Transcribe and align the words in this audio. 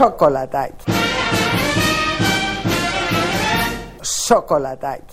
Σοκολατάκι. 0.00 0.84
Σοκολατάκι. 4.00 5.04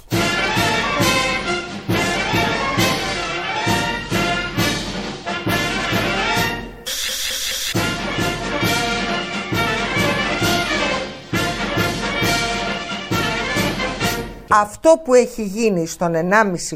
Αυτό 14.50 15.02
που 15.04 15.14
έχει 15.14 15.44
γίνει 15.44 15.88
στον 15.88 16.14
1,5 16.14 16.22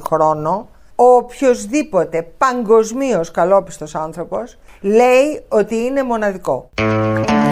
χρόνο, 0.04 0.68
ο 0.96 1.04
οποιοδήποτε 1.04 2.22
παγκοσμίως 2.38 3.32
καλόπιστος 3.32 3.96
άνθρωπος 3.96 4.58
λέει 4.82 5.46
ότι 5.48 5.76
είναι 5.76 6.04
μοναδικό. 6.04 6.70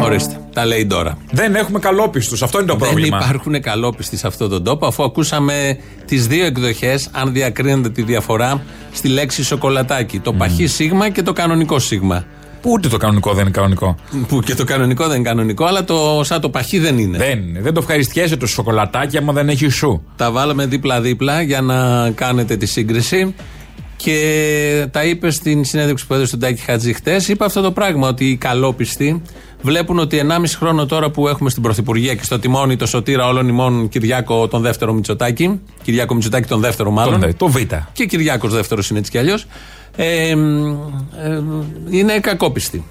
Ορίστε, 0.04 0.38
τα 0.53 0.66
λέει 0.66 0.85
τώρα. 0.85 1.17
Δεν 1.31 1.55
έχουμε 1.55 1.80
καλόπιστους. 1.80 2.44
Αυτό 2.44 2.57
είναι 2.57 2.67
το 2.67 2.76
πρόβλημα. 2.76 3.17
Δεν 3.17 3.27
υπάρχουν 3.27 3.62
καλόπιστοι 3.62 4.17
σε 4.17 4.27
αυτόν 4.27 4.49
τον 4.49 4.63
τόπο, 4.63 4.85
αφού 4.85 5.03
ακούσαμε 5.03 5.77
τις 6.05 6.27
δύο 6.27 6.45
εκδοχές, 6.45 7.09
αν 7.12 7.34
διακρίνετε 7.34 7.90
τη 7.90 8.02
διαφορά, 8.02 8.62
στη 8.91 9.07
λέξη 9.07 9.43
σοκολατάκι. 9.43 10.20
Το 10.20 10.34
παχύ 10.34 10.67
σίγμα 10.67 11.09
και 11.09 11.21
το 11.21 11.34
κανονικό 11.34 11.80
σίγμα. 11.80 12.26
Που 12.62 12.71
ούτε 12.71 12.88
το 12.88 12.98
κανονικό 12.98 13.34
δεν 13.34 13.41
είναι 13.41 13.52
κανονικό. 13.52 13.95
Που 14.27 14.40
και 14.40 14.55
το 14.55 14.63
κανονικό 14.63 15.07
δεν 15.07 15.16
είναι 15.16 15.27
κανονικό, 15.30 15.66
αλλά 15.66 15.84
το 15.84 16.21
σαν 16.23 16.41
το 16.41 16.49
παχύ 16.49 16.79
δεν 16.79 16.98
είναι. 16.98 17.18
Δεν 17.18 17.40
είναι. 17.40 17.62
Δεν 17.62 17.73
το 17.73 17.79
ευχαριστιέσαι 17.79 18.38
το 18.38 18.48
σοκολατάκι 18.48 19.18
άμα 19.18 19.34
δεν 19.34 19.49
έχει 19.49 19.70
σου. 19.70 20.04
Τα 20.16 20.31
βάλαμε 20.31 20.66
δίπλα-δίπλα 20.66 21.41
για 21.41 21.62
να 21.62 22.09
κάνετε 22.12 22.57
τη 22.57 22.66
σύγκριση. 22.66 23.35
Και 23.95 24.88
τα 24.91 25.04
είπε 25.04 25.31
στην 25.31 25.66
συνέντευξη 25.66 26.07
που 26.07 26.13
έδωσε 26.13 26.31
τον 26.31 26.40
Τάκη 26.40 26.62
Χατζη 26.62 26.93
χτες. 26.93 27.27
Είπε 27.27 27.46
αυτό 27.46 27.62
το 27.62 27.71
πράγμα, 27.71 28.07
ότι 28.07 28.26
οι 28.26 28.35
καλόπιστοι 28.35 29.21
βλέπουν 29.62 29.99
ότι 29.99 30.21
1,5 30.29 30.43
χρόνο 30.57 30.85
τώρα 30.85 31.10
που 31.10 31.27
έχουμε 31.27 31.49
στην 31.49 31.62
Πρωθυπουργία 31.62 32.15
και 32.15 32.24
στο 32.24 32.40
τιμόνι 32.40 32.76
το 32.76 32.85
σωτήρα 32.85 33.27
όλων 33.27 33.48
ημών 33.48 33.90
Κυριάκο 33.90 34.48
τον 34.48 34.62
δεύτερο 34.62 34.93
Μητσοτάκη. 34.93 35.60
Κυριάκο 35.84 36.13
Μητσοτάκη 36.13 36.48
τον 36.48 36.60
δεύτερο 36.60 36.91
μάλλον. 36.91 37.20
Τον, 37.20 37.38
το 37.38 37.48
Β. 37.48 37.57
Και 37.93 38.05
Κυριάκος 38.05 38.54
δεύτερος 38.54 38.90
είναι 38.90 38.99
έτσι 38.99 39.12
κι 39.12 39.18
αλλιώς. 39.18 39.46
Ε, 39.96 40.30
ε, 40.30 40.35
είναι 41.90 42.20
κακόπιστοι. 42.20 42.84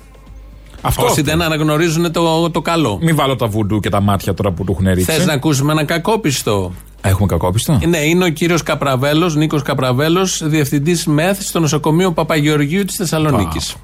Αυτό. 0.81 1.05
Όσοι 1.05 1.23
δεν 1.23 1.43
αναγνωρίζουν 1.43 2.13
το, 2.13 2.51
το 2.51 2.61
καλό. 2.61 2.99
Μην 3.03 3.17
βάλω 3.17 3.37
τα 3.37 3.47
βουντού 3.47 3.81
και 3.81 3.89
τα 3.89 4.01
μάτια 4.01 4.35
τώρα 4.35 4.53
που 4.53 4.65
του 4.65 4.73
έχουν 4.73 4.87
ρίξει. 4.87 5.13
Θες 5.13 5.27
να 5.27 5.33
ακούσουμε 5.33 5.73
ένα 5.73 5.85
κακόπιστο; 5.85 6.73
Έχουμε 7.01 7.27
κακόπιστο. 7.27 7.81
Ναι, 7.87 7.99
είναι 7.99 8.25
ο 8.25 8.29
κύριος 8.29 8.63
Καπραβέλος, 8.63 9.37
Νίκος 9.37 9.63
Καπραβέλος, 9.63 10.49
διευθυντής 10.49 11.07
ΜΕΘ 11.07 11.43
στο 11.43 11.61
νοσοκομείο 11.61 12.13
Παπαγεωργίου 12.13 12.85
της 12.85 12.97
Θεσσαλονίκης. 12.97 13.77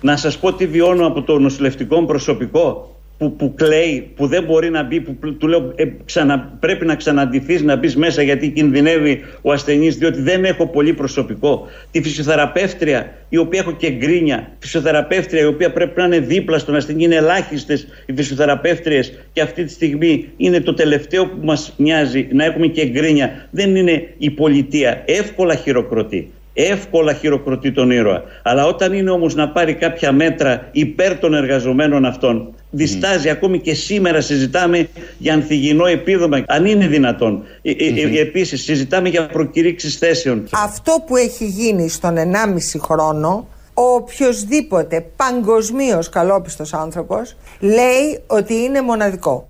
Να 0.00 0.16
σας 0.16 0.38
πω 0.38 0.52
τι 0.52 0.66
βιώνω 0.66 1.06
από 1.06 1.22
το 1.22 1.38
νοσηλευτικό 1.38 2.04
προσωπικό 2.04 2.98
που, 3.18 3.36
που 3.36 3.54
κλαίει, 3.54 4.10
που 4.16 4.26
δεν 4.26 4.44
μπορεί 4.44 4.70
να 4.70 4.82
μπει, 4.82 5.00
που 5.00 5.36
του 5.38 5.46
λέω 5.48 5.72
ε, 5.74 5.84
ξανα, 6.04 6.56
πρέπει 6.60 6.86
να 6.86 6.94
ξαναντηθείς 6.94 7.62
να 7.62 7.76
μπεις 7.76 7.96
μέσα 7.96 8.22
γιατί 8.22 8.50
κινδυνεύει 8.50 9.24
ο 9.42 9.52
ασθενής 9.52 9.96
διότι 9.96 10.20
δεν 10.20 10.44
έχω 10.44 10.66
πολύ 10.66 10.92
προσωπικό. 10.92 11.66
Τη 11.90 12.02
φυσιοθεραπεύτρια 12.02 13.12
η 13.28 13.36
οποία 13.36 13.60
έχω 13.60 13.72
και 13.72 13.90
γκρίνια, 13.90 14.50
φυσιοθεραπεύτρια 14.58 15.42
η 15.42 15.46
οποία 15.46 15.72
πρέπει 15.72 16.00
να 16.00 16.04
είναι 16.04 16.18
δίπλα 16.18 16.58
στον 16.58 16.74
ασθενή, 16.74 17.04
είναι 17.04 17.14
ελάχιστες 17.14 17.86
οι 18.06 18.12
φυσιοθεραπεύτριες 18.16 19.12
και 19.32 19.40
αυτή 19.40 19.64
τη 19.64 19.72
στιγμή 19.72 20.28
είναι 20.36 20.60
το 20.60 20.74
τελευταίο 20.74 21.26
που 21.26 21.46
μας 21.46 21.72
νοιάζει 21.76 22.28
να 22.32 22.44
έχουμε 22.44 22.66
και 22.66 22.86
γκρίνια. 22.86 23.48
Δεν 23.50 23.76
είναι 23.76 24.14
η 24.18 24.30
πολιτεία, 24.30 25.02
εύκολα 25.06 25.54
χειροκροτεί 25.54 26.30
εύκολα 26.62 27.12
χειροκροτεί 27.12 27.72
τον 27.72 27.90
ήρωα. 27.90 28.22
Αλλά 28.42 28.66
όταν 28.66 28.92
είναι 28.92 29.10
όμως 29.10 29.34
να 29.34 29.48
πάρει 29.48 29.74
κάποια 29.74 30.12
μέτρα 30.12 30.68
υπέρ 30.72 31.18
των 31.18 31.34
εργαζομένων 31.34 32.04
αυτών, 32.04 32.54
διστάζει. 32.70 33.28
Ακόμη 33.28 33.60
και 33.60 33.74
σήμερα 33.74 34.20
συζητάμε 34.20 34.88
για 35.18 35.34
ανθυγινό 35.34 35.86
επίδομα, 35.86 36.44
αν 36.46 36.64
είναι 36.64 36.86
δυνατόν. 36.86 37.42
Ε, 37.62 37.70
ε, 37.70 38.16
ε, 38.16 38.20
επίσης, 38.20 38.62
συζητάμε 38.62 39.08
για 39.08 39.26
προκηρύξεις 39.26 39.96
θέσεων. 39.96 40.48
Αυτό 40.52 41.04
που 41.06 41.16
έχει 41.16 41.44
γίνει 41.44 41.88
στον 41.88 42.16
1,5 42.16 42.78
χρόνο, 42.78 43.48
ο 43.74 43.82
οποιοδήποτε 43.82 45.06
παγκοσμίως 45.16 46.08
καλόπιστος 46.08 46.72
άνθρωπος 46.74 47.36
λέει 47.60 48.20
ότι 48.26 48.54
είναι 48.54 48.82
μοναδικό. 48.82 49.47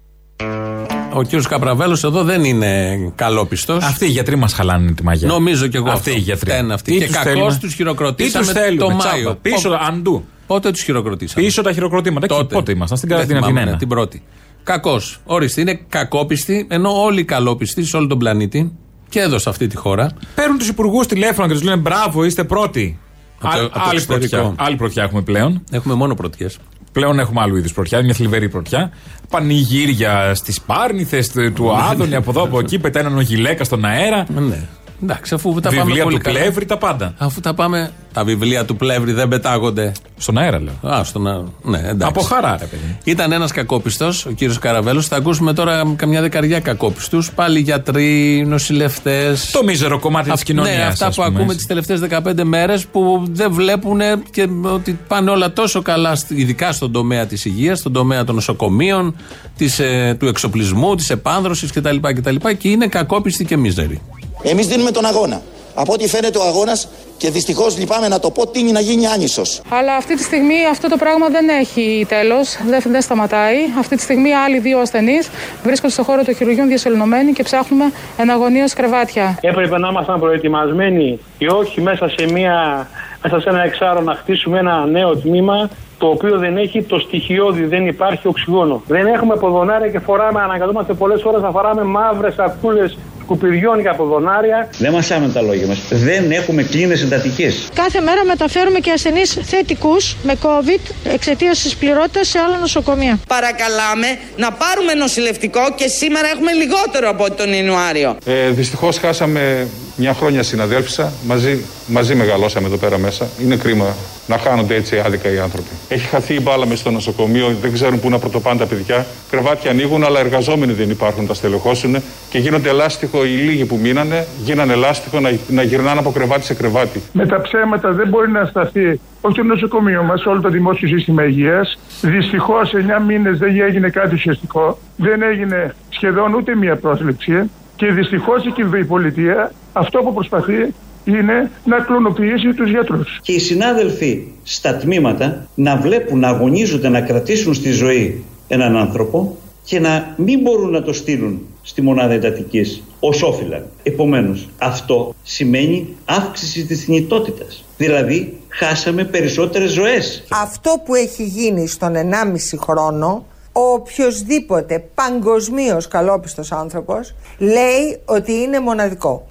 Ο 1.13 1.23
κύριος 1.23 1.47
Καπραβέλος 1.47 2.05
εδώ 2.05 2.23
δεν 2.25 2.45
είναι 2.45 2.99
καλόπιστος. 3.15 3.85
Αυτοί 3.85 4.05
οι 4.05 4.09
γιατροί 4.09 4.37
μας 4.37 4.53
χαλάνε 4.53 4.93
τη 4.93 5.05
μαγιά. 5.05 5.29
Νομίζω 5.29 5.67
κι 5.67 5.77
εγώ. 5.77 5.91
Αυτοί 5.91 6.11
οι 6.11 6.19
γιατροί. 6.19 6.51
Φταίνουν 6.51 6.71
αυτοί. 6.71 6.99
Και 6.99 7.07
κακώς 7.09 7.59
τους 7.59 7.75
χειροκροτήσαμε 7.75 8.53
το 8.79 8.91
Μάιο. 8.91 9.39
Πίσω, 9.43 9.79
αντού. 9.89 10.25
Πότε 10.47 10.71
τους 10.71 10.83
χειροκροτήσαμε; 10.83 11.47
Πίσω 11.47 11.63
τα 11.63 11.73
χειροκροτήματα. 11.73 12.27
Τότε. 12.27 12.45
Και 12.45 12.55
πότε 12.55 12.73
ήμασταν 12.73 12.99
στην 12.99 13.09
Δεν 13.09 13.27
θυμάμαι, 13.27 13.41
Καρδίνα 13.47 13.71
ναι, 13.71 13.77
την 13.77 13.89
πρώτη. 13.89 14.23
Κακό. 14.63 15.01
Ορίστε, 15.25 15.61
είναι 15.61 15.81
κακόπιστοι, 15.89 16.67
ενώ 16.71 17.03
όλοι 17.03 17.21
οι 17.21 17.25
καλόπιστοι 17.25 17.85
σε 17.85 17.97
όλο 17.97 18.07
τον 18.07 18.19
πλανήτη 18.19 18.73
και 19.09 19.21
εδώ 19.21 19.39
σε 19.39 19.49
αυτή 19.49 19.67
τη 19.67 19.77
χώρα. 19.77 20.11
Παίρνουν 20.35 20.59
τους 20.59 20.69
υπουργούς 20.69 21.07
τηλέφωνα 21.07 21.47
και 21.49 21.53
τους 21.55 21.63
λένε 21.63 21.77
μπράβο, 21.77 22.25
είστε 22.25 22.45
πρώτοι. 22.45 22.99
Από 23.41 23.53
το- 23.53 23.59
Άλλη- 23.59 23.65
από 23.65 23.75
το 23.75 23.81
άλλη, 23.85 23.95
εξωτερικό. 23.95 24.37
πρωτιά. 24.37 24.65
άλλη 24.65 24.77
πρωτιά 24.77 25.03
έχουμε 25.03 25.23
πλέον. 25.23 25.65
Έχουμε 25.71 25.95
μόνο 25.95 26.15
πρωτιές. 26.15 26.59
Πλέον 26.99 27.19
έχουμε 27.19 27.41
άλλου 27.41 27.57
είδους 27.57 27.73
πρωτιά, 27.73 28.03
μια 28.03 28.15
θλιβερή 28.15 28.49
πρωτιά. 28.49 28.91
Πανηγύρια 29.31 30.35
στις 30.35 30.61
πάρνηθες 30.61 31.31
του 31.55 31.73
Άδωνη, 31.77 32.15
από 32.15 32.31
εδώ 32.31 32.43
από 32.43 32.59
εκεί, 32.59 32.79
πετάει 32.79 33.03
έναν 33.03 33.19
ογιλέκα 33.19 33.65
στον 33.65 33.85
αέρα. 33.85 34.27
Ναι. 34.35 34.61
Εντάξει, 35.03 35.35
αφού 35.35 35.55
τα 35.61 35.69
πάμε 35.69 35.83
Βιβλία 35.83 36.03
πολύ 36.03 36.17
του 36.17 36.23
καλά. 36.23 36.39
Πλεύρη, 36.39 36.65
τα 36.67 36.77
πάντα. 36.79 37.15
Αφού 37.19 37.41
τα 37.41 37.55
πάμε. 37.55 37.91
Τα 38.13 38.25
βιβλία 38.25 38.65
του 38.65 38.77
Πλεύρη 38.77 39.13
δεν 39.13 39.29
πετάγονται. 39.29 39.93
Στον 40.17 40.39
αέρα 40.39 40.61
λέω. 40.61 40.93
Α, 40.93 41.05
στον 41.05 41.27
α- 41.27 41.45
Ναι, 41.63 41.79
εντάξει. 41.79 42.07
Από 42.07 42.21
χαρά, 42.21 42.57
ρε 42.61 42.65
παιδί. 42.65 42.99
Ήταν 43.05 43.33
ένας 43.33 43.53
κακόπιστος, 43.53 44.27
ο 44.27 44.31
κύριος 44.31 44.59
Καραβέλος. 44.59 45.07
Θα 45.07 45.17
ακούσουμε 45.17 45.53
τώρα 45.53 45.93
καμιά 45.97 46.21
δεκαριά 46.21 46.61
κακόπιστους. 46.61 47.31
Πάλι 47.33 47.61
γιατροί, 47.61 48.45
νοσηλευτές. 48.47 49.51
Το 49.51 49.65
μίζερο 49.65 49.99
κομμάτι 49.99 50.31
της 50.31 50.43
κοινωνία. 50.43 50.77
Ναι, 50.77 50.83
αυτά 50.83 51.11
που 51.15 51.23
ακούμε 51.23 51.55
τις 51.55 51.67
τελευταίες 51.67 52.01
15 52.01 52.45
μέρες 52.45 52.87
που 52.87 53.23
δεν 53.31 53.53
βλέπουν 53.53 54.01
και 54.31 54.49
ότι 54.63 54.99
πάνε 55.09 55.31
όλα 55.31 55.53
τόσο 55.53 55.83
καλά, 55.83 56.15
σ- 56.15 56.31
ειδικά 56.31 56.73
στον 56.73 56.93
τομέα 56.93 57.27
της 57.27 57.45
υγείας, 57.45 57.79
στον 57.79 57.93
τομέα 57.93 58.25
των 58.25 58.35
νοσοκομείων, 58.35 59.17
της, 59.57 59.79
ε, 59.79 60.17
του 60.19 60.27
εξοπλισμού, 60.27 60.95
της 60.95 61.11
επάνδρωσης 61.11 61.73
κτλ, 61.73 61.97
κτλ. 62.01 62.37
Και 62.59 62.69
είναι 62.69 62.87
κακόπιστοι 62.87 63.45
και 63.45 63.57
μίζεροι. 63.57 64.01
Εμείς 64.43 64.67
δίνουμε 64.67 64.91
τον 64.91 65.05
αγώνα. 65.07 65.41
Από 65.75 65.93
ό,τι 65.93 66.09
φαίνεται 66.09 66.39
ο 66.39 66.43
αγώνας 66.43 66.89
και 67.17 67.31
δυστυχώς 67.31 67.79
λυπάμαι 67.79 68.09
να 68.09 68.19
το 68.19 68.31
πω, 68.31 68.47
τίνει 68.47 68.73
να 68.73 68.81
γίνει 68.81 69.07
άνισος. 69.07 69.61
Αλλά 69.69 69.95
αυτή 69.95 70.17
τη 70.17 70.23
στιγμή 70.23 70.67
αυτό 70.71 70.89
το 70.89 70.97
πράγμα 70.97 71.29
δεν 71.29 71.49
έχει 71.49 72.07
τέλος, 72.09 72.59
δεν, 72.69 72.83
δεν 72.87 73.03
σταματάει. 73.03 73.57
Αυτή 73.79 73.97
τη 73.97 74.03
στιγμή 74.03 74.35
άλλοι 74.35 74.59
δύο 74.59 74.79
ασθενείς 74.79 75.31
βρίσκονται 75.63 75.93
στο 75.93 76.03
χώρο 76.03 76.25
των 76.25 76.35
χειρουργείων 76.35 76.69
διασωληνωμένοι 76.69 77.33
και 77.33 77.43
ψάχνουμε 77.43 77.93
εναγωνίω 78.17 78.65
κρεβάτια. 78.75 79.39
Έπρεπε 79.41 79.79
να 79.79 79.89
ήμασταν 79.89 80.21
προετοιμασμένοι 80.21 81.19
και 81.39 81.47
όχι 81.47 81.81
μέσα 81.81 82.09
σε, 82.09 82.33
μια, 82.33 82.89
μέσα 83.23 83.41
σε 83.41 83.49
ένα 83.49 83.63
εξάρο 83.63 84.01
να 84.01 84.15
χτίσουμε 84.15 84.59
ένα 84.59 84.87
νέο 84.87 85.17
τμήμα 85.17 85.71
το 85.99 86.07
οποίο 86.07 86.39
δεν 86.39 86.57
έχει 86.57 86.83
το 86.83 86.99
στοιχειώδη, 86.99 87.65
δεν 87.65 87.87
υπάρχει 87.87 88.29
οξυγόνο. 88.29 88.83
Δεν 88.87 89.07
έχουμε 89.07 89.37
ποδονάρια 89.37 89.89
και 89.89 89.99
φοράμε, 89.99 90.41
αναγκαζόμαστε 90.41 90.95
πολλές 90.95 91.21
φορέ 91.23 91.39
να 91.39 91.51
φοράμε 91.51 91.83
μαύρες 91.83 92.35
σακούλε 92.35 92.91
σκουπιδιών 93.29 93.81
για 93.81 93.95
ποδονάρια. 93.95 94.69
Δεν 94.79 94.93
μας 94.93 95.11
άμενε 95.11 95.33
τα 95.33 95.41
λόγια 95.43 95.67
μας. 95.67 95.79
Δεν 95.91 96.31
έχουμε 96.31 96.63
κλίνες 96.63 97.03
εντατικές. 97.03 97.69
Κάθε 97.75 98.01
μέρα 98.01 98.25
μεταφέρουμε 98.25 98.79
και 98.79 98.91
ασθενείς 98.91 99.39
θετικούς 99.43 100.17
με 100.23 100.35
COVID 100.43 100.81
εξαιτίας 101.13 101.59
της 101.63 101.77
πληρότητας 101.77 102.29
σε 102.29 102.39
άλλα 102.39 102.59
νοσοκομεία. 102.59 103.19
Παρακαλάμε 103.29 104.07
να 104.37 104.53
πάρουμε 104.53 104.93
νοσηλευτικό 104.95 105.61
και 105.77 105.89
σήμερα 105.89 106.29
έχουμε 106.29 106.53
λιγότερο 106.53 107.09
από 107.09 107.31
τον 107.33 107.53
Ιανουάριο. 107.53 108.17
Ε, 108.25 108.49
Δυστυχώς 108.51 108.99
χάσαμε 108.99 109.69
μια 109.97 110.15
χρόνια 110.15 110.43
συναδέλφισσα. 110.43 111.13
Μαζί, 111.27 111.65
μαζί 111.87 112.15
μεγαλώσαμε 112.15 112.67
εδώ 112.67 112.77
πέρα 112.77 112.99
μέσα. 112.99 113.29
Είναι 113.43 113.57
κρίμα 113.57 113.97
να 114.29 114.39
χάνονται 114.39 114.75
έτσι 114.75 114.99
άδικα 114.99 115.33
οι 115.33 115.39
άνθρωποι. 115.39 115.69
Έχει 115.89 116.07
χαθεί 116.07 116.35
η 116.35 116.41
μπάλα 116.43 116.67
μες 116.67 116.79
στο 116.79 116.91
νοσοκομείο, 116.91 117.57
δεν 117.61 117.73
ξέρουν 117.73 118.01
πού 118.01 118.09
να 118.11 118.19
πρωτοπάνε 118.19 118.59
τα 118.59 118.67
παιδιά. 118.67 119.07
Κρεβάτια 119.31 119.71
ανοίγουν, 119.71 120.05
αλλά 120.05 120.21
εργαζόμενοι 120.21 120.73
δεν 120.73 120.91
υπάρχουν 120.91 121.23
να 121.23 121.29
τα 121.29 121.35
στελεχώσουν 121.35 121.97
και 122.31 122.39
γίνονται 122.39 122.73
λάστιχο 122.73 123.25
οι 123.25 123.29
λίγοι 123.29 123.65
που 123.65 123.79
μείνανε, 123.83 124.27
γίνανε 124.45 124.75
λάστιχο 124.75 125.21
να, 125.21 125.31
να 125.49 125.63
γυρνάνε 125.63 125.99
από 125.99 126.11
κρεβάτι 126.11 126.45
σε 126.45 126.55
κρεβάτι. 126.55 127.03
Με 127.13 127.27
τα 127.27 127.41
ψέματα 127.41 127.93
δεν 127.93 128.09
μπορεί 128.09 128.31
να 128.31 128.45
σταθεί 128.45 129.01
όχι 129.21 129.37
το 129.37 129.43
νοσοκομείο 129.43 130.03
μας, 130.03 130.27
όλο 130.27 130.41
το 130.41 130.49
δημόσιο 130.49 130.89
σύστημα 130.89 131.25
υγείας. 131.25 131.79
Δυστυχώς, 132.01 132.73
9 132.75 133.05
μήνες 133.07 133.39
δεν 133.39 133.61
έγινε 133.61 133.89
κάτι 133.89 134.15
ουσιαστικό. 134.15 134.79
Δεν 134.97 135.23
έγινε 135.23 135.75
σχεδόν 135.89 136.35
ούτε 136.35 136.57
μία 136.57 136.77
πρόσληψη. 136.77 137.51
Και 137.77 137.87
δυστυχώς 137.87 138.45
η 138.79 138.85
πολιτεία 138.85 139.53
αυτό 139.73 139.99
που 139.99 140.15
προσπαθεί 140.15 140.75
είναι 141.15 141.51
να 141.65 141.81
κλωνοποιήσει 141.81 142.55
τους 142.55 142.71
γιατρούς. 142.71 143.19
Και 143.23 143.33
οι 143.33 143.39
συνάδελφοι 143.39 144.23
στα 144.43 144.77
τμήματα 144.77 145.49
να 145.55 145.77
βλέπουν, 145.77 146.19
να 146.19 146.29
αγωνίζονται, 146.29 146.89
να 146.89 147.01
κρατήσουν 147.01 147.55
στη 147.55 147.71
ζωή 147.71 148.25
έναν 148.49 148.77
άνθρωπο 148.77 149.37
και 149.65 149.81
να 149.81 150.15
μην 150.17 150.41
μπορούν 150.41 150.71
να 150.71 150.83
το 150.83 150.93
στείλουν 150.93 151.47
στη 151.63 151.83
μονάδα 151.83 152.13
εντατικής 152.13 152.83
ως 153.01 153.23
όφυλαν. 153.23 153.67
Επομένως, 153.83 154.49
αυτό 154.59 155.15
σημαίνει 155.23 155.97
αύξηση 156.05 156.67
της 156.67 156.85
θνητότητας. 156.85 157.65
Δηλαδή, 157.77 158.39
χάσαμε 158.49 159.05
περισσότερες 159.05 159.71
ζωές. 159.71 160.25
Αυτό 160.29 160.83
που 160.85 160.95
έχει 160.95 161.25
γίνει 161.25 161.67
στον 161.67 161.97
1,5 161.97 162.57
χρόνο, 162.57 163.25
ο 163.53 163.61
Ο 163.61 163.73
οποιοδήποτε 163.73 164.85
παγκοσμίως 164.95 165.89
καλόπιστος 165.89 166.53
άνθρωπος 166.53 167.15
λέει 167.39 168.01
ότι 168.05 168.33
είναι 168.33 168.61
μοναδικό. 168.61 169.27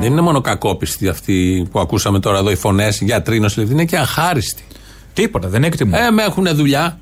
Δεν 0.00 0.12
είναι 0.12 0.20
μόνο 0.20 0.40
κακόπιστοι 0.40 1.08
αυτοί 1.08 1.66
που 1.70 1.80
ακούσαμε 1.80 2.20
τώρα 2.20 2.38
εδώ 2.38 2.50
οι 2.50 2.56
φωνέ 2.56 2.88
γιατροί, 3.00 3.40
νοσηλευτοί, 3.40 3.72
είναι 3.72 3.84
και 3.84 3.96
αχάριστοι. 3.96 4.62
Τίποτα, 5.14 5.48
δεν 5.48 5.64
εκτιμώ. 5.64 5.96
Ε, 6.06 6.10
με 6.10 6.22
έχουν 6.22 6.46
δουλειά. 6.54 6.98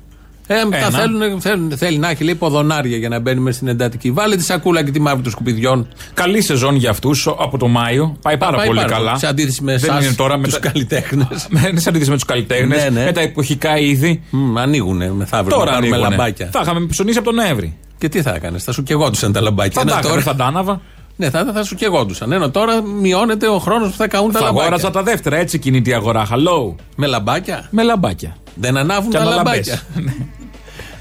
Ε, 0.47 0.55
τα 0.69 0.77
Ένα. 0.77 0.89
θέλουν, 0.89 1.41
θέλουν, 1.41 1.77
θέλει 1.77 1.97
να 1.97 2.09
έχει 2.09 2.23
λέει 2.23 2.35
ποδονάρια 2.35 2.97
για 2.97 3.09
να 3.09 3.19
μπαίνει 3.19 3.39
μες 3.39 3.55
στην 3.55 3.67
εντατική. 3.67 4.11
Βάλε 4.11 4.35
τη 4.35 4.43
σακούλα 4.43 4.83
και 4.83 4.91
τη 4.91 4.99
μαύρη 5.01 5.21
των 5.23 5.31
σκουπιδιών. 5.31 5.87
Καλή 6.13 6.41
σεζόν 6.41 6.75
για 6.75 6.89
αυτούς 6.89 7.27
από 7.27 7.57
το 7.57 7.67
Μάιο. 7.67 8.17
Πάει 8.21 8.37
πάρα 8.37 8.57
Πάει 8.57 8.67
πολύ 8.67 8.79
πάρα 8.79 8.91
καλά. 8.91 9.07
πολύ. 9.07 9.19
Σε 9.19 9.27
αντίθεση 9.27 9.63
με 9.63 9.77
Δεν 9.77 9.89
εσάς, 9.89 10.05
είναι 10.05 10.13
τώρα 10.15 10.37
με 10.37 10.43
τους 10.43 10.53
τα- 10.53 10.59
καλλιτέχνες. 10.59 11.47
Με- 11.49 11.67
Είναι 11.71 11.79
σε 11.79 11.89
αντίθεση 11.89 12.09
με 12.09 12.15
τους 12.15 12.25
καλλιτέχνες. 12.25 12.83
Ναι, 12.83 12.89
ναι. 12.89 13.03
Με 13.05 13.11
τα 13.11 13.21
εποχικά 13.21 13.77
είδη. 13.77 14.21
Μ, 14.29 14.57
ανοίγουνε 14.57 15.11
μεθαύριο 15.11 15.57
Τώρα 15.57 15.71
να 15.71 15.77
πάρουμε 15.77 15.95
ανοίγουνε. 15.95 16.15
λαμπάκια. 16.15 16.49
Θα 16.51 16.59
είχαμε 16.63 16.85
ψωνίσει 16.85 17.17
από 17.17 17.27
τον 17.27 17.35
Νοέμβρη. 17.35 17.77
Και 17.97 18.09
τι 18.09 18.21
θα 18.21 18.33
έκανες, 18.35 18.63
θα 18.63 18.71
σου 18.71 18.83
κεγόντουσαν 18.83 19.31
τα 19.31 19.41
λαμπάκια. 19.41 19.81
Θα 19.81 19.87
τα 19.87 19.97
Ενώ 19.97 20.07
έκανα, 20.07 20.21
θα 20.21 20.35
τα 20.35 20.45
άναβα. 20.45 20.81
Ναι, 21.21 21.29
θα, 21.29 21.51
θα 21.53 21.63
σου 21.63 21.75
κεγόντουσαν. 21.75 22.31
Ενώ 22.31 22.49
τώρα 22.49 22.81
μειώνεται 22.81 23.47
ο 23.47 23.57
χρόνος 23.59 23.89
που 23.91 23.97
θα 23.97 24.07
καούν 24.07 24.31
τα 24.31 24.39
Θα 24.39 24.45
λαμπάκια. 24.45 24.61
αγόραζα 24.63 24.91
τα 24.91 25.03
δεύτερα. 25.03 25.37
Έτσι 25.37 25.59
κινείται 25.59 25.89
η 25.89 25.93
αγορά. 25.93 26.27
Hello. 26.31 26.75
Με 26.95 27.07
λαμπάκια. 27.07 27.67
Με 27.71 27.83
λαμπάκια. 27.83 28.35
Δεν 28.55 28.77
ανάβουν 28.77 29.11
Και 29.11 29.17
τα 29.17 29.23
αναλαμπές. 29.23 29.67
λαμπάκια. 29.67 29.81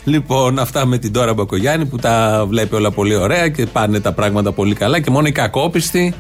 λοιπόν, 0.05 0.59
αυτά 0.59 0.87
με 0.87 0.99
την 0.99 1.13
Τώρα 1.13 1.35
Μπακογιάννη 1.35 1.87
που 1.87 1.97
τα 1.97 2.45
βλέπει 2.49 2.75
όλα 2.75 2.91
πολύ 2.91 3.15
ωραία 3.17 3.49
και 3.49 3.67
πάνε 3.67 4.01
τα 4.01 4.13
πράγματα 4.13 4.53
πολύ 4.53 4.75
καλά 4.75 5.01
και 5.01 5.11
μόνο 5.11 5.27
οι 5.27 5.33
κακόπιστοι. 5.33 6.15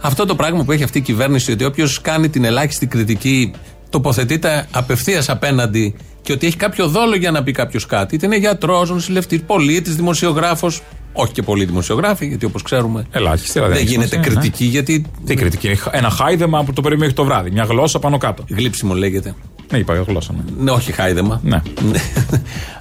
Αυτό 0.00 0.26
το 0.26 0.34
πράγμα 0.34 0.64
που 0.64 0.72
έχει 0.72 0.82
αυτή 0.82 0.98
η 0.98 1.00
κυβέρνηση, 1.00 1.52
ότι 1.52 1.64
όποιος 1.64 2.00
κάνει 2.00 2.28
την 2.28 2.44
ελάχιστη 2.44 2.86
κριτική 2.86 3.52
τοποθετείται 3.90 4.66
απευθείας 4.72 5.28
απέναντι 5.28 5.94
και 6.22 6.32
ότι 6.32 6.46
έχει 6.46 6.56
κάποιο 6.56 6.88
δόλο 6.88 7.16
για 7.16 7.30
να 7.30 7.42
πει 7.42 7.52
κάποιος 7.52 7.86
κάτι, 7.86 8.14
είτε 8.14 8.26
είναι 8.26 8.36
γιατρός, 8.36 8.90
νοσηλευτής, 8.90 9.40
πολίτης, 9.46 9.96
δημοσιογράφος. 9.96 10.82
Όχι 11.18 11.32
και 11.32 11.42
πολλοί 11.42 11.64
δημοσιογράφοι, 11.64 12.26
γιατί 12.26 12.44
όπως 12.44 12.62
ξέρουμε 12.62 13.06
Ελάχιστη, 13.10 13.58
δεν 13.60 13.68
δεν 13.68 13.76
έχει 13.76 13.86
γίνεται 13.86 14.08
σημασία, 14.08 14.32
κριτική, 14.32 14.64
γιατί. 14.64 15.06
Τι 15.26 15.34
κριτική. 15.34 15.66
είναι, 15.68 15.78
Ένα 15.90 16.10
χάιδεμα 16.10 16.64
που 16.64 16.72
το 16.72 16.80
περιμένει 16.80 17.12
το 17.12 17.24
βράδυ. 17.24 17.50
Μια 17.50 17.64
γλώσσα 17.64 17.98
πάνω 17.98 18.18
κάτω. 18.18 18.44
Γλύψιμο 18.48 18.94
λέγεται. 18.94 19.34
Ναι, 19.72 19.78
είπα 19.78 19.94
γλώσσα. 19.94 20.32
Ναι. 20.32 20.62
Ναι, 20.62 20.70
όχι 20.70 20.92
χάιδεμα. 20.92 21.40
Ναι. 21.44 21.62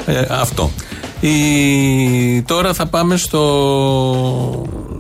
Ε, 0.08 0.26
αυτό. 0.30 0.72
Η... 1.20 1.32
Τώρα 2.42 2.74
θα 2.74 2.88
πάμε 2.88 3.18
στο. 3.18 3.42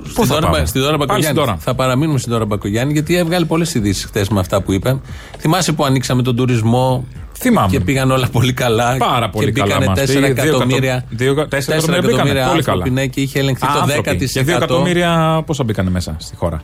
Στην 0.10 0.26
θα 0.26 0.34
Δώρα, 0.34 0.46
πάμε; 0.46 0.58
Μπα- 0.60 0.66
στη 0.66 0.80
Δώρα 0.80 0.92
Πάλι 0.92 1.06
Μπακογιάννη. 1.08 1.38
στην 1.38 1.46
Δώρα. 1.46 1.58
Θα 1.62 1.76
παραμείνουμε 1.76 2.20
στην 2.20 2.32
Δώρα 2.32 2.46
Μπακογιάννη 2.46 2.94
γιατί 2.94 3.16
έβγαλε 3.16 3.46
πολλές 3.46 3.74
ειδήσεις 3.74 4.06
χθες 4.06 4.30
με 4.30 4.40
αυτά 4.40 4.62
που 4.62 4.72
είπε. 4.72 5.00
Θυμάσαι 5.40 5.72
που 5.74 5.86
ανοίξαμε 5.86 6.22
τον 6.22 6.36
τουρισμό; 6.36 7.06
Θυμάμαι. 7.38 7.68
Και 7.70 7.80
πήγαν 7.80 8.12
όλα 8.12 8.28
πολύ 8.32 8.54
καλά. 8.54 8.98
Πάρα 8.98 9.30
πολύ 9.30 9.46
και 9.52 9.60
καλά. 9.60 9.66
μπήκανε 9.78 9.86
με 9.96 10.02
αυτή. 10.02 10.14
4 10.14 10.20
Δύο 10.20 10.26
εκατομμύρια. 10.46 10.92
εκατο- 10.94 11.08
δύο 11.10 11.32
εκα- 11.32 11.48
τέσσερα 11.48 11.76
τέσσερα 11.78 11.98
εκατομμύρια 11.98 12.24
μπήκανε. 12.24 12.30
Πολύ 12.50 12.58
άνθρωποι, 12.58 12.80
καλά. 12.84 12.90
ναι, 12.94 13.06
και 13.08 13.22
είχε 13.22 13.40
ελεγχθεί 13.40 13.66
το 13.66 13.80
Άνθρωποι. 13.80 14.10
10%. 14.10 14.26
Και 14.34 14.42
δύο 14.44 14.56
εκατομμύρια 14.56 15.42
πόσα 15.46 15.64
μπήκανε 15.64 15.90
μέσα 15.90 16.16
στη 16.20 16.36
χώρα; 16.36 16.62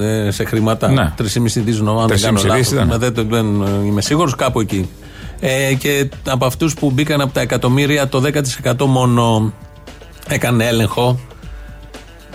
ε, 0.00 0.30
σε 0.30 0.44
χρήματα. 0.44 0.88
Ναι. 0.88 1.12
3,5 1.16 1.60
δι 1.60 1.72
νομίζω. 1.72 1.98
αν 2.00 2.06
δεν 2.08 2.16
3,5 2.16 2.22
κάνω 2.22 2.38
δις 2.40 2.44
λάθος. 2.46 2.66
ήταν. 2.70 2.98
Δεν, 2.98 3.14
δεν, 3.14 3.28
δεν 3.28 3.46
είμαι 3.86 4.00
σίγουρος 4.00 4.34
κάπου 4.34 4.60
εκεί. 4.60 4.88
Ε, 5.40 5.74
και 5.74 6.08
από 6.28 6.46
αυτούς 6.46 6.74
που 6.74 6.90
μπήκαν 6.90 7.20
από 7.20 7.32
τα 7.32 7.40
εκατομμύρια, 7.40 8.08
το 8.08 8.20
10% 8.20 8.86
μόνο 8.86 9.52
έκανε 10.28 10.66
έλεγχο. 10.66 11.18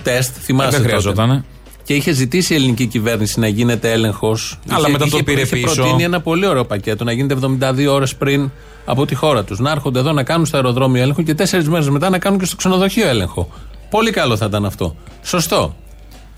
Τεστ, 0.03 0.35
θυμάσαι. 0.39 0.69
δεν 0.69 0.79
τότε. 0.79 0.89
χρειαζόταν. 0.89 1.45
Και 1.91 1.97
είχε 1.97 2.11
ζητήσει 2.11 2.53
η 2.53 2.55
ελληνική 2.55 2.85
κυβέρνηση 2.85 3.39
να 3.39 3.47
γίνεται 3.47 3.91
έλεγχος. 3.91 4.59
Αλλά 4.69 4.89
μετά 4.89 5.07
το 5.07 5.23
πήρε 5.23 5.41
είχε 5.41 5.55
πίσω. 5.55 5.75
προτείνει 5.75 6.03
ένα 6.03 6.21
πολύ 6.21 6.45
ωραίο 6.47 6.65
πακέτο 6.65 7.03
να 7.03 7.11
γίνεται 7.11 7.35
72 7.59 7.85
ώρες 7.89 8.15
πριν 8.15 8.51
από 8.85 9.05
τη 9.05 9.15
χώρα 9.15 9.43
τους. 9.43 9.59
Να 9.59 9.71
έρχονται 9.71 9.99
εδώ 9.99 10.11
να 10.11 10.23
κάνουν 10.23 10.45
στο 10.45 10.57
αεροδρόμιο 10.57 11.01
έλεγχο 11.01 11.21
και 11.21 11.33
τέσσερις 11.33 11.69
μέρες 11.69 11.89
μετά 11.89 12.09
να 12.09 12.19
κάνουν 12.19 12.39
και 12.39 12.45
στο 12.45 12.55
ξενοδοχείο 12.55 13.07
έλεγχο. 13.07 13.49
Πολύ 13.89 14.11
καλό 14.11 14.37
θα 14.37 14.45
ήταν 14.45 14.65
αυτό. 14.65 14.95
Σωστό. 15.23 15.75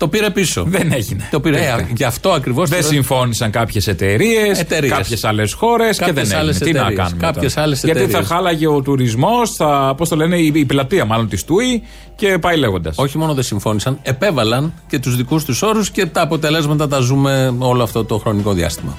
Το 0.04 0.10
πήρε 0.10 0.30
πίσω. 0.30 0.64
Δεν 0.66 0.92
έγινε. 0.92 1.28
Το 1.30 1.40
πήρε. 1.40 1.56
Δεν 1.58 1.66
Ε, 1.68 1.72
φταίει. 1.72 1.92
γι' 1.96 2.04
αυτό 2.04 2.30
ακριβώς. 2.30 2.68
Δεν 2.70 2.82
συμφώνησαν 2.82 3.50
κάποιες 3.50 3.86
εταιρείες, 3.86 4.60
Εταιρείες. 4.60 4.92
κάποιες 4.92 5.24
άλλες 5.24 5.52
χώρες 5.52 5.96
και 5.98 6.04
Κάποιες 6.04 6.14
δεν 6.14 6.24
έγινε. 6.24 6.38
άλλες 6.40 6.58
Τι 6.58 6.72
να 6.72 6.78
εταιρείες. 6.80 6.98
κάνουμε. 6.98 7.26
Κάποιες 7.26 7.54
τώρα. 7.54 7.66
άλλες 7.66 7.80
Γιατί 7.84 7.98
θα 7.98 8.04
εταιρείες. 8.04 8.28
χάλαγε 8.28 8.66
ο 8.66 8.80
τουρισμός, 8.82 9.56
πώς 9.96 10.08
το 10.08 10.16
λένε, 10.16 10.36
η, 10.36 10.52
η 10.54 10.64
πλατεία 10.64 11.04
μάλλον 11.04 11.28
της 11.28 11.44
Τούι 11.44 11.82
και 12.16 12.38
πάει 12.38 12.56
λέγοντας. 12.56 12.94
Όχι 12.98 13.18
μόνο 13.18 13.34
δεν 13.34 13.44
συμφώνησαν, 13.44 13.98
επέβαλαν 14.02 14.72
και 14.88 14.98
τους 14.98 15.16
δικούς 15.16 15.44
τους 15.44 15.62
όρους 15.62 15.90
και 15.90 16.06
τα 16.06 16.20
αποτελέσματα 16.20 16.88
τα 16.88 16.98
ζούμε 16.98 17.54
όλο 17.58 17.82
αυτό 17.82 18.04
το 18.04 18.18
χρονικό 18.18 18.52
διάστημα. 18.52 18.98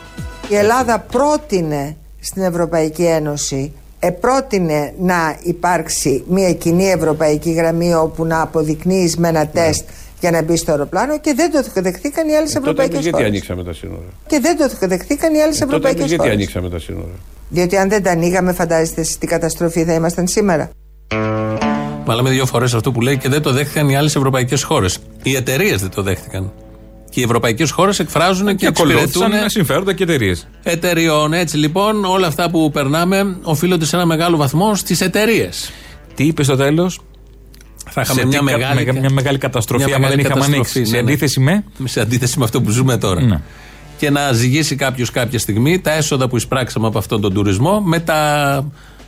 Η 0.49 0.55
Ελλάδα 0.55 0.99
πρότεινε 1.11 1.95
στην 2.19 2.41
Ευρωπαϊκή 2.43 3.03
Ένωση 3.03 3.71
επρότεινε 3.99 4.93
να 4.99 5.37
υπάρξει 5.43 6.23
μια 6.27 6.53
κοινή 6.53 6.85
ευρωπαϊκή 6.89 7.51
γραμμή 7.51 7.93
όπου 7.93 8.25
να 8.25 8.41
αποδεικνύεις 8.41 9.17
με 9.17 9.27
ένα 9.27 9.47
τεστ 9.47 9.83
για 10.19 10.31
να 10.31 10.41
μπει 10.43 10.57
στο 10.57 10.71
αεροπλάνο 10.71 11.19
και 11.19 11.33
δεν 11.35 11.51
το 11.51 11.81
δεχτήκαν 11.81 12.27
οι 12.29 12.35
άλλες 12.35 12.51
Τότε 12.53 12.59
ευρωπαϊκές 12.59 12.93
εμείς 12.93 13.03
γιατί 13.05 13.17
χώρες. 13.17 13.27
ανοίξαμε 13.31 13.63
τα 13.63 13.73
σύνορα; 13.73 14.09
Και 14.27 14.39
δεν 14.41 14.57
το 14.57 14.87
δεχτήκαν 14.87 15.33
οι 15.33 15.41
άλλες 15.41 15.57
Τότε 15.57 15.65
ευρωπαϊκές 15.65 15.99
εμείς 15.99 16.09
γιατί 16.09 16.23
χώρες. 16.23 16.35
ανοίξαμε 16.35 16.69
τα 16.69 16.79
σύνορα; 16.79 17.15
Διότι 17.49 17.77
αν 17.77 17.89
δεν 17.89 18.03
τα 18.03 18.11
ανοίγαμε, 18.11 18.53
φαντάζεστε 18.53 19.01
εσείς 19.01 19.17
τι 19.17 19.27
καταστροφή 19.27 19.83
θα 19.83 19.93
ήμασταν 19.93 20.27
σήμερα. 20.27 20.69
Βάλαμε 22.05 22.29
δύο 22.29 22.45
φορές 22.45 22.73
αυτό 22.73 22.91
που 22.91 23.01
λέει 23.01 23.17
και 23.17 23.29
δεν 23.29 23.41
το 23.41 23.51
δέχτηκαν 23.51 23.89
οι 23.89 23.97
άλλες 23.97 24.15
ευρωπαϊκές 24.15 24.63
χώρες. 24.63 24.97
Οι 25.23 25.35
εταιρείες 25.35 25.81
δεν 25.81 25.89
το 25.89 26.01
δέχτηκαν. 26.01 26.51
Και 27.09 27.19
οι 27.19 27.23
ευρωπαϊκές 27.23 27.71
χώρες 27.71 27.99
εκφράζουν 27.99 28.47
και, 28.47 28.53
Και 28.53 28.67
ακολούθησαν 28.67 29.05
εξυπηρετούν 29.21 29.49
συμφέροντα 29.49 29.93
και 29.93 30.03
εταιρείες. 30.03 30.47
εταιριών. 30.63 31.33
Έτσι 31.33 31.57
λοιπόν, 31.57 32.05
όλα 32.05 32.27
αυτά 32.27 32.49
που 32.49 32.71
περνάμε 32.71 33.37
οφείλονται 33.43 33.85
σε 33.85 33.95
ένα 33.95 34.05
μεγάλο 34.05 34.37
βαθμό 34.37 34.75
στις 34.75 35.01
εταιρείες. 35.01 35.71
Τι 36.15 36.23
είπες 36.25 36.45
στο 36.45 36.55
τέλος, 36.55 36.99
Θα 37.97 38.01
είχαμε 38.01 38.19
σε 38.21 38.27
μια 38.27 38.39
τι 38.39 38.45
κα- 38.45 38.51
μεγάλη, 38.57 38.85
με- 38.85 38.99
μια 38.99 39.09
μεγάλη 39.09 39.37
καταστροφή 39.37 39.85
μια 39.85 39.95
άμα 39.95 40.07
δεν 40.07 40.17
μεγάλη 40.17 40.35
είχαμε 40.35 40.55
καταστροφή, 40.55 40.77
ανοίξει. 40.77 40.91
Σε 40.91 40.95
ναι, 40.97 41.01
ναι. 41.03 41.11
αντίθεση 41.11 41.39
με. 41.39 41.63
σε 41.83 41.99
αντίθεση 42.01 42.37
με 42.39 42.43
αυτό 42.45 42.61
που 42.61 42.69
ζούμε 42.69 42.97
τώρα. 42.97 43.21
Ναι. 43.21 43.39
Και 43.97 44.09
να 44.09 44.31
ζυγίσει 44.31 44.75
κάποιος 44.75 45.11
κάποια 45.11 45.39
στιγμή 45.39 45.79
τα 45.79 45.91
έσοδα 45.91 46.27
που 46.27 46.37
εισπράξαμε 46.37 46.87
από 46.87 46.97
αυτόν 46.97 47.21
τον 47.21 47.33
τουρισμό 47.33 47.81
με 47.81 47.99
τα 47.99 48.19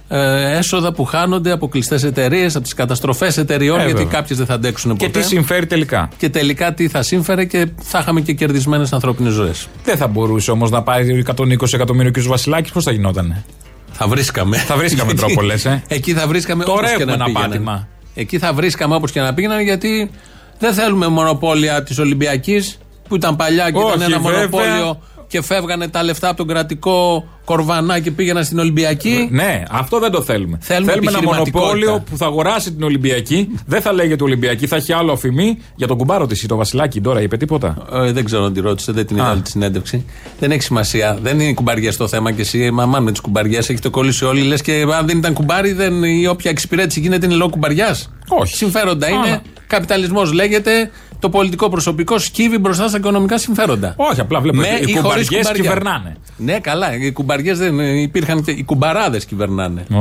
ε, 0.10 0.58
έσοδα 0.58 0.92
που 0.94 1.04
χάνονται 1.06 1.52
από 1.52 1.68
κλειστές 1.68 2.04
εταιρείες, 2.04 2.56
από 2.56 2.64
τις 2.64 2.74
καταστροφές 2.74 3.38
εταιρεών, 3.38 3.80
Ε, 3.80 3.84
γιατί 3.84 3.98
βέβαια. 4.04 4.12
κάποιες 4.20 4.38
δεν 4.38 4.48
θα 4.48 4.54
αντέξουν 4.54 4.96
Και 4.98 5.06
ποτέ. 5.06 5.20
τι 5.20 5.26
συμφέρει 5.26 5.66
τελικά. 5.66 6.10
Και 6.18 6.30
τελικά 6.30 6.74
τι 6.74 6.88
θα 6.88 7.02
σύμφερε 7.02 7.46
και 7.46 7.68
θα 7.82 8.00
είχαμε 8.00 8.22
και 8.22 8.34
κερδισμένες 8.34 8.94
ανθρώπινες 8.94 9.34
ζωές. 9.34 9.68
Δεν 9.84 9.98
θα 9.98 10.08
μπορούσε 10.08 10.52
όμως 10.52 10.70
να 10.72 10.82
πάρει 10.84 11.24
120 11.36 11.74
εκατομμύριο 11.74 12.12
ο 12.18 12.20
κ. 12.20 12.24
Βασιλάκης, 12.28 12.72
πώς 12.72 12.84
θα 12.84 12.92
γινότανε; 12.92 13.44
Θα 13.92 14.08
βρίσκαμε. 14.08 14.58
Θα 14.58 14.76
βρίσκαμε 14.76 15.12
Γιατί 15.12 15.26
τρόπο, 15.34 15.42
λες, 15.48 15.66
ε; 15.66 15.84
Εκεί 15.88 16.14
θα 16.14 16.28
βρίσκαμε 16.28 16.64
Τώρα 16.64 16.78
όπως 16.78 16.90
και 16.90 16.96
έχουμε 17.04 17.16
να 17.16 17.24
ένα 17.24 17.26
πήγαιναν. 17.26 17.50
πάτημα. 17.50 17.88
Εκεί 18.20 18.40
θα 18.40 18.54
βρίσκαμε 18.54 18.96
όπως 18.96 19.12
και 19.12 19.22
να 19.22 19.34
πήγαιναν 19.34 19.60
γιατί 19.60 20.12
δεν 20.60 20.74
θέλουμε 20.74 21.08
μονοπόλια 21.08 21.84
της 21.84 22.00
Ολυμπιακής 22.00 22.78
που 23.08 23.16
ήταν 23.16 23.36
παλιά 23.36 23.72
και 23.72 23.80
ήταν 23.80 23.92
Όχι, 23.92 24.04
ένα 24.04 24.20
βέβαια. 24.20 24.38
μονοπόλιο 24.38 25.02
και 25.28 25.42
φεύγανε 25.42 25.88
τα 25.88 26.04
λεφτά 26.04 26.28
από 26.28 26.38
τον 26.38 26.48
κρατικό 26.48 27.28
κορβανά 27.46 28.00
και 28.00 28.12
πήγαιναν 28.12 28.44
στην 28.44 28.60
Ολυμπιακή. 28.60 29.28
Ναι, 29.32 29.64
αυτό 29.72 30.00
δεν 30.00 30.12
το 30.12 30.22
θέλουμε. 30.22 30.58
Θέλουμε 30.62 30.92
ένα 30.92 31.02
επιχειρηματικότητα. 31.02 31.60
μονοπόλιο 31.60 32.04
που 32.10 32.18
θα 32.18 32.26
αγοράσει 32.26 32.74
την 32.74 32.84
Ολυμπιακή. 32.84 33.48
δεν 33.66 33.82
θα 33.82 33.94
λέγεται 33.94 34.24
Ολυμπιακή, 34.24 34.68
θα 34.68 34.76
έχει 34.76 34.94
άλλο 34.94 35.12
αφημί 35.12 35.58
για 35.76 35.88
τον 35.88 35.98
κουμπάρο 35.98 36.26
της, 36.28 36.46
το 36.48 36.56
Βασιλάκι. 36.56 37.02
Τώρα 37.02 37.22
είπε 37.22 37.38
τίποτα. 37.38 37.78
Ε, 37.94 38.12
δεν 38.12 38.26
ξέρω 38.26 38.44
αν 38.44 38.54
τη 38.54 38.60
ρώτησε, 38.60 38.92
δεν 38.92 39.06
την 39.08 39.18
Α. 39.20 39.22
είδα 39.22 39.32
όλη 39.32 39.42
τη 39.42 39.50
συνέντευξη. 39.50 40.06
Δεν 40.40 40.52
έχει 40.52 40.62
σημασία. 40.62 41.18
Δεν 41.22 41.40
είναι 41.40 41.50
οι 41.50 41.54
κουμπαριές 41.54 41.98
το 41.98 42.08
θέμα 42.08 42.32
και 42.32 42.42
εσύ, 42.42 42.72
μαμάν 42.72 43.04
με 43.04 43.12
τις 43.12 43.20
κουμπαριές, 43.22 43.70
έχει 43.70 43.80
το 43.80 43.90
κολλήσει 43.90 44.26
όλοι. 44.26 44.42
Λες 44.42 44.62
και 44.62 44.86
αν 44.98 45.06
δεν 45.08 45.18
ήταν 45.18 45.34
κουμπάρι, 45.34 45.72
δεν, 45.74 46.04
η 46.04 46.28
όποια 46.28 46.52
εξυπηρέτηση 46.52 47.00
γίνεται 47.00 47.26
είναι 47.26 47.36
λόγω 47.36 47.50
κουμπαριάς. 47.50 48.10
Όχι. 48.28 48.56
Συμφέροντα 48.56 49.08
Α, 49.08 49.10
είναι. 49.10 49.30
ναι. 49.30 49.42
Καπιταλισμός 49.68 50.32
λέγεται. 50.34 50.92
Το 51.20 51.30
πολιτικό 51.30 51.70
προσωπικό 51.70 52.18
σκύβει 52.20 52.58
μπροστά 52.58 52.88
στα 52.88 52.98
οικονομικά 52.98 53.38
συμφέροντα. 53.38 53.94
Όχι, 53.98 54.20
απλά 54.20 54.40
βλέπουμε. 54.40 54.62
Με 54.68 54.68
Οι 54.68 54.86
ή 54.88 54.96
χωρίς 54.96 54.96
κουμπαριές 55.02 55.28
κουμπαριά. 55.28 55.62
κυβερνάνε. 55.62 56.16
Ναι, 56.38 56.60
καλά. 56.60 56.96
Οι 56.96 57.12
κουμπαριές 57.12 57.58
δεν 57.58 57.80
υπήρχαν 57.80 58.44
και. 58.44 58.52
Οι 58.52 58.64
κουμπαράδες 58.64 59.26
κυβερνάνε. 59.26 59.84
Ω, 59.94 59.98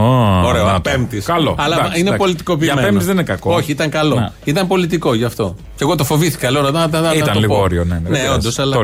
Ωραίο, 0.47 0.65
να 0.65 0.71
το. 0.71 0.75
απέμπτης. 0.77 1.25
Καλό. 1.25 1.55
Αλλά 1.59 1.75
Εντάξει, 1.75 1.91
είναι 1.99 2.09
εντάξει. 2.09 2.19
πολιτικοποιημένο. 2.25 2.81
Για 2.81 2.89
πέμπτη 2.91 3.05
δεν 3.05 3.15
είναι 3.15 3.23
κακό. 3.23 3.55
Όχι, 3.55 3.71
ήταν 3.71 3.91
καλό. 3.91 4.15
Ναι. 4.19 4.29
Ήταν 4.45 4.67
πολιτικό 4.67 5.15
γι' 5.15 5.25
αυτό. 5.25 5.55
Και 5.77 5.83
εγώ 5.85 5.95
το 5.95 6.05
φοβήθηκα. 6.05 6.51
Λέω, 6.51 6.63
να, 6.63 6.71
να, 6.71 6.87
να, 6.89 7.01
να 7.01 7.13
Ήταν 7.13 7.33
το 7.35 7.41
λίγο 7.41 7.55
πω. 7.55 7.61
όριο, 7.61 7.85
ναι, 7.85 7.95
ναι, 7.95 8.01
δεν 8.01 8.11
Ναι, 8.13 8.19
πειράζει. 8.19 8.39
όντως. 8.39 8.59
Αλλά... 8.59 8.77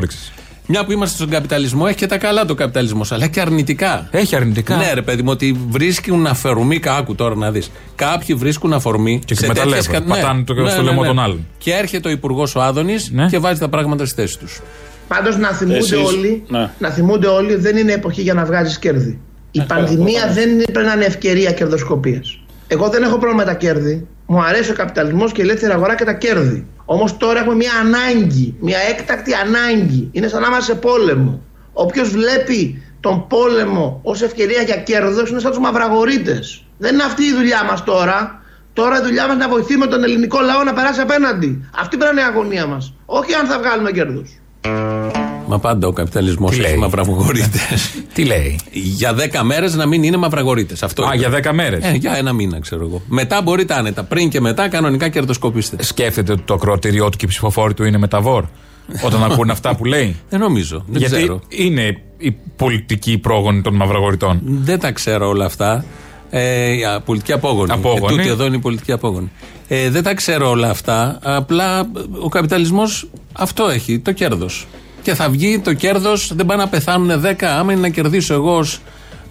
Το 0.67 0.69
ρίξες. 0.69 0.81
Μια 0.81 0.85
που 0.85 0.91
είμαστε 0.91 1.15
στον 1.15 1.29
καπιταλισμό, 1.29 1.83
έχει 1.87 1.97
και 1.97 2.05
τα 2.07 2.17
καλά 2.17 2.45
το 2.45 2.55
καπιταλισμός, 2.55 3.11
αλλά 3.11 3.27
και 3.27 3.41
αρνητικά. 3.41 4.07
Έχει 4.11 4.35
αρνητικά. 4.35 4.75
Ναι, 4.75 4.91
ρε 4.93 5.01
παιδί 5.01 5.21
μου, 5.21 5.29
ότι 5.31 5.57
βρίσκουν 5.69 6.27
αφορμή, 6.27 6.79
άκου 6.85 7.15
τώρα 7.15 7.35
να 7.35 7.51
δεις. 7.51 7.71
Κάποιοι 7.95 8.35
βρίσκουν 8.35 8.73
αφορμή. 8.73 9.21
Και 9.25 9.35
σε 9.35 9.45
εκμεταλλεύονται. 9.45 9.87
τέτοιες 9.87 10.07
κα- 10.07 10.15
Πατάνε 10.15 10.43
το- 10.43 10.69
στο 10.69 10.81
λαιμό 10.81 11.03
των 11.03 11.19
άλλων. 11.19 11.47
Και 11.57 11.71
έρχεται 11.73 12.07
ο 12.07 12.11
υπουργός 12.11 12.55
ο 12.55 12.61
Άδωνης 12.61 13.09
Ναι. 13.11 13.25
και 13.27 13.37
βάζει 13.37 13.59
τα 13.59 13.69
πράγματα 13.69 14.05
στη 14.05 14.21
θέση 14.21 14.39
τους. 14.39 14.61
Πάντως 15.07 15.37
να 15.37 15.49
θυμούνται 15.49 15.77
Εσείς, 15.77 15.97
όλοι, 15.97 16.43
ναι. 16.47 16.69
να 16.79 16.89
θυμούνται 16.89 17.27
όλοι 17.27 17.51
ότι 17.51 17.61
δεν 17.61 17.77
είναι 17.77 17.91
εποχή 17.93 18.21
για 18.21 18.33
να 18.33 18.45
βγάζεις 18.45 18.79
κέρδη. 18.79 19.19
Η 19.51 19.61
πανδημία 19.67 20.31
δεν 20.33 20.49
είναι, 20.49 20.63
πρέπει 20.63 20.87
να 20.87 20.93
είναι 20.93 21.05
ευκαιρία 21.05 21.51
κερδοσκοπίας. 21.51 22.39
Εγώ 22.67 22.89
δεν 22.89 23.03
έχω 23.03 23.17
πρόβλημα 23.17 23.43
με 23.43 23.49
τα 23.51 23.53
κέρδη. 23.57 24.07
Μου 24.25 24.43
αρέσει 24.43 24.71
ο 24.71 24.73
καπιταλισμός 24.73 25.31
και 25.31 25.41
η 25.41 25.43
ελεύθερη 25.43 25.73
αγορά 25.73 25.95
και 25.95 26.03
τα 26.03 26.13
κέρδη. 26.13 26.65
Όμως 26.85 27.17
τώρα 27.17 27.39
έχουμε 27.39 27.55
μια 27.55 27.71
ανάγκη, 27.81 28.55
μια 28.59 28.77
έκτακτη 28.89 29.33
ανάγκη. 29.33 30.09
Είναι 30.11 30.27
σαν 30.27 30.41
να 30.41 30.47
είμαστε 30.47 30.73
σε 30.73 30.79
πόλεμο. 30.79 31.41
Όποιος 31.73 32.09
βλέπει 32.09 32.83
τον 32.99 33.27
πόλεμο 33.27 33.99
ως 34.03 34.21
ευκαιρία 34.21 34.61
για 34.61 34.75
κέρδος 34.75 35.29
είναι 35.29 35.39
σαν 35.39 35.51
τους 35.51 35.59
μαυραγωρίτε. 35.59 36.39
Δεν 36.77 36.93
είναι 36.93 37.03
αυτή 37.03 37.23
η 37.23 37.33
δουλειά 37.33 37.63
μας 37.63 37.83
τώρα. 37.83 38.41
Τώρα 38.73 38.99
η 38.99 39.01
δουλειά 39.01 39.25
μας 39.27 39.35
είναι 39.35 39.45
να 39.45 39.51
βοηθήσουμε 39.51 39.87
τον 39.87 40.03
ελληνικό 40.03 40.39
λαό 40.39 40.63
να 40.63 40.73
περάσει 40.73 41.01
απέναντι. 41.01 41.69
Αυτή 41.77 41.97
πρέπει 41.97 42.15
να 42.15 42.21
είναι 42.21 42.29
η 42.29 42.33
αγωνία 42.33 42.65
μας. 42.65 42.93
Όχι 43.05 43.33
αν 43.33 43.45
θα 43.45 43.59
βγάλουμε 43.59 43.91
κέρδος. 43.91 44.29
Μα 45.53 45.59
πάντα 45.59 45.87
ο 45.87 45.91
καπιταλισμός 45.91 46.51
Τι 46.51 46.59
έχει 46.59 46.69
λέει; 46.69 46.77
μαυραγωρίτε. 46.77 47.59
Τι 48.13 48.25
λέει; 48.25 48.59
για 48.71 49.15
10 49.15 49.41
μέρες 49.43 49.75
να 49.75 49.85
μην 49.85 50.03
είναι 50.03 50.17
μαυραγωρίτε. 50.17 50.75
Αυτό 50.81 51.03
Α, 51.03 51.13
είναι. 51.13 51.27
για 51.27 51.51
10 51.51 51.53
μέρες. 51.53 51.83
Ε, 51.83 51.91
για 51.91 52.15
ένα 52.17 52.33
μήνα, 52.33 52.59
ξέρω 52.59 52.85
εγώ. 52.85 53.01
Μετά 53.07 53.41
μπορείτε 53.41 53.73
άνετα. 53.73 54.03
Πριν 54.03 54.29
και 54.29 54.41
μετά, 54.41 54.69
κανονικά 54.69 55.09
κερδοσκοπήστε. 55.09 55.83
Σκέφτεται 55.83 56.31
ότι 56.31 56.41
το 56.41 56.53
ακροατήριό 56.53 57.09
του 57.09 57.17
και 57.17 57.25
οι 57.25 57.27
ψηφοφόροι 57.27 57.73
του 57.73 57.83
είναι 57.83 57.97
μεταβόρ. 57.97 58.43
Όταν 59.05 59.23
ακούνε 59.31 59.51
αυτά 59.51 59.75
που 59.75 59.85
λέει; 59.85 60.15
Δεν 60.29 60.39
νομίζω. 60.39 60.83
Δεν 60.87 60.99
Γιατί 61.01 61.15
ξέρω. 61.15 61.41
είναι 61.47 62.01
η 62.17 62.35
πολιτική 62.55 63.17
πρόγονη 63.17 63.61
των 63.61 63.75
μαυραγοριτών. 63.75 64.41
Δεν 64.43 64.79
τα 64.79 64.91
ξέρω 64.91 65.27
όλα 65.27 65.45
αυτά. 65.45 65.85
Ε, 66.29 66.85
α, 66.85 67.01
πολιτική 67.01 67.31
απόγονη. 67.31 67.71
Απόγονη. 67.71 68.13
Ε, 68.13 68.17
τούτη 68.17 68.29
εδώ 68.29 68.45
είναι 68.45 68.55
η 68.55 68.59
πολιτική 68.59 68.91
απόγονη. 68.91 69.31
Ε, 69.67 69.89
δεν 69.89 70.03
τα 70.03 70.13
ξέρω 70.13 70.49
όλα 70.49 70.69
αυτά. 70.69 71.19
Απλά 71.23 71.79
ε, 71.79 71.83
ο 72.23 72.29
καπιταλισμός 72.29 73.09
αυτό 73.33 73.69
έχει, 73.69 73.99
το 73.99 74.11
κέρδος. 74.11 74.67
Και 75.03 75.13
θα 75.13 75.29
βγει 75.29 75.59
το 75.59 75.73
κέρδος, 75.73 76.31
δεν 76.35 76.45
πάνε 76.45 76.63
να 76.63 76.69
πεθάνουν 76.69 77.21
10. 77.21 77.43
Άμα 77.59 77.71
είναι 77.71 77.81
να 77.81 77.89
κερδίσω 77.89 78.33
εγώ 78.33 78.57
ως 78.57 78.79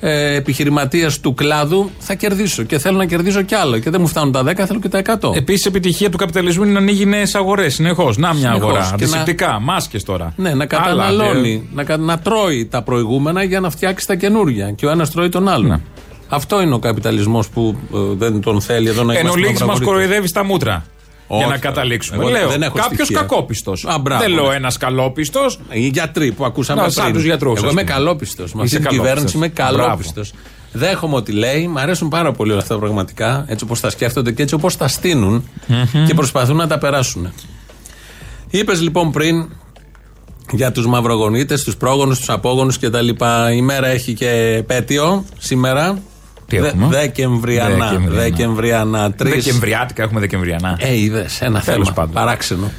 ε, 0.00 0.34
επιχειρηματίας 0.34 1.20
του 1.20 1.34
κλάδου, 1.34 1.90
θα 1.98 2.14
κερδίσω. 2.14 2.62
Και 2.62 2.78
θέλω 2.78 2.96
να 2.96 3.06
κερδίσω 3.06 3.42
κι 3.42 3.54
άλλο. 3.54 3.78
Και 3.78 3.90
δεν 3.90 4.00
μου 4.00 4.06
φτάνουν 4.06 4.32
τα 4.32 4.42
10, 4.44 4.54
θέλω 4.66 4.80
και 4.80 4.88
τα 4.88 4.98
100. 5.20 5.36
Επίσης, 5.36 5.66
επιτυχία 5.66 6.10
του 6.10 6.16
καπιταλισμού 6.16 6.62
είναι 6.64 6.72
να 6.72 6.78
ανοίγει 6.78 7.04
νέες 7.06 7.34
αγορές 7.34 7.74
συνεχώς. 7.74 8.16
Να 8.16 8.28
μια 8.32 8.36
Συνεχώς. 8.38 8.62
αγορά. 8.62 8.80
Και 8.80 8.88
να- 8.88 8.94
Αντισηπτικά, 8.94 9.60
μάσκες 9.60 10.02
τώρα. 10.04 10.32
Ναι, 10.36 10.48
να 10.48 10.54
Άλλα, 10.54 10.66
καταναλώνει, 10.66 11.68
να, 11.74 11.84
κα- 11.84 11.96
να 11.96 12.18
τρώει 12.18 12.66
τα 12.70 12.82
προηγούμενα 12.82 13.42
για 13.42 13.60
να 13.60 13.70
φτιάξει 13.70 14.06
τα 14.06 14.14
καινούργια. 14.14 14.70
Και 14.70 14.86
ο 14.86 14.90
ένας 14.90 15.10
τρώει 15.10 15.28
τον 15.28 15.48
άλλον. 15.48 15.66
Ναι. 15.70 15.80
Αυτό 16.28 16.62
είναι 16.62 16.74
ο 16.74 16.78
καπιταλισμός 16.78 17.48
που 17.48 17.76
ε, 17.94 17.98
δεν 18.16 18.40
τον 18.40 18.60
θέλει 18.60 18.88
εδώ 18.88 19.02
να 19.04 19.12
Εν 19.12 19.18
είμαστε 19.20 19.38
ολίγης 19.38 19.60
μας 19.60 19.68
μαυραγορείτες. 19.68 19.86
κοροϊδεύει 20.04 20.26
στα 20.28 20.44
μούτρα. 20.44 20.84
Όχι, 21.34 21.42
για 21.44 21.52
να 21.52 21.58
τώρα. 21.58 21.74
καταλήξουμε. 21.74 22.22
Εγώ 22.22 22.28
λέω, 22.32 22.48
δεν 22.48 22.62
έχω 22.62 22.76
κάποιος 22.76 22.94
στοιχεία. 23.06 23.16
κακόπιστος. 23.20 23.84
Α, 23.84 23.98
μπράβο, 23.98 24.22
Δεν 24.22 24.32
λέω 24.32 24.48
ναι. 24.48 24.54
ένας 24.54 24.76
καλόπιστος. 24.76 25.58
Οι 25.70 25.86
γιατροί 25.88 26.32
που 26.32 26.44
ακούσαμε 26.44 26.80
Να, 26.80 26.86
πριν. 26.86 27.02
σαν 27.02 27.12
τους 27.12 27.24
γιατρούς, 27.24 27.56
Εγώ 27.58 27.66
ας 27.66 27.72
είμαι 27.72 27.82
πούμε. 27.82 27.92
καλόπιστος. 27.94 28.52
Με 28.54 28.62
αυτή 28.62 28.74
Είσαι 28.74 28.76
την 28.76 28.84
καλόπιστος. 28.84 29.08
κυβέρνηση 29.08 29.36
είμαι 29.36 29.48
Μπράβο. 29.48 29.76
καλόπιστος. 29.84 30.32
Δέχομαι 30.72 31.16
ό,τι 31.16 31.32
λέει. 31.32 31.66
Μ' 31.68 31.78
αρέσουν 31.78 32.08
πάρα 32.08 32.32
πολύ 32.32 32.50
όλα 32.52 32.60
αυτά 32.60 32.78
πραγματικά. 32.78 33.44
Έτσι 33.48 33.64
όπως 33.64 33.80
τα 33.80 33.90
σκέφτονται 33.90 34.32
και 34.32 34.42
έτσι 34.42 34.54
όπως 34.54 34.76
τα 34.76 34.88
στεινουν 34.88 35.48
και 36.06 36.14
προσπαθούν 36.14 36.56
να 36.56 36.66
τα 36.66 36.78
περάσουν. 36.78 37.32
Είπες 38.50 38.80
λοιπόν 38.80 39.10
πριν 39.12 39.48
για 40.52 40.72
τους 40.72 40.86
μαυρογονίτες, 40.86 41.62
τους 41.64 41.76
πρόγονους, 41.76 42.18
τους 42.18 42.28
απόγονους 42.30 42.78
κτλ. 42.78 43.08
Η 43.54 43.62
μέρα 43.62 43.86
έχει 43.86 44.12
και 44.14 44.28
επέτειο 44.58 45.24
σήμερα. 45.38 45.98
Τι 46.46 46.56
έχουμε; 46.56 46.86
Δεκεμβριανά. 46.90 47.68
Δεκεμβριανά. 47.88 48.20
Δεκεμβριανά. 48.22 49.12
Τρεις- 49.12 49.44
Δεκεμβριάτικα 49.44 50.02
έχουμε 50.02 50.20
Δεκεμβριανά. 50.20 50.76
ε, 50.80 50.96
είδες 50.98 51.40
ένα 51.40 51.60
Τέλος 51.60 51.86
θέμα. 51.88 51.92
πάντων. 51.94 52.12
Παράξενο. 52.14 52.70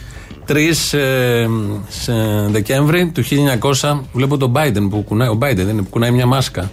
3 0.47 0.93
ε, 0.93 1.47
σε 1.89 2.13
Δεκέμβρη 2.49 3.11
του 3.13 3.23
1900 3.23 3.99
βλέπω 4.13 4.37
τον 4.37 4.51
Biden 4.55 4.87
που 4.89 5.03
κουνάει. 5.03 5.27
Ο 5.27 5.37
Biden 5.41 5.55
δεν 5.55 5.67
είναι 5.69 5.81
που 5.81 5.89
κουνάει 5.89 6.11
μια 6.11 6.25
μάσκα. 6.25 6.69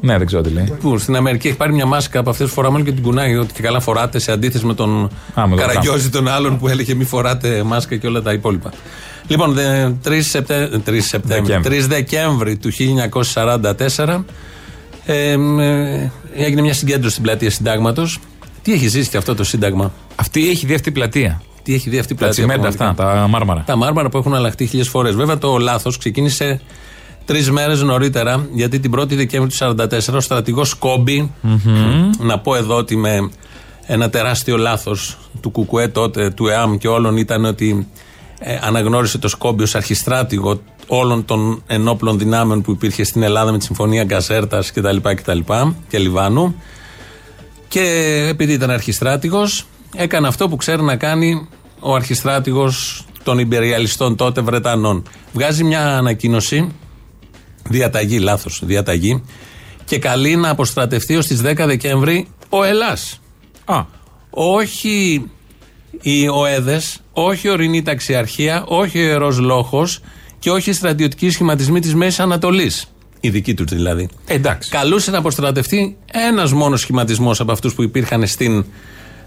Ναι, 0.00 0.18
δεν 0.18 0.26
ξέρω 0.26 0.42
τι 0.42 0.50
λέει. 0.50 0.72
Που 0.80 0.98
στην 0.98 1.16
Αμερική 1.16 1.48
έχει 1.48 1.56
πάρει 1.56 1.72
μια 1.72 1.86
μάσκα 1.86 2.18
από 2.18 2.30
αυτές 2.30 2.46
που 2.48 2.52
φοράμε 2.54 2.76
όλοι 2.76 2.84
και 2.84 2.92
την 2.92 3.02
κουνάει. 3.02 3.36
Ότι 3.36 3.52
και 3.52 3.62
καλά 3.62 3.80
φοράτε 3.80 4.18
σε 4.18 4.32
αντίθεση 4.32 4.66
με 4.66 4.74
τον 4.74 5.04
Α, 5.34 5.46
με 5.48 5.56
τον 5.56 5.66
Καραγκιόζη 5.66 6.08
τον 6.10 6.28
άλλον 6.28 6.58
που 6.58 6.68
έλεγε 6.68 6.94
μη 6.94 7.04
φοράτε 7.04 7.62
μάσκα 7.62 7.96
και 7.96 8.06
όλα 8.06 8.22
τα 8.22 8.32
υπόλοιπα. 8.32 8.70
Λοιπόν, 9.26 9.52
δε- 9.52 9.88
3, 10.04 10.22
Σεπτε... 10.22 10.68
3 10.86 11.00
Σεπτέμβρη, 11.00 11.54
3 11.54 11.56
Δεκέμβρη. 11.56 11.80
Δεκέμβρη 11.80 12.56
του 12.56 12.70
1944 12.72 14.24
ε, 15.04 15.36
μ, 15.36 15.60
ε, 15.60 16.12
έγινε 16.34 16.60
μια 16.60 16.74
συγκέντρωση 16.74 17.10
στην 17.12 17.22
πλατεία 17.22 17.50
Συντάγματος. 17.50 18.18
Τι 18.62 18.72
έχει 18.72 18.88
ζήσει 18.88 19.10
και 19.10 19.16
αυτό 19.16 19.34
το 19.34 19.44
Σύνταγμα; 19.44 19.92
Αυτή 20.16 20.48
έχει 20.48 20.66
δει 20.66 20.74
αυτή 20.74 20.88
η 20.88 20.92
πλατεία. 20.92 21.42
Τι 21.62 21.74
έχει 21.74 21.90
δει 21.90 21.98
αυτή 21.98 22.12
η 22.12 22.16
Τα 22.16 22.24
πλατεία. 22.24 22.44
τσιμέντα 22.46 22.76
πραγματικά; 22.76 23.04
αυτά, 23.04 23.20
τα 23.20 23.28
μάρμαρα. 23.28 23.62
Τα 23.66 23.76
μάρμαρα 23.76 24.08
που 24.08 24.18
έχουν 24.18 24.34
αλλάχτεί 24.34 24.66
χίλιες 24.66 24.88
φορές. 24.88 25.14
Βέβαια 25.14 25.38
το 25.38 25.58
λάθος 25.58 25.98
ξεκίνησε 25.98 26.60
τρεις 27.24 27.50
μέρες 27.50 27.82
νωρίτερα, 27.82 28.46
γιατί 28.52 28.80
την 28.80 28.90
1η 28.98 29.12
Δεκέμβρη 29.16 29.50
του 29.50 29.56
1944 29.56 30.14
ο 30.14 30.20
στρατηγός 30.20 30.74
Κόμπι, 30.74 31.30
να 32.18 32.38
πω 32.38 32.54
εδώ 32.54 32.76
ότι 32.76 32.96
με 32.96 33.30
ένα 33.86 34.10
τεράστιο 34.10 34.56
λάθος 34.56 35.18
του 35.40 35.50
Κουκουέ 35.50 35.88
τότε, 35.88 36.30
του 36.30 36.46
ΕΑΜ 36.48 36.76
και 36.76 36.88
όλων 36.88 37.16
ήταν 37.16 37.44
ότι 37.44 37.88
ε, 38.38 38.58
αναγνώρισε 38.62 39.18
το 39.18 39.28
Σκόμπι 39.28 39.62
ως 39.62 39.74
αρχιστράτηγο 39.74 40.60
όλων 40.86 41.24
των 41.24 41.62
ενόπλων 41.66 42.18
δυνάμεων 42.18 42.62
που 42.62 42.70
υπήρχε 42.70 43.04
στην 43.04 43.22
Ελλάδα 43.22 43.52
με 43.52 43.58
τη 43.58 43.64
Συμφωνία 43.64 44.04
Γκαζέρτας 44.04 44.72
κτλ. 44.72 44.96
κτλ. 45.14 45.38
και 45.88 45.98
Λιβάνου. 45.98 46.62
Και 47.68 47.80
επειδή 48.28 48.52
ήταν 48.52 48.70
αρχιστράτηγος 48.70 49.66
έκανε 49.96 50.28
αυτό 50.28 50.48
που 50.48 50.56
ξέρει 50.56 50.82
να 50.82 50.96
κάνει 50.96 51.48
ο 51.80 51.94
αρχιστράτηγος 51.94 53.06
των 53.22 53.38
υπεριαλιστών 53.38 54.16
τότε 54.16 54.40
Βρετανών. 54.40 55.02
Βγάζει 55.32 55.64
μια 55.64 55.96
ανακοίνωση, 55.96 56.72
διαταγή, 57.68 58.18
λάθος, 58.18 58.62
διαταγή, 58.64 59.22
και 59.84 59.98
καλεί 59.98 60.36
να 60.36 60.48
αποστρατευτεί 60.48 61.16
ως 61.16 61.26
τις 61.26 61.40
10 61.42 61.66
Δεκέμβρη 61.66 62.28
ο 62.48 62.64
Ελλάς. 62.64 63.20
Α, 63.64 63.84
Όχι 64.30 65.24
οι 66.00 66.28
ΟΕΔες, 66.28 67.00
όχι 67.12 67.46
η 67.46 67.50
ορεινή 67.50 67.82
ταξιαρχία, 67.82 68.64
όχι 68.66 68.98
ο 68.98 69.02
Ιερός 69.02 69.38
Λόχος 69.38 70.00
και 70.42 70.50
όχι 70.50 70.70
οι 70.70 70.72
στρατιωτικοί 70.72 71.30
σχηματισμοί 71.30 71.80
της 71.80 71.94
Μέσης 71.94 72.20
Ανατολής. 72.20 72.86
Οι 73.20 73.30
δικοί 73.30 73.54
τους 73.54 73.66
δηλαδή. 73.72 74.08
εντάξει. 74.26 74.70
Καλούσε 74.70 75.10
να 75.10 75.18
αποστρατευτεί 75.18 75.96
ένας 76.12 76.52
μόνος 76.52 76.80
σχηματισμός 76.80 77.40
από 77.40 77.52
αυτούς 77.52 77.74
που 77.74 77.82
υπήρχαν 77.82 78.26
στην 78.26 78.64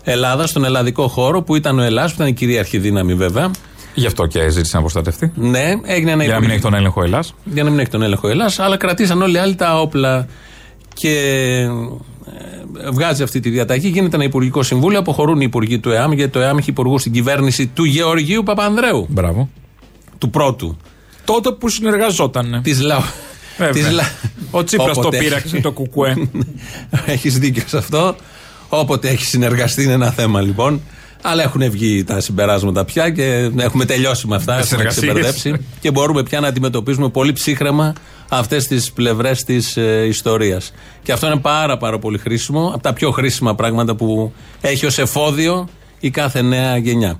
Ελλάδα, 0.04 0.48
στον 0.48 0.66
ελλαδικό 0.66 1.08
χώρο, 1.08 1.42
που 1.42 1.56
ήταν 1.56 1.80
ο 1.80 1.82
Ελλάς, 1.82 2.10
που 2.10 2.16
ήταν 2.16 2.28
η 2.28 2.34
κυρίαρχη 2.34 2.78
δύναμη 2.78 3.14
βέβαια. 3.14 3.52
Γι' 3.94 4.06
αυτό 4.06 4.26
και 4.26 4.50
ζήτησε 4.50 4.76
να 4.76 4.82
προστατευτεί. 4.82 5.32
Ναι, 5.36 5.74
έγινε 5.86 6.12
ένα 6.12 6.24
Για 6.24 6.34
να 6.34 6.40
μην 6.40 6.50
έχει 6.50 6.62
τον 6.62 6.74
έλεγχο 6.74 7.04
Ελλάς. 7.04 7.34
για 7.44 7.64
να 7.64 7.70
μην 7.70 7.80
έχει 7.80 7.90
τον 7.90 8.02
έλεγχο 8.02 8.28
Ελλάς, 8.28 8.60
αλλά 8.60 8.78
κρατήσαν 8.78 9.22
όλοι 9.22 9.36
οι 9.36 9.38
άλλοι 9.38 9.56
τα 9.56 9.80
όπλα. 9.82 10.28
Και 10.94 11.10
ε, 12.84 12.90
βγάζει 12.92 13.24
αυτή 13.24 13.40
τη 13.40 13.50
διαταγή, 13.50 13.88
γίνεται 13.88 14.16
ένα 14.16 14.26
υπουργικό 14.26 14.64
συμβούλιο, 14.64 15.00
αποχωρούν 15.00 15.36
οι 15.42 15.46
υπουργοί 15.48 15.80
του 15.80 15.92
ΕΑΜ, 15.92 16.12
γιατί 16.14 16.32
το 16.32 16.40
ΕΑΜ 16.40 16.58
έχει 16.58 16.70
υπουργούς 16.70 17.02
στην 17.02 17.14
κυβέρνηση 17.14 17.68
του 17.68 17.84
Γεωργίου 17.84 18.44
Παπανδρέου, 18.44 19.06
Μπράβο. 19.10 19.50
του 20.18 20.30
πρώτου. 20.30 20.78
Τότε 21.26 21.52
που 21.52 21.70
συνεργαζόταν. 21.70 22.60
Της 22.64 22.82
ΛΑΟ. 22.82 23.02
Βέβαια. 23.58 23.84
της 23.84 23.92
Λα- 23.92 24.12
Ο 24.52 24.64
Τσίπρας 24.64 24.94
το 24.94 25.00
Όποτε- 25.00 25.20
πείραξε 25.22 25.60
το 25.62 25.72
κουκουέ. 25.72 26.30
Έχεις 27.06 27.40
δίκιο 27.40 27.64
σε 27.68 27.78
αυτό. 27.78 28.16
Όποτε 28.70 29.10
έχει 29.10 29.26
συνεργαστεί 29.26 29.84
είναι 29.84 29.94
ένα 29.94 30.12
θέμα 30.12 30.42
λοιπόν. 30.42 30.82
Αλλά 31.22 31.44
έχουν 31.44 31.70
βγει 31.72 32.04
τα 32.04 32.20
συμπεράσματα 32.20 32.86
πια 32.86 33.10
και 33.10 33.52
έχουμε 33.58 33.86
τελειώσει 33.86 34.28
με 34.28 34.36
αυτά. 34.36 34.56
Τις 34.56 34.66
Έχουμε 34.72 34.82
εργασίες. 34.82 35.06
ξεμπερδέψει 35.14 35.66
και 35.80 35.92
μπορούμε 35.92 36.24
πια 36.24 36.40
να 36.40 36.48
αντιμετωπίζουμε 36.48 37.10
πολύ 37.10 37.34
ψύχρεμα 37.34 37.94
αυτές 38.30 38.68
τις 38.68 38.92
πλευρές 38.92 39.44
της 39.44 39.78
ε, 39.78 40.06
ιστορίας. 40.08 40.74
Και 41.04 41.12
αυτό 41.12 41.28
είναι 41.28 41.40
πάρα 41.40 41.78
πάρα 41.78 42.00
πολύ 42.00 42.18
χρήσιμο. 42.18 42.72
Από 42.74 42.84
τα 42.84 42.94
πιο 42.94 43.12
χρήσιμα 43.12 43.56
πράγματα 43.56 43.96
που 43.96 44.34
έχει 44.62 44.86
ως 44.86 44.98
εφόδιο 44.98 45.68
η 46.00 46.10
κάθε 46.10 46.42
νέα 46.42 46.78
γενιά. 46.78 47.18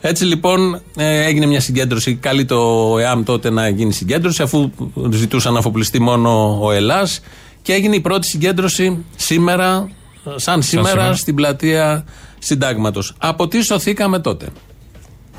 Έτσι 0.00 0.24
λοιπόν 0.24 0.80
ε, 0.96 1.24
έγινε 1.24 1.46
μια 1.46 1.60
συγκέντρωση. 1.60 2.14
Καλεί 2.14 2.44
το 2.44 2.96
ΕΑΜ 2.98 3.22
τότε 3.22 3.50
να 3.50 3.68
γίνει 3.68 3.92
συγκέντρωση, 3.92 4.42
αφού 4.42 4.70
ζητούσαν 5.10 5.52
να 5.52 5.58
αφοπλιστεί 5.58 6.00
μόνο 6.00 6.58
ο 6.62 6.72
Ελλάς 6.72 7.20
Και 7.62 7.72
έγινε 7.72 7.96
η 7.96 8.00
πρώτη 8.00 8.26
συγκέντρωση 8.26 9.04
σήμερα, 9.16 9.90
σαν 10.36 10.62
σήμερα, 10.62 10.88
σήμερα. 10.88 11.14
στην 11.14 11.34
πλατεία 11.34 12.04
Συντάγματος. 12.38 13.14
Από 13.18 13.48
τι 13.48 13.62
σωθήκαμε 13.62 14.18
τότε; 14.18 14.48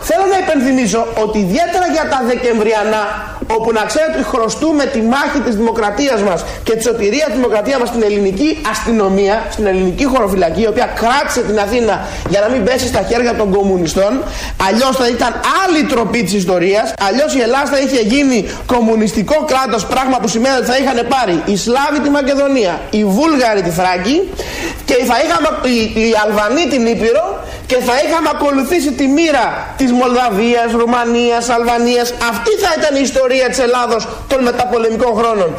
Θέλω 0.07 0.25
να 0.33 0.37
υπενθυμίσω 0.43 1.07
ότι 1.23 1.37
ιδιαίτερα 1.39 1.85
για 1.95 2.05
τα 2.11 2.19
Δεκεμβριανά, 2.27 3.03
όπου 3.55 3.71
να 3.71 3.83
ξέρετε 3.89 4.13
ότι 4.19 4.27
χρωστούμε 4.33 4.83
τη 4.85 5.01
μάχη 5.01 5.39
της 5.45 5.55
δημοκρατίας 5.55 6.21
μας 6.21 6.45
και 6.63 6.73
τη 6.75 6.83
σωτηρία 6.83 7.25
της 7.25 7.35
δημοκρατίας 7.35 7.79
μας 7.79 7.89
στην 7.89 8.03
ελληνική 8.03 8.49
αστυνομία, 8.69 9.35
στην 9.51 9.65
ελληνική 9.65 10.05
χωροφυλακή, 10.05 10.61
η 10.61 10.67
οποία 10.67 10.87
κράτησε 11.01 11.41
την 11.41 11.59
Αθήνα 11.59 11.95
για 12.29 12.39
να 12.39 12.47
μην 12.47 12.63
πέσει 12.63 12.87
στα 12.87 13.01
χέρια 13.09 13.33
των 13.35 13.51
κομμουνιστών, 13.51 14.11
αλλιώς 14.67 14.95
θα 14.95 15.07
ήταν 15.07 15.31
άλλη 15.63 15.83
τροπή 15.83 16.23
της 16.23 16.33
ιστορίας, 16.33 16.93
αλλιώς 17.07 17.35
η 17.35 17.41
Ελλάδα 17.41 17.65
θα 17.65 17.79
είχε 17.79 18.01
γίνει 18.13 18.49
κομμουνιστικό 18.65 19.37
κράτος, 19.51 19.85
πράγμα 19.85 20.17
που 20.21 20.27
σημαίνει 20.27 20.55
ότι 20.55 20.65
θα 20.65 20.77
είχαν 20.77 21.07
πάρει 21.07 21.41
οι 21.45 21.55
Σλάβοι 21.57 21.99
τη 22.03 22.09
Μακεδονία, 22.09 22.79
οι 22.89 23.03
Βούλγαροι 23.05 23.61
τη 23.61 23.69
Θράκη 23.69 24.29
και 24.85 24.95
θα 25.09 25.15
είχαμε 25.23 25.49
οι, 25.69 25.77
οι 26.01 26.13
Αλβανοί 26.25 26.67
την 26.67 26.85
Ήπειρο 26.85 27.25
και 27.65 27.75
θα 27.75 27.93
είχαμε 28.05 28.29
ακολουθήσει 28.35 28.91
τη 28.91 29.07
μοίρα 29.07 29.73
της 29.77 29.88
Μολδαβίας, 29.91 30.72
Ρουμανίας, 30.72 31.50
Αλβανίας. 31.50 32.13
Αυτή 32.29 32.51
θα 32.51 32.74
ήταν 32.77 32.96
η 32.96 33.01
ιστορία 33.03 33.50
της 33.50 33.60
Ελλάδος 33.60 34.08
των 34.27 34.43
μεταπολεμικών 34.43 35.15
χρόνων. 35.15 35.58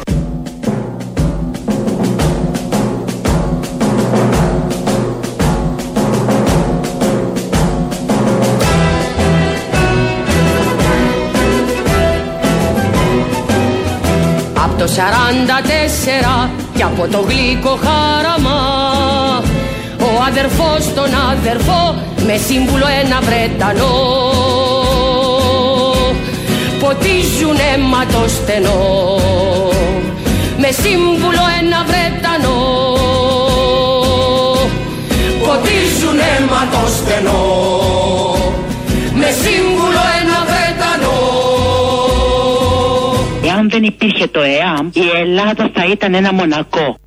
Απ' 14.63 14.79
το 14.79 14.87
44 14.87 16.49
και 16.75 16.83
από 16.83 17.07
το 17.07 17.19
γλυκό 17.19 17.79
χάραμα 17.83 18.80
Ο 20.31 20.33
αδερφός 20.33 20.93
τον 20.93 21.09
αδερφό 21.31 21.95
με 22.25 22.37
σύμβουλο 22.37 22.85
ένα 23.03 23.19
Βρετανό. 23.21 23.93
Ποτίζουν 26.79 27.57
αίμα 27.73 28.05
το 28.05 28.27
στενό 28.27 29.17
με 30.57 30.69
σύμβουλο 30.71 31.43
ένα 31.61 31.85
Βρετανό. 31.89 32.59
Ποτίζουν 35.45 36.19
αίμα 36.19 36.67
το 36.71 36.87
στενό 36.97 37.43
με 39.13 39.29
σύμβουλο 39.43 40.03
ένα 40.21 40.37
Βρετανό. 40.49 41.17
Εάν 43.45 43.69
δεν 43.69 43.83
υπήρχε 43.83 44.27
το 44.27 44.41
ΕΑΜ, 44.41 44.89
η 44.93 45.19
Ελλάδα 45.19 45.69
θα 45.73 45.85
ήταν 45.91 46.13
ένα 46.13 46.33
μονακό. 46.33 46.97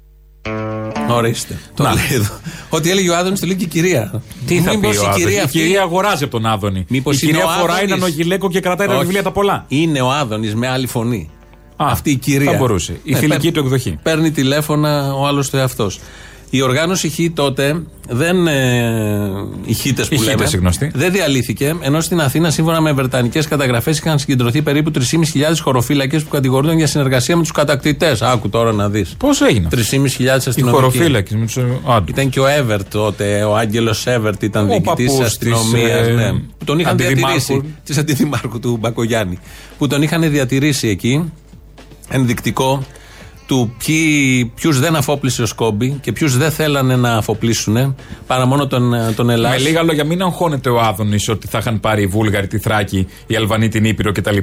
Ορίστε. 1.08 1.58
Το 1.74 1.84
λέει 1.84 1.94
εδώ. 2.20 2.38
Ότι 2.68 2.90
έλεγε 2.90 3.10
ο 3.10 3.16
Άδωνης, 3.16 3.40
το 3.40 3.46
λέει 3.46 3.56
και 3.56 3.64
η 3.64 3.66
κυρία. 3.66 4.22
Τι 4.46 4.60
θα 4.60 4.70
πει 4.70 4.76
Μήπως 4.76 4.96
ο 4.98 5.02
η 5.02 5.04
Άδωνης; 5.06 5.24
κυρία 5.24 5.38
Η 5.40 5.42
αυτή- 5.44 5.58
κυρία 5.58 5.82
αγοράζει 5.82 6.24
από 6.24 6.32
τον 6.32 6.46
Άδωνη. 6.46 6.84
Μήπως 6.88 7.16
η 7.16 7.18
είναι 7.22 7.32
κυρία 7.32 7.46
ο 7.46 7.58
φοράει 7.60 7.76
Άδωνης; 7.76 7.92
έναν 7.94 8.08
ογιλέκο 8.08 8.50
και 8.50 8.60
κρατάει 8.60 8.86
τα 8.86 8.94
Όχι. 8.94 9.02
βιβλία 9.02 9.22
τα 9.22 9.30
πολλά. 9.30 9.64
Είναι 9.68 10.00
ο 10.00 10.10
Άδωνης 10.10 10.54
με 10.54 10.68
άλλη 10.68 10.86
φωνή. 10.86 11.30
Αυτή 11.76 12.10
η 12.10 12.16
κυρία. 12.16 12.50
θα 12.50 12.56
μπορούσε. 12.56 12.92
Η 13.02 13.14
θηλυκή 13.14 13.26
παίρνει- 13.28 13.52
του 13.52 13.60
εκδοχή. 13.60 13.98
Παίρνει 14.02 14.30
τηλέφωνα 14.30 15.14
ο 15.14 15.26
άλλος 15.26 15.50
του 15.50 15.56
εαυτός. 15.56 16.00
Η 16.56 16.62
οργάνωση 16.62 17.08
Χ 17.08 17.18
τότε 17.34 17.82
δεν. 18.08 18.46
Ε, 18.46 19.30
οι 19.64 19.72
Χίτε 19.72 20.02
που 20.02 20.08
Οι 20.14 20.18
λέμε. 20.18 20.30
Χίτες, 20.30 20.52
οι 20.52 20.56
γνωστοί. 20.56 20.90
Δεν 20.94 21.12
διαλύθηκε, 21.12 21.74
ενώ 21.80 22.00
στην 22.00 22.20
Αθήνα, 22.20 22.50
σύμφωνα 22.50 22.80
με 22.80 22.92
βρετανικές 22.92 23.46
καταγραφές, 23.48 23.98
είχαν 23.98 24.18
συγκεντρωθεί 24.18 24.62
περίπου 24.62 24.90
3.500 24.90 25.60
χωροφύλακες 25.62 26.22
που 26.22 26.28
κατηγορούνταν 26.28 26.76
για 26.76 26.86
συνεργασία 26.86 27.36
με 27.36 27.42
τους 27.42 27.50
κατακτητές. 27.50 28.22
Άκου 28.22 28.48
τώρα 28.48 28.72
να 28.72 28.88
δεις. 28.88 29.14
Πώς 29.18 29.40
έγινε. 29.40 29.68
3.500 29.70 30.24
Οι 30.24 30.28
αστυνομικοί. 30.28 30.76
χωροφύλακες 30.80 31.36
με 31.36 31.44
τους 31.46 31.56
άντρε. 31.88 32.10
Ήταν 32.12 32.28
και 32.28 32.40
ο 32.40 32.46
Εύερτ 32.46 32.86
τότε, 32.90 33.42
ο 33.44 33.56
Άγγελος 33.56 34.06
Εύερτ 34.06 34.42
ήταν 34.42 34.64
Ο 34.64 34.68
διοικητής 34.68 34.94
της 34.96 35.06
παππούς 35.06 35.26
αστυνομίας. 35.26 36.00
της, 36.00 36.08
ε, 36.08 36.12
ναι, 36.12 36.32
που 36.58 36.64
τον 36.64 36.78
είχαν 36.78 36.92
αντιδημάρχου. 36.92 37.38
διατηρήσει. 37.38 37.74
Της 37.84 37.98
αντιδημάρχου 37.98 38.60
του 38.60 38.76
Μπακογιάννη. 38.80 39.38
Που 39.78 39.86
τον 39.86 40.02
είχαν 40.02 40.30
διατηρήσει 40.30 40.88
εκεί. 40.88 41.32
Ενδεικτικό 42.08 42.82
του 43.46 43.74
ποιους 44.54 44.80
δεν 44.80 44.96
αφόπλησε 44.96 45.42
ο 45.42 45.46
Σκόμπι 45.46 45.98
και 46.02 46.12
ποιους 46.12 46.36
δεν 46.36 46.50
θέλανε 46.50 46.96
να 46.96 47.12
αφοπλίσουν 47.16 47.94
παρά 48.26 48.46
μόνο 48.46 48.66
τον, 48.66 48.94
ε, 48.94 49.12
τον 49.16 49.30
Ελλάδα. 49.30 49.54
Με 49.54 49.60
λίγα 49.60 49.82
λόγια, 49.82 50.04
μην 50.04 50.22
αγχώνεται 50.22 50.68
ο 50.70 50.80
Άδωνης 50.80 51.28
ότι 51.28 51.46
θα 51.46 51.58
είχαν 51.58 51.80
πάρει 51.80 52.02
οι 52.02 52.06
Βούλγαροι 52.06 52.46
τη 52.46 52.58
Θράκη, 52.58 53.06
οι 53.26 53.36
Αλβανοί 53.36 53.68
την 53.68 53.84
Ήπειρο 53.84 54.12
κτλ. 54.12 54.36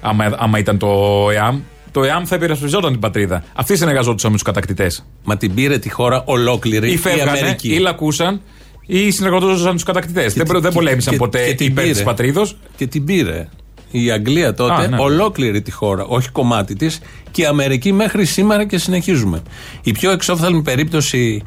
Άμα, 0.00 0.34
άμα 0.38 0.58
ήταν 0.58 0.78
το 0.78 0.88
ΕΑΜ. 1.34 1.60
Το 1.92 2.04
ΕΑΜ 2.04 2.22
θα 2.26 2.36
υπερασπιζόταν 2.36 2.90
την 2.90 3.00
πατρίδα. 3.00 3.44
Αυτοί 3.54 3.76
συνεργαζόντουσαν 3.76 4.30
με 4.30 4.36
τους 4.36 4.46
κατακτητές. 4.46 5.04
Μα 5.24 5.36
την 5.36 5.54
πήρε 5.54 5.78
τη 5.78 5.90
χώρα 5.90 6.22
ολόκληρη 6.26 6.88
Ή 6.88 6.92
η 6.92 6.96
φεύγανε, 6.96 7.30
Αμερική. 7.38 7.68
ή 7.74 7.78
λακούσαν, 7.78 8.40
ή 8.86 9.10
συνεργαζόντουσαν 9.10 9.66
με 9.66 9.72
τους 9.74 9.82
κατακτητές. 9.82 10.34
Δεν, 10.34 10.46
προ- 10.46 10.60
δεν 10.60 10.70
και- 10.70 10.76
πολέμησαν 10.76 11.12
και- 11.12 11.18
ποτέ 11.18 11.46
και 11.46 11.54
την 11.54 11.66
υπέρ 11.66 11.82
πήρε. 11.82 11.94
της 11.94 12.02
πατρίδος. 12.04 12.56
Και 12.76 12.86
την 12.86 13.04
πήρε. 13.04 13.48
Η 13.96 14.10
Αγγλία 14.10 14.54
τότε, 14.54 14.82
Α, 14.82 14.88
ναι. 14.88 14.96
ολόκληρη 14.98 15.62
τη 15.62 15.70
χώρα, 15.70 16.04
όχι 16.04 16.30
κομμάτι 16.30 16.74
της, 16.74 17.00
και 17.30 17.42
η 17.42 17.44
Αμερική 17.44 17.92
μέχρι 17.92 18.24
σήμερα 18.24 18.64
και 18.64 18.78
συνεχίζουμε. 18.78 19.42
Η 19.82 19.92
πιο 19.92 20.10
εξόφθαλμη 20.10 20.62
περίπτωση 20.62 21.42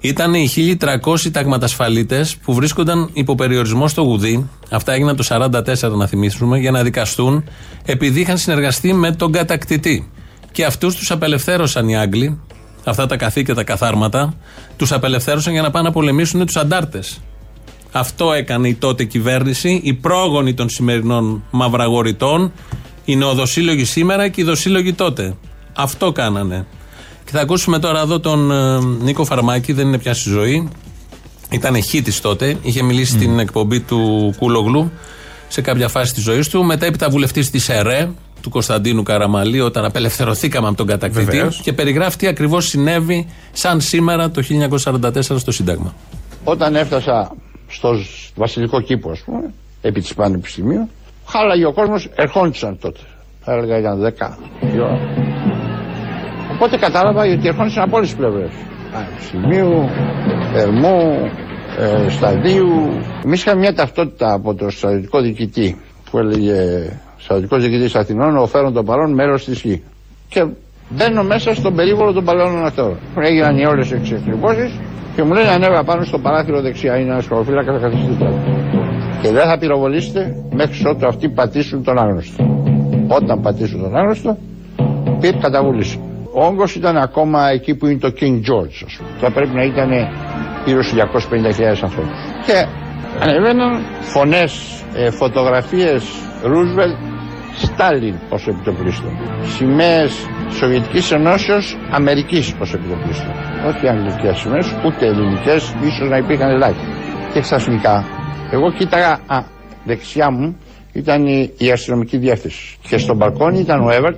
ήταν 0.00 0.34
οι 0.34 0.48
1300 0.80 1.30
ταγματασφαλίτες 1.32 2.36
που 2.36 2.54
βρίσκονταν 2.54 3.10
υπό 3.12 3.34
περιορισμό 3.34 3.88
στο 3.88 4.02
Γουδί. 4.02 4.48
Αυτά 4.70 4.92
έγιναν 4.92 5.16
το 5.16 5.22
1944, 5.22 5.96
να 5.96 6.06
θυμίσουμε, 6.06 6.58
για 6.58 6.70
να 6.70 6.82
δικαστούν 6.82 7.44
επειδή 7.84 8.20
είχαν 8.20 8.38
συνεργαστεί 8.38 8.92
με 8.92 9.12
τον 9.12 9.32
κατακτητή. 9.32 10.10
Και 10.52 10.64
αυτούς 10.64 10.94
τους 10.94 11.10
απελευθέρωσαν 11.10 11.88
οι 11.88 11.96
Άγγλοι, 11.96 12.40
αυτά 12.84 13.06
τα 13.06 13.16
καθήκια, 13.16 13.54
τα 13.54 13.64
καθάρματα, 13.64 14.34
τους 14.76 14.92
απελευθέρωσαν 14.92 15.52
για 15.52 15.62
να 15.62 15.70
πάνε 15.70 15.88
να 15.88 15.94
πολεμήσουν 15.94 16.46
τους 16.46 16.56
αντάρτες. 16.56 17.20
Αυτό 17.92 18.32
έκανε 18.32 18.68
η 18.68 18.74
τότε 18.74 19.04
κυβέρνηση, 19.04 19.80
η 19.84 19.92
πρόγονη 19.92 20.54
των 20.54 20.68
σημερινών 20.68 21.44
μαυραγορητών, 21.50 22.52
οι 23.04 23.16
νεοδοσύλλογοι 23.16 23.84
σήμερα 23.84 24.28
και 24.28 24.40
οι 24.40 24.44
δοσύλλογοι 24.44 24.92
τότε. 24.92 25.34
Αυτό 25.76 26.12
κάνανε. 26.12 26.66
Και 27.24 27.30
θα 27.30 27.40
ακούσουμε 27.40 27.78
τώρα 27.78 28.00
εδώ 28.00 28.20
τον 28.20 28.50
ε, 28.50 28.78
Νίκο 29.02 29.24
Φαρμάκη, 29.24 29.72
δεν 29.72 29.86
είναι 29.86 29.98
πια 29.98 30.14
στη 30.14 30.30
ζωή. 30.30 30.68
Ήταν 31.50 31.82
χήτη 31.82 32.20
τότε, 32.20 32.56
είχε 32.62 32.82
μιλήσει 32.82 33.12
στην 33.12 33.38
εκπομπή 33.38 33.80
του 33.80 34.34
Κούλογλου 34.38 34.90
σε 35.48 35.60
κάποια 35.60 35.88
φάση 35.88 36.14
της 36.14 36.22
ζωής 36.22 36.48
του. 36.48 36.64
Μετά 36.64 36.86
έπειτα 36.86 37.08
βουλευτής 37.08 37.50
της 37.50 37.68
ΕΡΕ, 37.68 38.10
του 38.40 38.50
Κωνσταντίνου 38.50 39.02
Καραμαλή, 39.02 39.60
όταν 39.60 39.84
απελευθερωθήκαμε 39.84 40.68
από 40.68 40.76
τον 40.76 40.86
κατακτητή. 40.86 41.24
Βεβαίως. 41.24 41.60
Και 41.62 41.72
περιγράφει 41.72 42.16
τι 42.16 42.26
ακριβώς 42.26 42.66
συνέβη 42.66 43.26
σαν 43.52 43.80
σήμερα 43.80 44.30
το 44.30 44.42
1944 44.42 45.20
στο 45.20 45.52
Σύνταγμα. 45.52 45.94
Όταν 46.44 46.76
έφτασα 46.76 47.36
στο 47.68 47.94
σ- 47.94 48.30
βασιλικό 48.36 48.80
κήπο, 48.80 49.10
ας 49.10 49.20
πούμε, 49.20 49.52
επί 49.82 50.00
της 50.00 50.14
Πανεπιστημίου, 50.14 50.88
χάλαγε 51.26 51.64
ο 51.66 51.72
κόσμος, 51.72 52.08
ερχόντουσαν 52.14 52.78
τότε. 52.80 52.98
Θα 53.40 53.52
έλεγα 53.52 53.78
ήταν 53.78 54.00
10 54.00 54.38
η 54.74 54.78
ώρα. 54.80 54.98
Οπότε 56.54 56.76
κατάλαβα 56.76 57.22
ότι 57.22 57.48
ερχόντουσαν 57.48 57.82
από 57.82 57.96
όλες 57.96 58.08
τις 58.08 58.18
πλευρές. 58.18 58.50
Πανεπιστημίου, 58.92 59.88
Ερμού, 60.54 61.30
ε, 61.78 62.10
Σταδίου. 62.10 62.68
Εμείς 63.24 63.40
είχαμε 63.40 63.60
μια 63.60 63.74
ταυτότητα 63.74 64.32
από 64.32 64.54
το 64.54 64.70
στρατιωτικό 64.70 65.20
διοικητή 65.20 65.80
που 66.10 66.18
έλεγε 66.18 66.54
στρατιωτικός 67.18 67.62
διοικητής 67.62 67.94
Αθηνών, 67.94 68.36
ο 68.36 68.46
φέρον 68.46 68.72
των 68.72 68.84
παρών 68.84 69.14
μέρος 69.14 69.44
της 69.44 69.60
γη. 69.60 69.82
Και 70.28 70.46
μπαίνω 70.88 71.22
μέσα 71.22 71.54
στον 71.54 71.74
περίβολο 71.74 72.12
των 72.12 72.24
παλαιών 72.24 72.64
αυτών. 72.64 72.96
Έγιναν 73.20 73.56
οι 73.58 73.64
όλες 73.66 73.90
οι 73.90 73.94
εξεκριβώσεις 73.94 74.72
και 75.18 75.24
μου 75.24 75.32
λένε 75.32 75.48
ανέβα 75.48 75.84
πάνω 75.84 76.04
στο 76.04 76.18
παράθυρο 76.18 76.60
δεξιά. 76.60 76.96
Είναι 76.98 77.10
ένας 77.12 77.26
χωροφύλακας, 77.26 77.74
θα 77.74 77.80
καθίσετε 77.88 78.14
τώρα. 78.18 78.32
Και 79.22 79.30
δεν 79.30 79.46
θα 79.48 79.58
πυροβολήσετε 79.58 80.36
μέχρι 80.52 80.86
ότου 80.88 81.06
αυτοί 81.06 81.28
πατήσουν 81.28 81.82
τον 81.84 81.98
άγνωστο. 81.98 82.64
Όταν 83.08 83.40
πατήσουν 83.40 83.80
τον 83.80 83.96
άγνωστο, 83.96 84.36
πήρε 85.20 85.36
καταβούληση. 85.40 86.00
Ο 86.34 86.44
όγκος 86.44 86.74
ήταν 86.74 86.96
ακόμα 86.96 87.50
εκεί 87.50 87.74
που 87.74 87.86
είναι 87.86 87.98
το 87.98 88.12
King 88.20 88.34
George, 88.34 88.76
ας 88.86 88.96
πούμε. 88.96 89.08
Θα 89.20 89.30
πρέπει 89.30 89.54
να 89.54 89.62
ήταν 89.62 89.90
γύρω 90.64 90.82
στους 90.82 90.98
250.000 90.98 91.82
ανθρώπους. 91.82 92.16
Και 92.46 92.66
ανεβαίναν 93.20 93.82
φωνές, 94.00 94.82
ε, 94.94 95.10
φωτογραφίες 95.10 96.04
Ρούσβελτ, 96.42 96.96
Στάλιν 97.56 98.14
ως 98.30 98.46
επιτοπλίστων. 98.46 99.10
Σημαίες 99.56 100.12
Σοβιετικής 100.50 101.10
Ενώσεως, 101.12 101.76
Αμερικής 101.90 102.54
ως 102.60 102.74
επιτοπλίστων. 102.74 103.32
Όχι 103.66 103.88
αγγλικές 103.88 104.38
σημαίε, 104.38 104.62
ούτε 104.86 105.06
ελληνικές, 105.06 105.74
ίσως 105.84 106.08
να 106.08 106.16
υπήρχαν 106.16 106.50
ελάχιστα. 106.50 106.92
Και 107.32 107.40
ξαφνικά, 107.40 108.04
εγώ 108.50 108.72
κοίταγα, 108.72 109.18
α, 109.26 109.42
δεξιά 109.84 110.30
μου 110.30 110.56
ήταν 110.92 111.26
η, 111.26 111.52
η 111.58 111.70
αστυνομική 111.70 112.16
διεύθυνση. 112.16 112.76
Και 112.88 112.98
στον 112.98 113.16
μπαλκόνι 113.16 113.58
ήταν 113.58 113.86
ο 113.86 113.90
Εύερτ 113.90 114.16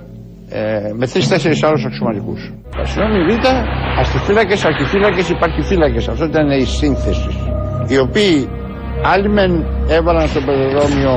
ε, 0.49 0.91
με 0.93 1.07
τρει-τέσσερι 1.07 1.59
άλλους 1.61 1.85
αξιωματικούς. 1.85 2.51
Αστυνόμοι 2.81 3.19
Β, 3.23 3.45
αστιφύλακες, 3.99 4.65
αρχιφύλακες, 4.65 5.29
υπαρχιφύλακε. 5.29 6.09
Αυτό 6.11 6.25
ήταν 6.25 6.49
η 6.51 6.63
σύνθεση. 6.63 7.29
Οι 7.87 7.97
οποίοι 7.97 8.49
άλλοι 9.03 9.29
μεν 9.29 9.65
έβαλαν 9.89 10.27
στο 10.27 10.39
πεζοδρόμιο 10.41 11.13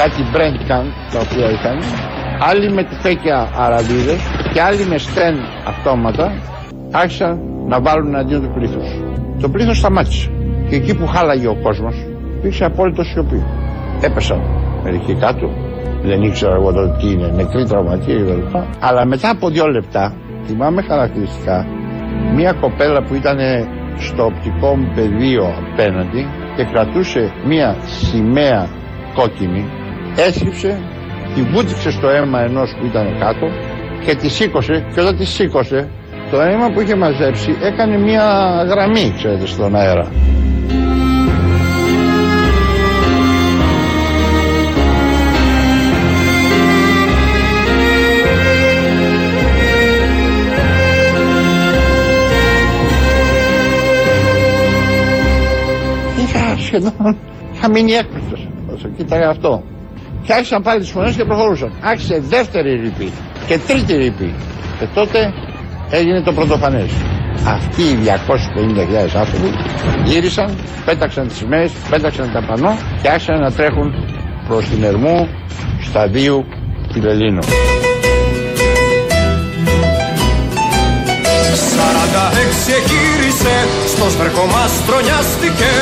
κάτι 0.00 0.22
μπρέντκαν 0.32 0.84
τα 1.12 1.18
οποία 1.18 1.50
είχαν, 1.50 1.78
άλλοι 2.40 2.72
με 2.72 2.82
τυφέκια 2.84 3.50
αραβίδες 3.56 4.20
και 4.56 4.62
άλλοι 4.62 4.84
με 4.84 4.98
στέν 4.98 5.36
αυτόματα 5.66 6.32
άρχισαν 6.90 7.40
να 7.66 7.80
βάλουν 7.80 8.16
αντίον 8.16 8.42
του 8.42 8.50
πλήθους. 8.54 8.88
Το 9.40 9.48
πλήθος 9.48 9.78
σταμάτησε. 9.78 10.30
Και 10.68 10.76
εκεί 10.76 10.96
που 10.96 11.06
χάλαγε 11.06 11.48
ο 11.48 11.56
κόσμος, 11.62 11.94
υπήρξε 12.36 12.64
απόλυτο 12.64 13.02
σιωπή. 13.02 13.42
Έπεσαν 14.02 14.40
μερικοί 14.82 15.14
κάτω, 15.14 15.50
δεν 16.02 16.22
ήξερα 16.22 16.54
εγώ 16.54 16.72
τότε 16.72 16.96
τι 16.98 17.10
είναι, 17.10 17.28
νεκροί 17.36 17.64
τραυματίες 17.64 18.22
κλπ. 18.22 18.56
Αλλά 18.80 19.04
μετά 19.06 19.30
από 19.30 19.48
δύο 19.48 19.66
λεπτά, 19.66 20.14
θυμάμαι 20.46 20.82
χαρακτηριστικά, 20.82 21.66
μία 22.34 22.52
κοπέλα 22.52 23.02
που 23.02 23.14
ήταν 23.14 23.38
στο 23.98 24.24
οπτικό 24.24 24.76
μου 24.76 24.92
πεδίο 24.94 25.44
απέναντι 25.72 26.26
και 26.56 26.64
κρατούσε 26.64 27.32
μία 27.46 27.76
σημαία 27.84 28.68
κόκκινη, 29.14 29.64
έσκυψε, 30.16 30.78
τη 31.34 31.42
βούτυξε 31.42 31.90
στο 31.90 32.08
αίμα 32.08 32.40
ενός 32.40 32.74
που 32.78 32.86
ήταν 32.86 33.18
κάτω 33.18 33.46
και 34.04 34.14
τη 34.14 34.28
σήκωσε 34.28 34.84
και 34.94 35.00
όταν 35.00 35.16
τη 35.16 35.24
σήκωσε 35.24 35.88
το 36.30 36.40
αίμα 36.40 36.70
που 36.70 36.80
είχε 36.80 36.94
μαζέψει 36.94 37.56
έκανε 37.62 37.98
μία 37.98 38.24
γραμμή, 38.68 39.12
ξέρετε, 39.16 39.46
στον 39.46 39.74
αέρα. 39.76 40.10
Είχα 56.18 56.56
σχεδόν, 56.58 57.16
είχα 57.54 57.70
μείνει 57.70 57.92
έκπληκτος 57.92 58.48
όσο 58.74 58.88
κοίταγα 58.96 59.28
αυτό. 59.28 59.62
Και 60.22 60.32
άρχισαν 60.32 60.62
πάλι 60.62 60.80
τις 60.80 60.90
φωνές 60.90 61.16
και 61.16 61.24
προχωρούσαν. 61.24 61.72
Άρχισε 61.82 62.20
δεύτερη 62.28 62.70
ρήπη 62.76 63.12
και 63.46 63.58
τρίτη 63.58 63.96
ρήπη. 63.96 64.34
Και 64.78 64.86
τότε 64.94 65.32
έγινε 65.90 66.22
το 66.22 66.32
πρωτοφανές. 66.32 66.90
Αυτοί 67.46 67.82
οι 67.82 67.98
250.000 68.04 69.18
άνθρωποι 69.18 69.50
γύρισαν, 70.04 70.56
πέταξαν 70.84 71.28
τις 71.28 71.36
σημαίες, 71.36 71.70
πέταξαν 71.90 72.30
τα 72.32 72.42
πανό 72.46 72.78
και 73.02 73.08
άρχισαν 73.08 73.40
να 73.40 73.52
τρέχουν 73.52 73.94
προς 74.48 74.64
την 74.64 74.82
Ερμού 74.84 75.28
σταδίου 75.88 76.44
Φιλελλήνων. 76.92 77.42
Σαράντα 81.70 82.24
έξι 82.44 82.72
γύρισε, 82.88 83.56
στο 83.86 84.10
σβερκό 84.10 84.44
μας 84.54 84.72
τρονιάστηκε 84.86 85.72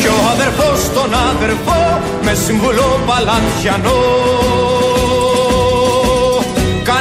κι 0.00 0.06
ο 0.06 0.18
αδερφός 0.32 0.78
τον 0.94 1.10
αδερφό 1.30 2.00
με 2.24 2.34
συμβουλό 2.34 3.00
παλατιανό 3.06 4.93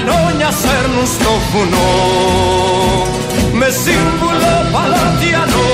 κανόνια 0.05 0.51
σέρνουν 0.51 1.05
στο 1.05 1.31
βουνό. 1.51 1.91
Με 3.53 3.67
σύμβουλο 3.83 4.53
παλατιανό. 4.71 5.69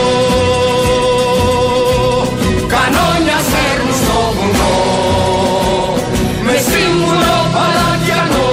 Κανόνια 2.74 3.40
σέρνουν 3.52 3.96
στο 4.02 4.20
βουνό. 4.38 4.78
Με 6.44 6.56
σύμβουλο 6.70 7.38
παλατιανό. 7.56 8.48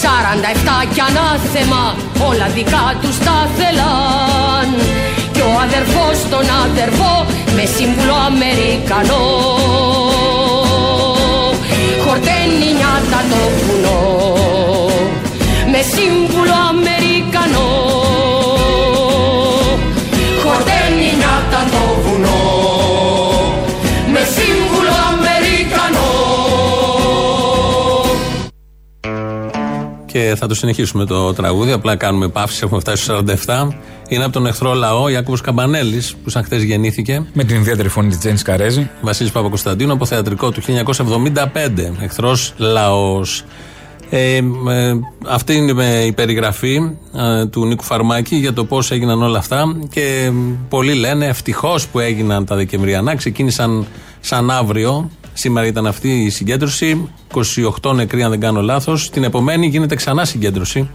Σαράντα 0.00 0.48
εφτά 0.54 0.78
κι 0.94 1.00
ανάθεμα 1.00 1.96
όλα 2.28 2.46
δικά 2.54 2.98
τους 3.00 3.18
τα 3.18 3.48
θέλαν 3.56 4.93
κι 5.74 5.80
ο 5.80 5.82
αδερφός 5.82 6.28
τον 6.30 6.46
αδερφό 6.64 7.26
με 7.54 7.64
σύμβουλο 7.76 8.14
Αμερικανό 8.26 9.24
χορταίνει 12.04 12.68
νιάτα 12.78 13.20
το 13.30 13.40
βουνό 13.64 14.00
με 15.70 15.80
σύμβουλο 15.94 16.54
Αμερικανό 16.68 17.68
χορταίνει 20.44 21.08
νιάτα 21.16 21.60
το 21.70 22.00
βουνό 22.02 22.42
με 24.12 24.20
σύμβουλο 24.34 24.94
Αμερικανό 25.12 26.12
Και 30.06 30.34
θα 30.36 30.46
το 30.46 30.54
συνεχίσουμε 30.54 31.04
το 31.04 31.32
τραγούδι. 31.32 31.72
Απλά 31.72 31.96
κάνουμε 31.96 32.28
παύση. 32.28 32.60
Έχουμε 32.64 32.80
φτάσει 32.80 33.02
στους 33.02 33.44
47. 33.46 33.68
Είναι 34.08 34.24
από 34.24 34.32
τον 34.32 34.46
εχθρό 34.46 34.74
λαό 34.74 35.08
Ιάκωβος 35.08 35.40
Καμπανέλης, 35.40 36.16
που 36.24 36.30
σαν 36.30 36.44
χθες 36.44 36.62
γεννήθηκε. 36.62 37.26
Με 37.32 37.44
την 37.44 37.56
ιδιαίτερη 37.56 37.88
φωνή 37.88 38.08
της 38.08 38.18
Τζέννη 38.18 38.38
Καρέζη. 38.38 38.90
Βασίλης 39.00 39.32
Παπακοσταντίνου 39.32 39.92
από 39.92 40.04
θεατρικό 40.06 40.50
του 40.50 40.62
1975. 40.62 41.92
Εχθρός 42.00 42.54
λαός. 42.56 43.44
Ε, 44.10 44.36
ε, 44.36 44.42
αυτή 45.26 45.54
είναι 45.54 45.84
η 46.06 46.12
περιγραφή 46.12 46.90
ε, 47.14 47.46
του 47.46 47.66
Νίκου 47.66 47.84
Φαρμάκη 47.84 48.36
για 48.36 48.52
το 48.52 48.64
πώς 48.64 48.90
έγιναν 48.90 49.22
όλα 49.22 49.38
αυτά. 49.38 49.76
Και 49.90 50.32
πολλοί 50.68 50.94
λένε 50.94 51.26
ευτυχώς 51.26 51.86
που 51.86 51.98
έγιναν 51.98 52.44
τα 52.44 52.56
Δεκεμβριανά. 52.56 53.14
Ξεκίνησαν 53.14 53.86
σαν 54.20 54.50
αύριο. 54.50 55.10
Σήμερα 55.32 55.66
ήταν 55.66 55.86
αυτή 55.86 56.08
η 56.08 56.30
συγκέντρωση. 56.30 57.08
28 57.82 57.94
νεκροί, 57.94 58.22
αν 58.22 58.30
δεν 58.30 58.40
κάνω 58.40 58.62
λάθος. 58.62 59.10
Την 59.10 59.24
επομένη 59.24 59.66
γίνεται 59.66 59.94
ξανά 59.94 60.24
συγκέντρωση 60.24 60.88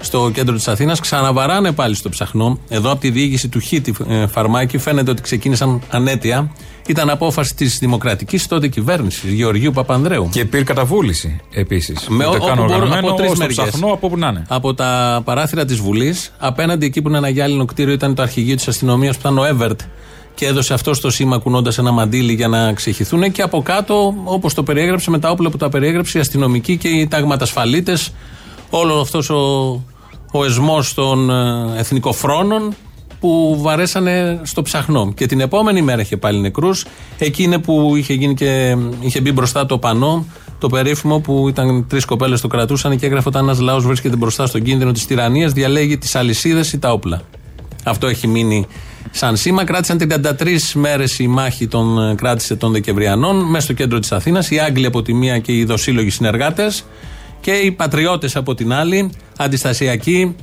στο 0.00 0.30
κέντρο 0.34 0.54
της 0.54 0.68
Αθήνας. 0.68 1.00
Ξαναβαράνε 1.00 1.72
πάλι 1.72 1.94
στο 1.94 2.08
ψαχνό. 2.08 2.58
Εδώ 2.68 2.90
από 2.90 3.00
τη 3.00 3.10
διοίκηση 3.10 3.48
του 3.48 3.60
Χίτη 3.60 3.94
ε, 4.08 4.26
Φαρμάκη 4.26 4.78
φαίνεται 4.78 5.10
ότι 5.10 5.22
ξεκίνησαν 5.22 5.80
ανέτεια. 5.90 6.50
Ήταν 6.86 7.10
απόφαση 7.10 7.54
της 7.54 7.78
δημοκρατικής 7.78 8.46
τότε 8.46 8.68
κυβέρνησης 8.68 9.30
Γεωργίου 9.32 9.72
Παπανδρέου. 9.72 10.28
Και 10.32 10.44
πήρε 10.44 10.62
καταβούληση 10.64 11.40
επίσης. 11.50 12.06
Με 12.08 12.26
Ούτε 12.26 12.36
όπου 12.36 12.46
καν 12.46 12.56
μπορούν- 12.56 12.72
οργανωμένο, 12.72 13.06
από 13.08 13.16
τρεις 13.16 13.30
στο 13.30 13.38
μεριές. 13.38 13.56
ψαχνό, 13.68 13.86
από 13.92 14.06
όπου 14.06 14.16
να 14.18 14.28
είναι. 14.28 14.44
Από 14.48 14.74
τα 14.74 15.20
παράθυρα 15.24 15.64
της 15.64 15.76
Βουλής, 15.76 16.32
απέναντι 16.38 16.86
εκεί 16.86 17.02
που 17.02 17.08
είναι 17.08 17.18
ένα 17.18 17.28
γυάλινο 17.28 17.64
κτίριο, 17.64 17.92
ήταν 17.92 18.14
το 18.14 18.22
αρχηγείο 18.22 18.54
της 18.56 18.68
αστυνομίας 18.68 19.14
που 19.14 19.20
ήταν 19.20 19.38
ο 19.38 19.44
Εύερτ. 19.44 19.80
Και 20.34 20.46
έδωσε 20.46 20.74
αυτό 20.74 21.00
το 21.00 21.10
σήμα 21.10 21.38
κουνώντας 21.38 21.78
ένα 21.78 21.90
μαντίλι 21.90 22.32
για 22.32 22.48
να 22.48 22.72
ξεχυθούν. 22.72 23.32
Και 23.32 23.42
από 23.42 23.62
κάτω, 23.62 24.14
όπως 24.24 24.54
το 24.54 24.62
περιέγραψε, 24.62 25.10
με 25.10 25.18
τα 25.18 25.30
όπλα 25.30 25.50
που 25.50 25.56
τα 25.56 25.68
περιέγραψε, 25.68 26.18
οι 26.18 26.20
αστυνομικοί 26.20 26.76
και 26.76 26.88
οι 26.88 27.06
ταγματασφαλίτε. 27.06 27.96
Όλο 28.70 29.00
αυτός 29.00 29.30
ο, 29.30 29.36
ο 30.32 30.44
εσμός 30.44 30.94
των 30.94 31.30
ε, 31.30 31.78
εθνικοφρόνων 31.78 32.74
που 33.20 33.58
βαρέσανε 33.60 34.40
στο 34.42 34.62
ψαχνό. 34.62 35.12
Και 35.14 35.26
την 35.26 35.40
επόμενη 35.40 35.82
μέρα 35.82 36.00
είχε 36.00 36.16
πάλι 36.16 36.40
νεκρούς. 36.40 36.86
Εκεί 37.18 37.42
είναι 37.42 37.58
που 37.58 37.96
είχε, 37.96 38.14
γίνει 38.14 38.34
και, 38.34 38.76
είχε 39.00 39.20
μπει 39.20 39.32
μπροστά 39.32 39.66
το 39.66 39.78
πανό, 39.78 40.26
το 40.58 40.68
περίφημο 40.68 41.18
που 41.18 41.48
ήταν 41.48 41.86
τρεις 41.88 42.04
κοπέλες 42.04 42.40
το 42.40 42.48
κρατούσαν 42.48 42.98
και 42.98 43.06
έγραφε 43.06 43.28
όταν 43.28 43.48
ένα 43.48 43.60
λαό 43.60 43.80
βρίσκεται 43.80 44.16
μπροστά 44.16 44.46
στον 44.46 44.62
κίνδυνο 44.62 44.92
της 44.92 45.06
τυραννίας, 45.06 45.52
διαλέγει 45.52 45.98
τις 45.98 46.14
αλυσίδες 46.14 46.72
ή 46.72 46.78
τα 46.78 46.92
όπλα. 46.92 47.22
Αυτό 47.84 48.06
έχει 48.06 48.26
μείνει 48.26 48.66
σαν 49.10 49.36
σήμα. 49.36 49.64
Κράτησαν 49.64 49.98
33 49.98 50.74
μέρες 50.74 51.18
η 51.18 51.26
μάχη 51.26 51.66
των, 51.66 52.10
ε, 52.10 52.14
κράτησε 52.14 52.56
των 52.56 52.72
Δεκεμβριανών 52.72 53.50
μέσα 53.50 53.64
στο 53.64 53.72
κέντρο 53.72 53.98
της 53.98 54.12
Αθήνας. 54.12 54.50
Οι 54.50 54.58
Άγγλοι 54.58 54.86
από 54.86 55.02
τη 55.02 55.14
μία 55.14 55.38
και 55.38 55.52
οι 55.52 55.64
δοσύλλογοι 55.64 56.10
συνεργάτες. 56.10 56.84
Και 57.40 57.50
οι 57.52 57.70
πατριώτες 57.72 58.36
από 58.36 58.54
την 58.54 58.72
άλλη, 58.72 59.10
αντιστασιακοί, 59.38 60.34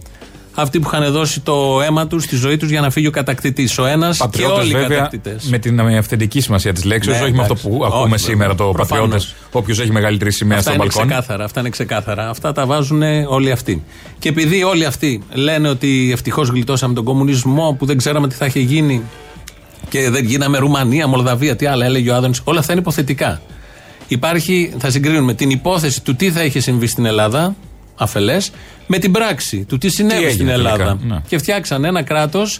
αυτοί 0.56 0.80
που 0.80 0.90
είχαν 0.94 1.12
δώσει 1.12 1.40
το 1.40 1.82
αίμα 1.82 2.08
τους, 2.08 2.26
τη 2.26 2.36
ζωή 2.36 2.58
τους 2.58 2.70
για 2.70 2.82
να 2.82 2.90
φύγει 2.90 3.08
ο 3.08 3.12
κατακτητής. 3.12 3.78
Ο 3.80 3.86
ένας 3.86 4.18
και 4.18 4.24
Πατριώτες, 4.24 4.58
όλοι 4.64 4.70
οι 4.70 4.74
βέβαια, 4.74 4.88
κατακτητές. 4.98 5.44
Με 5.50 5.58
την 5.58 5.80
ε, 5.80 5.98
αυθεντική 5.98 6.42
σημασία 6.42 6.74
της 6.74 6.84
λέξης, 6.84 7.14
Ναι, 7.14 7.22
όχι 7.22 7.32
με 7.32 7.42
αυτό 7.42 7.54
εντάξει. 7.54 7.68
που 7.70 7.76
Όχι, 7.76 7.86
ακούμε 7.86 8.02
βέβαια. 8.04 8.18
σήμερα 8.18 8.56
το 8.56 8.64
Προφανώς. 8.64 8.90
πατριώτες. 9.04 9.36
Όποιος 9.52 9.80
έχει 9.80 9.92
μεγαλύτερη 9.92 10.32
σημαία 10.32 10.58
Αυτά 10.58 10.70
στο 10.72 10.80
είναι 10.80 10.90
μπαλκόνι. 10.90 11.08
ξεκάθαρα. 11.08 11.44
Αυτά 11.44 11.60
είναι 11.60 11.70
ξεκάθαρα. 11.70 12.30
Αυτά 12.30 12.52
τα 12.52 12.66
βάζουν 12.66 13.02
όλοι 13.28 13.52
αυτοί. 13.52 13.84
Και 14.20 14.30
επειδή 14.30 14.64
όλοι 14.64 14.86
αυτοί 14.86 15.22
λένε 15.34 15.70
ότι 15.70 16.10
ευτυχώς 16.14 16.50
γλιτώσαμε 16.50 16.94
τον 16.94 17.04
κομμουνισμό 17.04 17.76
που 17.80 17.86
δεν 17.86 17.98
ξέραμε 17.98 18.28
τι 18.28 18.36
θα 18.36 18.46
είχε 18.46 18.60
γίνει 18.60 19.02
και 19.90 20.10
δεν 20.10 20.26
γίναμε 20.26 20.58
Ρουμανία, 20.58 21.08
Μολδαβία, 21.08 21.56
τι 21.56 21.66
άλλα 21.66 21.86
έλεγε 21.86 22.12
ο 22.12 22.16
Άδωνης, 22.16 22.42
όλα 22.44 22.60
αυτά 22.60 22.72
είναι 22.72 22.82
υποθετικά. 22.82 23.42
Υπάρχει, 24.08 24.74
θα 24.78 24.90
συγκρίνουμε 24.90 25.34
την 25.34 25.50
υπόθεση 25.50 26.02
του 26.04 26.16
τι 26.16 26.32
θα 26.32 26.44
είχε 26.44 26.60
συμβεί 26.60 26.88
στην 26.88 27.06
Ελλάδα, 27.06 27.56
αφελές, 27.96 28.52
με 28.88 28.98
την 28.98 29.12
πράξη 29.12 29.66
του 29.66 29.78
τι 29.78 29.90
συνέβη 29.90 30.16
έγινε 30.16 30.32
στην 30.32 30.48
τελικά, 30.48 30.72
Ελλάδα. 30.72 30.98
ναι. 31.08 31.22
Και 31.28 31.38
φτιάξαν 31.38 31.86
ένα 31.86 32.04
κράτος 32.04 32.60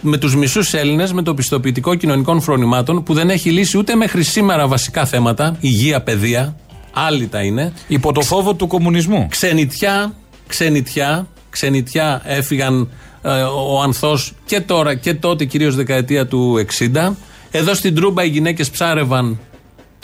με 0.00 0.16
τους 0.16 0.36
μισούς 0.36 0.74
Έλληνες, 0.74 1.12
με 1.12 1.22
το 1.22 1.34
πιστοποιητικό 1.34 1.94
κοινωνικών 1.94 2.40
φρονημάτων 2.40 3.02
που 3.02 3.14
δεν 3.14 3.30
έχει 3.30 3.50
λύσει 3.50 3.78
ούτε 3.78 3.94
μέχρι 3.94 4.22
σήμερα 4.22 4.66
βασικά 4.68 5.06
θέματα, 5.06 5.56
υγεία, 5.60 6.02
παιδεία, 6.02 6.56
άλλοι 6.92 7.26
τα 7.26 7.40
είναι. 7.42 7.72
Υπό 7.88 8.12
το 8.12 8.20
φόβο 8.20 8.54
του 8.54 8.66
κομμουνισμού. 8.66 9.26
Ξενιτιά, 9.30 10.14
ξενιτιά, 10.46 11.26
ξενιτιά 11.50 12.22
έφυγαν 12.24 12.88
ε, 13.22 13.28
ο 13.42 13.82
Ανθός 13.82 14.32
και 14.44 14.60
τώρα 14.60 14.94
και 14.94 15.14
τότε 15.14 15.44
κυρίως 15.44 15.74
δεκαετία 15.74 16.26
του 16.26 16.66
60. 16.78 17.12
Εδώ 17.50 17.74
στην 17.74 17.94
Τρούμπα 17.94 18.24
οι 18.24 18.28
γυναίκες 18.28 18.70
ψάρευαν 18.70 19.38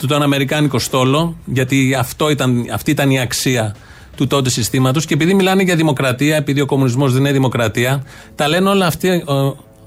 του 0.01 0.07
τον 0.07 0.21
Αμερικάνικο 0.21 0.79
στόλο, 0.79 1.37
γιατί 1.45 1.95
αυτό 1.99 2.29
ήταν, 2.29 2.65
αυτή 2.73 2.91
ήταν 2.91 3.09
η 3.11 3.19
αξία 3.19 3.75
του 4.15 4.27
τότε 4.27 4.49
συστήματος. 4.49 5.05
Και 5.05 5.13
επειδή 5.13 5.33
μιλάνε 5.33 5.63
για 5.63 5.75
δημοκρατία, 5.75 6.35
επειδή 6.35 6.61
ο 6.61 6.65
κομμουνισμός 6.65 7.11
δεν 7.11 7.21
είναι 7.21 7.31
δημοκρατία, 7.31 8.03
τα 8.35 8.47
λένε 8.47 8.69
όλα 8.69 8.85
αυτοί, 8.85 9.07
ε, 9.07 9.23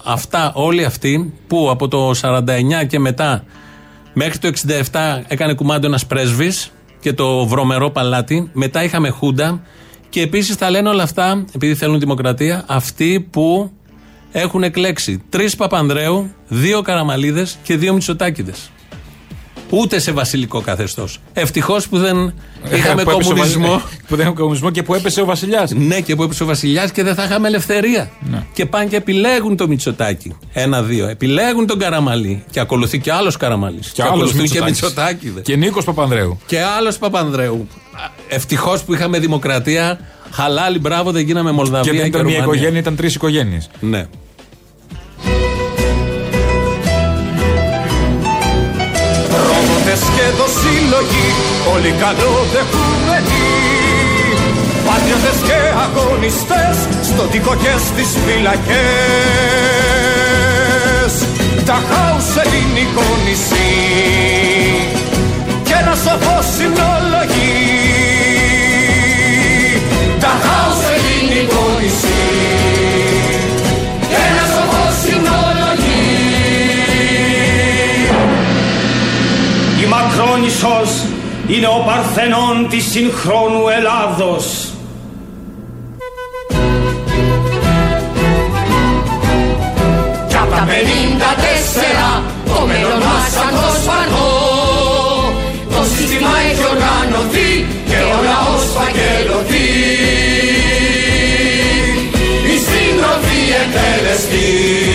αυτά 0.05 0.53
όλοι 0.55 0.85
αυτοί 0.85 1.33
που 1.46 1.70
από 1.70 1.88
το 1.88 2.14
49 2.14 2.85
και 2.87 2.98
μετά 2.98 3.44
μέχρι 4.12 4.38
το 4.38 4.46
67 4.92 5.22
έκανε 5.27 5.55
κουμάντο 5.55 5.87
ένας 5.87 6.07
πρέσβης 6.07 6.72
και 7.00 7.12
το 7.12 7.46
βρωμερό 7.46 7.90
παλάτι. 7.90 8.50
Μετά 8.53 8.85
είχαμε 8.85 9.09
Χούντα. 9.09 9.62
Και 10.09 10.20
επίσης 10.20 10.57
τα 10.57 10.70
λένε 10.70 10.88
όλα 10.88 11.03
αυτά, 11.03 11.44
επειδή 11.55 11.74
θέλουν 11.74 11.98
δημοκρατία, 11.98 12.64
αυτοί 12.66 13.29
που 13.31 13.70
έχουν 14.33 14.62
εκλέξει 14.62 15.22
τρεις 15.29 15.57
Παπανδρέου, 15.57 16.31
δύο 16.48 16.83
Καραμαλίδες 16.83 17.59
και 17.62 17.77
δύο 17.77 17.92
Μητσοτάκηδες. 17.92 18.70
Ούτε 19.81 19.99
σε 19.99 20.13
βασιλικό 20.13 20.61
καθεστώς. 20.61 21.21
Ευτυχώς 21.33 21.89
που 21.89 21.99
δεν 21.99 22.35
είχαμε 22.73 23.03
Που 23.03 23.11
έπεσε 23.11 23.31
ο 23.31 23.35
κομμουνισμό. 23.35 23.69
Βασι- 23.69 23.85
Που 24.09 24.17
δεν 24.17 24.19
είχαμε 24.21 24.35
κομμουνισμό 24.41 24.71
και 24.71 24.83
που 24.83 24.95
έπεσε 24.95 25.21
ο 25.21 25.25
Βασιλιάς. 25.25 25.71
Ναι, 25.73 26.01
και 26.01 26.15
που 26.17 26.23
έπεσε 26.23 26.43
ο 26.43 26.47
Βασιλιάς 26.47 26.91
και 26.91 27.03
δεν 27.03 27.15
θα 27.15 27.25
είχαμε 27.25 27.49
ελευθερία. 27.49 28.11
Ναι. 28.31 28.43
Και 28.53 28.67
πάνε 28.67 28.85
και 28.87 28.97
επιλέγουν 28.97 29.57
το 29.57 29.69
Μητσοτάκι. 29.69 30.37
Ένα-δύο. 30.53 31.09
Επιλέγουν 31.09 31.67
τον 31.67 31.79
Καραμαλή. 31.79 32.45
Και 32.51 32.61
ακολουθεί 32.61 32.99
και 32.99 33.13
άλλος 33.13 33.37
Καραμαλής. 33.37 33.89
Και, 33.89 34.03
άλλος 34.03 34.15
ακολουθούν 34.15 34.37
και 34.37 34.41
Μητσοτάκης. 34.63 34.81
Μητσοτάκηδε. 34.83 35.41
Και 35.41 35.57
Νίκος 35.57 35.85
Παπανδρέου. 35.85 36.39
Και 36.47 36.61
άλλος 36.63 36.99
Παπανδρέου. 36.99 37.69
Ευτυχώς 38.29 38.83
που 38.83 38.95
είχαμε 38.95 39.19
δημοκρατία. 39.19 40.01
Χαλάλι, 40.31 40.79
μπράβο, 40.79 41.11
δεν 41.13 41.23
γίναμε 41.25 41.51
Μολδαβία 41.53 41.83
Και 41.83 41.91
και, 41.91 41.97
δεν 42.03 42.07
ήταν 42.07 42.25
μια 42.25 42.31
Ρουμανία. 42.35 42.55
οικογένεια, 42.55 42.81
ήταν 42.81 42.97
τρεις 42.97 43.15
οικογένειες. 43.15 43.71
Ναι. 43.81 44.07
Δοσύλλογοι, 50.94 51.26
όλοι 51.74 51.94
καλοδεχούμενοι. 52.02 53.44
Πατριώτες 54.87 55.38
και 55.48 55.59
αγωνιστές, 55.85 56.76
στο 57.02 57.22
τοίκο 57.22 57.54
και 57.62 57.74
στις 57.87 58.11
φυλακές. 58.24 58.74
Τα 61.66 61.78
χάους 61.88 62.28
ελληνικό 62.42 63.07
νησί 63.24 63.72
Κι 65.62 65.72
ένα 65.80 65.94
σοφό 66.04 66.37
συνόλο 66.57 67.22
Πελοπόννησος 80.55 81.05
είναι 81.49 81.67
ο 81.67 81.83
Παρθενών 81.87 82.69
της 82.69 82.85
συγχρόνου 82.90 83.69
Ελλάδος. 83.77 84.45
Κι 90.29 90.37
απ' 90.37 90.51
τα 90.51 90.67
54 90.69 92.23
το 92.47 92.67
μέλλον 92.67 92.99
μας 93.07 93.25
σαν 93.35 93.53
το 93.62 93.71
σπανό. 93.81 94.33
Το 95.75 95.83
σύστημα 95.95 96.33
έχει 96.51 96.64
οργανωθεί 96.75 97.67
και 97.88 97.99
ο 98.14 98.17
λαός 98.29 98.64
φαγγελωθεί. 98.75 99.71
Η 102.53 102.57
σύντροφη 102.69 103.40
εκτελεστή 103.62 104.93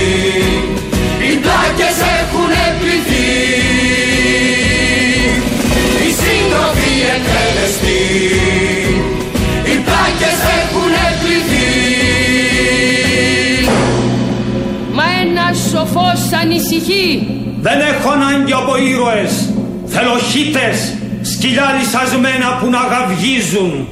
ένας 15.89 16.19
σοφός 16.19 16.39
ανησυχεί 16.41 17.27
Δεν 17.61 17.79
έχω 17.79 18.09
ανάγκη 18.09 18.53
από 18.53 18.77
ήρωες, 18.77 19.53
θέλω 19.85 20.17
χίτες, 20.31 20.93
σκυλιά 21.21 21.75
λυσασμένα 21.79 22.57
που 22.59 22.69
να 22.69 22.79
γαυγίζουν. 22.91 23.87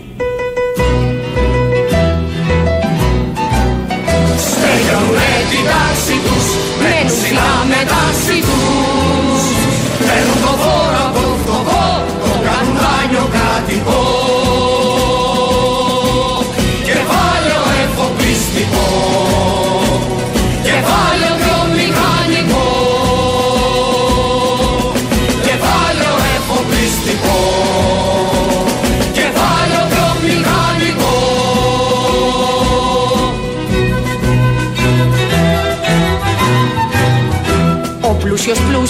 Στέλνουνε 4.48 5.32
την 5.52 5.64
τάξη 5.72 6.16
τους 6.26 6.46
Μένουν 6.82 7.08
ψηλά 7.08 7.52
με 7.70 7.82
τάξη 7.92 8.40
τους 8.42 8.97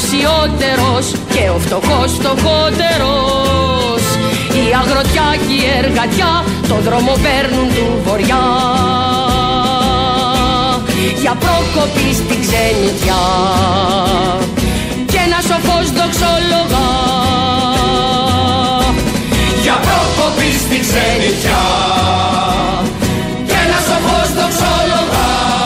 πλουσιότερος 0.10 1.06
και 1.34 1.50
ο 1.56 1.60
φτωχός 1.60 2.12
φτωχότερος. 2.12 4.02
Η 4.62 4.64
αγροτιά 4.82 5.30
και 5.48 5.54
η 5.54 5.66
εργατιά 5.78 6.44
το 6.68 6.76
δρόμο 6.76 7.14
παίρνουν 7.24 7.68
του 7.76 7.88
βοριά 8.06 8.46
Για 11.22 11.34
πρόκοπη 11.44 12.14
στην 12.14 12.40
ξενιτιά 12.46 13.24
Και 15.06 15.20
ένα 15.26 15.40
σοφός 15.50 15.88
δοξολογά 15.98 16.90
Για 19.64 19.76
πρόκοπη 19.86 20.50
στην 20.64 20.82
ξενιτιά 20.86 21.64
Και 23.48 23.58
ένα 23.66 23.80
σοφός 23.88 24.28
δοξολογά 24.40 25.57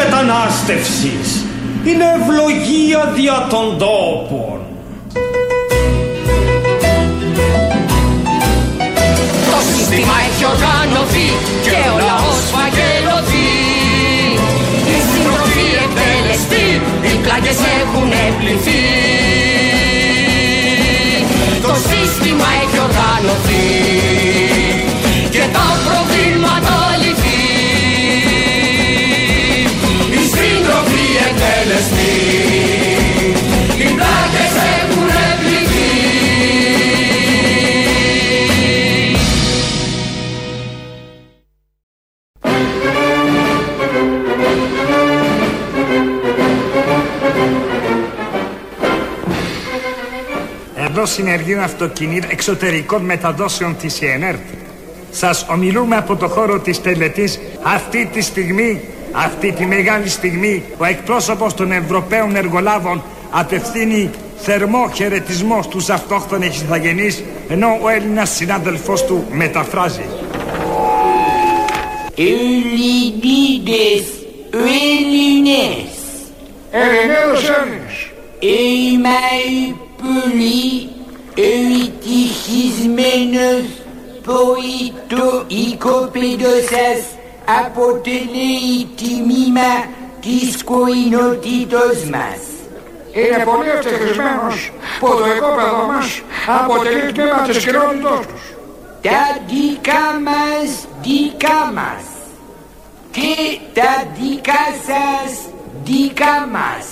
Η 0.00 0.02
μετανάστευσης. 0.02 1.44
Είναι 1.84 2.04
ευλογία 2.18 3.12
δια 3.16 3.46
των 3.50 3.78
τόπων. 3.78 4.58
Το 9.50 9.58
σύστημα 9.70 10.14
έχει 10.26 10.44
οργανωθεί 10.54 11.28
και 11.64 11.78
ο 11.94 11.98
λαός 12.08 12.40
φαγγελωθεί 12.54 13.50
Η 14.94 14.98
συντροφή 15.08 15.68
εκτελεστεί, 15.84 16.66
οι 17.06 17.14
πλάκες 17.24 17.58
έχουν 17.80 18.10
πληθεί 18.38 18.82
Το 21.62 21.74
σύστημα 21.88 22.48
έχει 22.62 22.78
οργανωθεί 22.88 23.89
συνεργείο 51.60 51.64
αυτοκινήτων 51.64 52.30
εξωτερικών 52.30 53.02
μεταδόσεων 53.02 53.76
της 53.76 54.02
ΕΝΕΡΤ. 54.02 54.38
Σας 55.10 55.46
ομιλούμε 55.50 55.96
από 55.96 56.16
το 56.16 56.28
χώρο 56.28 56.58
της 56.58 56.82
τελετής 56.82 57.40
αυτή 57.62 58.08
τη 58.12 58.20
στιγμή, 58.20 58.80
αυτή 59.12 59.52
τη 59.52 59.66
μεγάλη 59.66 60.08
στιγμή, 60.08 60.62
ο 60.78 60.84
εκπρόσωπος 60.84 61.54
των 61.54 61.72
Ευρωπαίων 61.72 62.36
εργολάβων 62.36 63.02
απευθύνει 63.30 64.10
θερμό 64.36 64.90
χαιρετισμό 64.94 65.62
στους 65.62 65.88
αυτόχθονες 65.88 66.60
ηθαγενείς, 66.60 67.22
ενώ 67.48 67.78
ο 67.82 67.88
Έλληνας 67.88 68.30
συνάδελφός 68.30 69.04
του 69.04 69.24
μεταφράζει. 69.30 70.04
Ελληνίδες, 72.16 74.04
Ελληνές. 74.52 75.90
Ελληνέδος 76.70 77.48
Έλληνες. 77.48 78.10
Είμαι 78.38 79.10
πολύ 80.02 80.88
ευτυχισμένος 81.34 83.64
που 84.22 84.56
το 85.08 85.44
οικοπαίδο 85.46 86.54
σας 86.70 87.04
αποτελεί 87.60 88.84
τιμήμα 88.96 89.72
της 90.20 90.64
κοινότητος 90.64 92.04
μας. 92.10 92.38
Είναι 93.12 93.44
πολύ 93.44 93.68
ευτυχισμένος 93.68 94.72
που 95.00 95.06
το 95.06 95.26
οικόπεδο 95.36 95.86
μας 95.92 96.22
αποτελεί 96.60 97.12
τμήμα 97.12 97.40
της 97.40 97.64
κοινότητός 97.64 98.26
τους. 98.26 98.42
Τα 99.02 99.38
δικά 99.46 100.20
μας 100.24 100.86
δικά 101.02 101.72
μας 101.74 102.02
και 103.10 103.58
τα 103.74 104.04
δικά 104.20 104.64
σας 104.86 105.32
δικά 105.84 106.48
μας. 106.52 106.86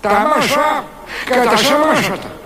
Τα 0.00 0.10
μάσα 0.10 0.84
και 1.26 1.34
τα 1.48 1.56
σεμάσατα. 1.56 2.39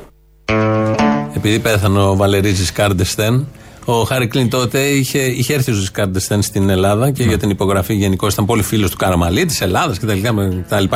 Επειδή 1.47 1.59
πέθανε 1.63 1.99
ο 2.03 2.17
Βαλερίζης 2.17 2.73
Κάρντεστεν, 2.73 3.47
ο 3.85 3.93
Χάρη 4.03 4.27
Κλίν 4.27 4.51
τότε 4.51 4.81
είχε, 4.81 5.19
είχε 5.19 5.55
έρθει 5.55 5.71
ο 5.73 5.77
Κάρντεστεν 5.93 6.43
στην 6.43 6.69
Ελλάδα 6.69 7.11
και 7.11 7.23
για 7.23 7.39
την 7.39 7.51
υπογραφή 7.51 7.95
γενικώς 7.95 8.33
ήταν 8.33 8.45
πολύ 8.47 8.63
φίλος 8.63 8.91
του 8.91 8.97
Καραμαλή, 8.97 9.45
της 9.45 9.61
Ελλάδας 9.61 9.99
κτλ. 9.99 10.19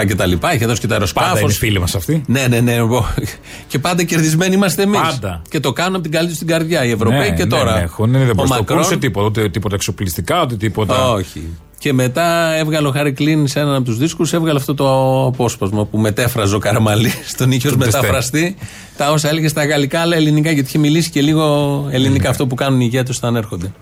κτλ. 0.06 0.32
Είχε 0.54 0.66
δώσει 0.66 0.80
και 0.80 0.86
τα 0.86 0.94
αεροσκάφος. 0.94 1.28
Πάντα 1.28 1.40
είναι 1.40 1.52
φίλοι 1.52 1.80
μας 1.80 1.94
αυτοί. 1.94 2.22
Ναι, 2.26 2.46
ναι, 2.48 2.60
ναι. 2.60 2.74
εγώ- 2.74 3.08
Και 3.68 3.78
πάντα 3.78 4.02
κερδισμένοι 4.02 4.54
είμαστε 4.54 4.82
εμείς. 4.82 5.00
Πάντα. 5.00 5.42
Και 5.48 5.60
το 5.60 5.72
κάνουν 5.72 5.94
από 5.94 6.02
την 6.02 6.12
καλή 6.12 6.28
τους 6.28 6.38
την 6.38 6.46
καρδιά 6.46 6.84
οι 6.84 6.90
Ευρωπαίοι 6.90 7.18
Ναι, 7.30 7.36
και 7.36 7.44
ναι, 7.44 7.50
τώρα. 7.50 7.74
ναι, 7.74 7.80
έχουν, 7.80 8.12
δεν 8.12 8.22
ο 8.30 8.34
προστοκούν 8.34 8.48
Μακρόν- 8.76 8.84
σε 8.84 8.96
τίποτα. 8.96 9.26
Ούτε 9.26 9.48
τίποτα 9.48 9.74
εξοπλιστικά, 9.74 10.42
ούτε 10.42 10.56
τίποτα. 10.56 11.10
Όχι. 11.10 11.42
Και 11.78 11.92
μετά 11.92 12.54
έβγαλε 12.54 12.88
ο 12.88 12.90
Χάρη 12.90 13.12
Κλίν 13.12 13.46
σε 13.46 13.60
έναν 13.60 13.74
από 13.74 13.84
τους 13.84 13.96
δίσκους, 13.98 14.32
έβγαλε 14.32 14.58
αυτό 14.58 14.74
το 14.74 15.24
απόσπασμα 15.26 15.84
που 15.84 15.98
μετέφραζε 15.98 16.54
ο 16.54 16.58
Καραμαλή 16.58 17.12
στον 17.32 17.50
είχε 17.52 17.68
ω 17.68 17.70
Τον 17.70 17.78
τεστέ. 17.80 17.96
μεταφραστή. 17.96 18.56
Τα 18.96 19.10
όσα 19.10 19.28
έλεγε 19.28 19.48
στα 19.48 19.64
γαλλικά, 19.66 20.00
αλλά 20.00 20.16
ελληνικά, 20.16 20.50
γιατί 20.50 20.68
είχε 20.68 20.78
μιλήσει 20.78 21.10
και 21.10 21.20
λίγο 21.20 21.86
ελληνικά 21.90 22.28
αυτό 22.30 22.46
που 22.46 22.54
κάνουν 22.54 22.80
οι 22.80 22.84
ηγέτες 22.92 23.16
όταν 23.16 23.36
έρχονται. 23.36 23.72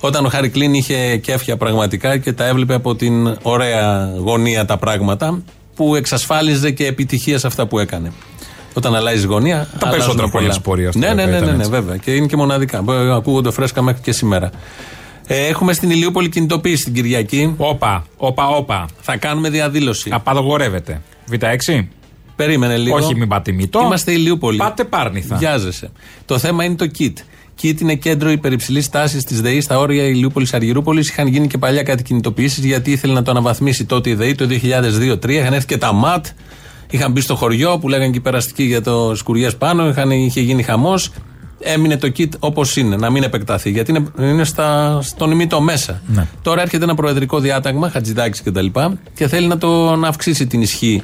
Όταν 0.00 0.24
ο 0.24 0.28
Χάρη 0.28 0.48
Κλίν 0.48 0.74
είχε 0.74 1.16
κέφια 1.16 1.56
πραγματικά 1.56 2.16
και 2.18 2.32
τα 2.32 2.46
έβλεπε 2.46 2.74
από 2.74 2.94
την 2.94 3.36
ωραία 3.42 4.12
γωνία 4.18 4.64
τα 4.64 4.76
πράγματα, 4.78 5.42
που 5.74 5.94
εξασφάλιζε 5.94 6.70
και 6.70 6.86
επιτυχία 6.86 7.38
σε 7.38 7.46
αυτά 7.46 7.66
που 7.66 7.78
έκανε. 7.78 8.12
Όταν 8.74 8.94
αλλάζει 8.94 9.26
γωνία. 9.26 9.56
Τα 9.56 9.66
αλλάζουν 9.86 9.90
περισσότερα 9.90 10.28
χρόνια 10.28 10.30
πολλά. 10.30 10.48
της 10.48 10.60
πορείας 10.60 10.92
του, 10.92 10.98
Ναι, 10.98 11.06
ναι, 11.06 11.14
βέβαια, 11.14 11.26
ναι, 11.26 11.30
ναι, 11.38 11.44
ήταν 11.44 11.56
ναι, 11.56 11.62
έτσι. 11.62 11.70
βέβαια. 11.70 11.96
Και 11.96 12.14
είναι 12.14 12.26
και 12.26 12.36
μοναδικά. 12.36 12.82
Μπο- 12.82 13.14
Ακούγονται 13.14 13.50
φρέσκα 13.50 13.82
μέχρι 13.82 14.00
και 14.02 14.12
σήμερα. 14.12 14.50
Ε, 15.26 15.46
έχουμε 15.46 15.72
στην 15.72 15.90
Ηλιούπολη 15.90 16.28
κινητοποίηση 16.28 16.84
την 16.84 16.94
Κυριακή. 16.94 17.54
Όπα, 17.56 18.04
όπα, 18.16 18.48
όπα. 18.48 18.88
Θα 19.00 19.16
κάνουμε 19.16 19.50
διαδήλωση. 19.50 20.10
Απαγορεύεται. 20.12 21.00
Β6. 21.30 21.86
Περίμενε 22.36 22.76
λίγο. 22.76 22.96
Όχι, 22.96 23.14
μην 23.14 23.28
πάτε 23.28 23.52
μύτο. 23.52 23.80
Είμαστε 23.84 24.12
Ηλιούπολη. 24.12 24.56
Πάτε 24.56 24.84
πάρνηθα. 24.84 25.36
Βιάζεσαι. 25.36 25.90
Το 26.24 26.38
θέμα 26.38 26.64
είναι 26.64 26.74
το 26.74 26.90
KIT. 26.98 27.12
KIT 27.62 27.80
είναι 27.80 27.94
κέντρο 27.94 28.30
υπερυψηλής 28.30 28.88
τάσης 28.88 29.24
της 29.24 29.40
ΔΕΗ 29.40 29.60
στα 29.60 29.78
όρια 29.78 30.02
Ηλιούπολης 30.02 30.54
Αργυρούπολης. 30.54 31.08
Είχαν 31.08 31.26
γίνει 31.26 31.46
και 31.46 31.58
παλιά 31.58 31.82
κάτι 31.82 32.02
κινητοποιήσεις 32.02 32.64
γιατί 32.64 32.90
ήθελε 32.90 33.12
να 33.12 33.22
το 33.22 33.30
αναβαθμίσει 33.30 33.84
τότε 33.84 34.10
η 34.10 34.14
ΔΕΗ 34.14 34.34
το 34.34 34.46
2002-2003. 34.46 35.28
Είχαν 35.28 35.52
έρθει 35.52 35.66
και 35.66 35.78
τα 35.78 35.92
ΜΑΤ. 35.92 36.26
Είχαν 36.90 37.12
μπει 37.12 37.20
στο 37.20 37.34
χωριό 37.36 37.78
που 37.78 37.88
λέγανε 37.88 38.10
και 38.10 38.18
οι 38.18 38.20
περαστικοί 38.20 38.62
για 38.62 38.82
το 38.82 39.14
σκουριές 39.14 39.56
πάνω, 39.56 39.88
είχαν, 39.88 40.10
είχε 40.10 40.40
γίνει 40.40 40.62
χαμός. 40.62 41.10
Έμεινε 41.64 41.96
το 41.96 42.12
kit 42.16 42.28
όπως 42.38 42.76
είναι, 42.76 42.96
να 42.96 43.10
μην 43.10 43.22
επεκταθεί. 43.22 43.70
Γιατί 43.70 43.90
είναι, 43.90 44.30
είναι 44.30 44.44
στα, 44.44 44.98
στον 45.02 45.30
ημίτο 45.30 45.60
μέσα. 45.60 46.02
Ναι. 46.06 46.26
Τώρα 46.42 46.62
έρχεται 46.62 46.84
ένα 46.84 46.94
προεδρικό 46.94 47.40
διάταγμα, 47.40 47.90
Χατζηδάκης 47.90 48.42
κτλ. 48.42 48.66
Και, 48.66 48.88
και 49.14 49.28
θέλει 49.28 49.46
να, 49.46 49.58
το, 49.58 49.96
να 49.96 50.08
αυξήσει 50.08 50.46
την 50.46 50.62
ισχύ 50.62 51.02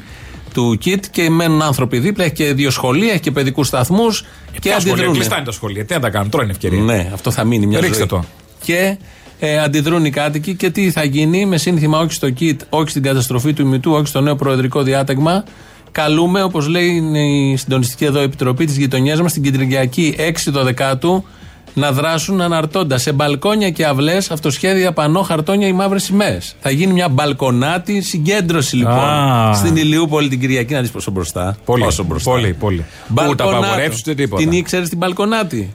του 0.55 0.79
kit 0.85 1.01
και 1.11 1.31
μένουν 1.31 1.63
άνθρωποι 1.63 1.99
δίπλα. 1.99 2.25
Έχει 2.25 2.33
και 2.33 2.53
δύο 2.55 2.71
σχολεία, 2.71 3.11
έχει 3.13 3.21
και 3.21 3.31
παιδικούς 3.31 3.67
σταθμούς. 3.67 4.25
και 4.53 4.59
Ποια 4.61 4.73
σχολεία, 4.73 4.93
αντιδρούν. 4.93 5.15
κλειστά 5.15 5.37
είναι 5.37 5.45
τα 5.45 5.53
σχολεία. 5.53 5.85
Τι 5.85 5.95
να 5.95 6.01
τα 6.01 6.11
κάνουν, 6.11 6.31
τώρα 6.31 6.45
είναι 6.45 6.53
ευκαιρία. 6.53 6.81
Ναι, 6.83 7.11
αυτό 7.13 7.31
θα 7.31 7.45
μείνει 7.45 7.67
μια 7.67 7.81
Ρίξτε 7.81 7.97
ζωή. 7.99 8.07
το. 8.07 8.25
Και 8.65 8.97
ε, 9.39 9.59
αντιδρούν 9.59 10.05
οι 10.05 10.11
κάτοικοι 10.11 10.55
και 10.55 10.71
τι 10.71 10.91
θα 10.91 11.05
γίνει 11.05 11.47
με 11.47 11.59
σύνθημα 11.59 11.99
όχι 11.99 12.13
στο 12.13 12.31
ΚΙΤ, 12.31 12.61
όχι 12.69 12.91
στην 12.91 13.03
καταστροφή 13.03 13.53
του 13.53 13.63
ημιτού, 13.63 13.93
όχι 13.93 14.07
στο 14.07 14.21
νέο 14.21 14.37
προεδρικό 14.37 14.83
διάταγμα. 14.83 15.45
Καλούμε, 15.93 16.43
όπως 16.43 16.69
λέει 16.69 17.03
η 17.53 17.57
συντονιστική 17.57 18.05
εδώ 18.05 18.21
επιτροπή 18.21 18.65
της 18.65 18.77
γειτονιάς 18.77 19.21
μας, 19.21 19.33
την 19.33 19.43
Κεντρικιακή 19.43 20.15
6 20.19 20.51
το 20.53 20.65
δεκάτου 20.65 21.25
να 21.75 21.93
δράσουν 21.93 22.41
αναρτώντα 22.41 22.99
σε 22.99 23.13
μπαλκόνια 23.13 23.71
και 23.71 23.85
αυλές 23.87 24.31
αυτοσχέδια 24.31 24.93
πανό 24.93 25.23
χαρτόνια 25.23 25.67
ή 25.67 25.73
μαύρες 25.73 26.03
σημαίες. 26.03 26.55
Θα 26.61 26.71
γίνει 26.71 26.93
μια 26.93 27.09
μπαλκονάτη 27.09 28.01
συγκέντρωση 28.01 28.77
λοιπόν 28.77 28.99
Α. 28.99 29.53
στην 29.55 29.77
Ηλιούπολη 29.77 30.29
την 30.29 30.41
Κυριακή. 30.41 30.73
Να 30.75 30.81
δεις 30.81 30.91
πόσο 30.91 31.11
μπροστά. 31.11 31.57
Πολύ, 31.65 31.85
πόσο 31.85 32.05
μπροστά. 32.05 32.31
πολύ, 32.31 32.53
πολύ. 32.53 32.77
Ούτε 32.77 32.87
Μπαλκονάτο. 33.09 33.57
απαγορεύσει 33.57 33.99
ούτε 34.07 34.15
τίποτα; 34.15 34.43
Την 34.43 34.53
ήξερες 34.53 34.89
την 34.89 34.99
μπαλκονάτη; 34.99 35.75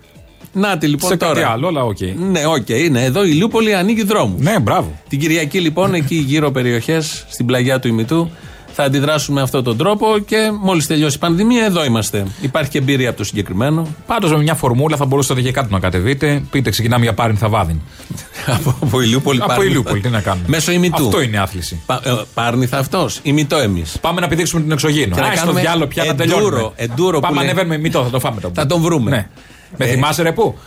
Να 0.54 0.78
τη 0.78 0.88
λοιπόν 0.88 1.10
Σε 1.10 1.17
τώρα. 1.17 1.34
κάτι 1.34 1.45
άλλο, 1.45 1.67
αλλά 1.67 1.84
οκ. 1.84 1.97
Ναι, 2.32 2.45
οκ, 2.45 2.69
είναι. 2.69 3.04
Εδώ 3.04 3.23
η 3.25 3.30
Ηλιούπολη 3.32 3.75
ανοίγει 3.75 4.04
δρόμους. 4.04 4.41
Ναι, 4.41 4.60
μπράβο. 4.60 4.99
Την 5.10 5.19
Κυριακή 5.19 5.60
λοιπόν, 5.60 5.93
εκεί 5.93 6.15
γύρω 6.15 6.51
περιοχές, 6.51 7.25
στην 7.30 7.45
πλαγιά 7.45 7.80
του 7.80 7.88
ημιτού, 7.88 8.30
θα 8.77 8.83
αντιδράσουν 8.83 9.33
με 9.33 9.41
αυτόν 9.41 9.63
τον 9.63 9.77
τρόπο 9.77 10.05
και 10.25 10.51
μόλις 10.61 10.88
τελειώσει 10.88 11.15
η 11.15 11.19
πανδημία, 11.19 11.65
εδώ 11.65 11.85
είμαστε. 11.85 12.25
Υπάρχει 12.41 12.69
και 12.69 12.77
εμπειρία 12.77 13.09
από 13.09 13.17
το 13.17 13.23
συγκεκριμένο. 13.23 13.88
Πάντως 14.05 14.31
με 14.31 14.38
μια 14.38 14.55
φορμούλα 14.55 14.97
θα 14.97 15.05
μπορούσατε 15.05 15.41
και 15.41 15.51
κάτι 15.51 15.73
να 15.73 15.79
κατεβείτε. 15.79 16.43
Πείτε, 16.51 16.69
ξεκινάμε 16.69 17.03
για 17.03 17.13
πάριν 17.13 17.38
θα 17.38 17.49
βάδιν. 17.49 17.79
από, 18.57 18.75
από 18.81 19.01
Ηλιούπολη 19.01 19.38
Από 19.39 19.47
Πάρνηθα. 19.47 19.69
Ηλιούπολη, 19.69 20.01
τι 20.01 20.09
να 20.09 20.21
κάνουμε. 20.21 20.45
Μέσω 20.47 20.71
ημιτού. 20.71 21.05
Αυτό 21.05 21.21
είναι 21.21 21.35
η 21.35 21.39
άθληση. 21.39 21.81
Πα, 21.85 22.01
ε, 22.03 22.11
Πάρνηθα 22.33 22.77
αυτός. 22.77 23.19
Ημιτό 23.23 23.57
εμείς. 23.57 23.97
Πάμε 24.01 24.21
να 24.21 24.27
πηδήξουμε 24.27 24.61
την 24.61 24.71
εξωγήινο. 24.71 25.15
Και 25.15 25.21
να 25.21 25.27
Α, 25.27 25.31
στο 25.31 25.39
κάνουμε 25.39 25.61
διάλογο 25.61 25.88
πια 25.88 26.03
να 26.03 26.09
εντούρο, 26.09 26.27
τελειώνουμε. 26.35 26.71
εντούρο 26.75 27.19
που 27.19 27.21
Πάμε 27.27 27.35
λέει- 27.39 27.49
ανεβαίνουμε 27.49 27.77
μητό, 27.77 28.03
θα 28.03 28.09
το 28.09 28.19
φάμε 28.19 28.41
το. 28.41 28.51
Θα 28.53 28.65
τον 28.65 28.81
βρούμε. 28.81 29.29
Ναι. 29.77 29.85
Με 29.85 29.91
Ε, 29.91 29.93
θυμάσαι 29.93 30.21
ρε 30.21 30.31
πού; 30.31 30.57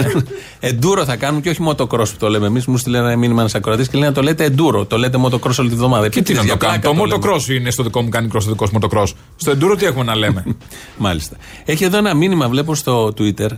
Εντούρο 0.60 1.04
θα 1.04 1.16
κάνουμε 1.16 1.40
και 1.40 1.48
όχι 1.48 1.62
motocross 1.68 2.08
που 2.08 2.16
το 2.18 2.28
λέμε 2.28 2.46
εμείς. 2.46 2.66
Μου 2.66 2.76
στείλε 2.76 2.98
ένα 2.98 3.16
μήνυμα 3.16 3.40
ένας 3.40 3.54
ακροατής 3.54 3.88
και 3.88 3.98
λέει 3.98 4.08
να 4.08 4.14
το 4.14 4.22
λέτε 4.22 4.44
εντούρο. 4.44 4.84
Το 4.84 4.98
λέτε 4.98 5.18
motocross 5.24 5.54
όλη 5.58 5.68
τη 5.68 5.74
βδομάδα. 5.74 6.08
Και 6.08 6.22
τι 6.22 6.34
να 6.34 6.44
το 6.44 6.56
κάνω. 6.56 6.78
Το 6.80 6.94
motocross 7.02 7.48
είναι 7.48 7.70
στο 7.70 7.82
δικό 7.82 8.02
μου 8.02 8.08
κάνει 8.08 8.28
cross, 8.32 8.42
το 8.42 8.50
δικός 8.50 8.68
σου 8.68 8.78
motocross. 8.80 9.06
Στο 9.36 9.52
enduro 9.52 9.78
τι 9.78 9.84
έχουμε 9.84 10.04
να 10.04 10.16
λέμε; 10.16 10.44
Μάλιστα. 10.96 11.36
Έχει 11.64 11.84
εδώ 11.84 11.96
ένα 11.96 12.14
μήνυμα, 12.14 12.48
βλέπω 12.48 12.74
στο 12.74 13.12
Twitter. 13.18 13.50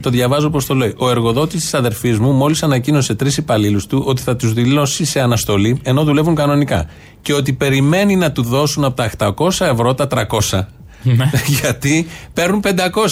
Το 0.00 0.10
διαβάζω 0.10 0.50
πώ 0.50 0.64
το 0.64 0.74
λέει. 0.74 0.94
Ο 0.96 1.10
εργοδότης 1.10 1.60
της 1.60 1.74
αδερφής 1.74 2.18
μου 2.18 2.32
μόλις 2.32 2.62
ανακοίνωσε 2.62 3.14
τρεις 3.14 3.36
υπαλλήλους 3.36 3.86
του 3.86 4.02
ότι 4.06 4.22
θα 4.22 4.36
τους 4.36 4.52
δηλώσει 4.52 5.04
σε 5.04 5.20
αναστολή 5.20 5.80
ενώ 5.82 6.04
δουλεύουν 6.04 6.34
κανονικά. 6.34 6.86
Και 7.22 7.34
ότι 7.34 7.52
περιμένει 7.52 8.16
να 8.16 8.32
του 8.32 8.42
δώσουν 8.42 8.84
από 8.84 9.02
τα 9.16 9.34
800 9.36 9.48
ευρώ 9.60 9.94
τα 9.94 10.06
300. 10.50 10.60
Γιατί 11.60 12.06
παίρνουν 12.32 12.62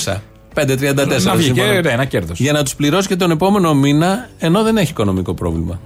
500. 0.05 0.17
5,34. 0.55 1.23
Να 1.23 1.35
βγει 1.35 1.51
και 1.51 1.61
σύμφωνα. 1.61 1.81
ναι, 1.81 1.91
ένα 1.91 2.05
κέρδος. 2.05 2.39
Για 2.41 2.53
να 2.53 2.63
τους 2.63 2.75
πληρώσει 2.75 3.09
και 3.09 3.17
τον 3.17 3.31
επόμενο 3.31 3.75
μήνα 3.75 4.29
ενώ 4.39 4.63
δεν 4.63 4.77
έχει 4.77 4.91
οικονομικό 4.91 5.35
πρόβλημα. 5.35 5.81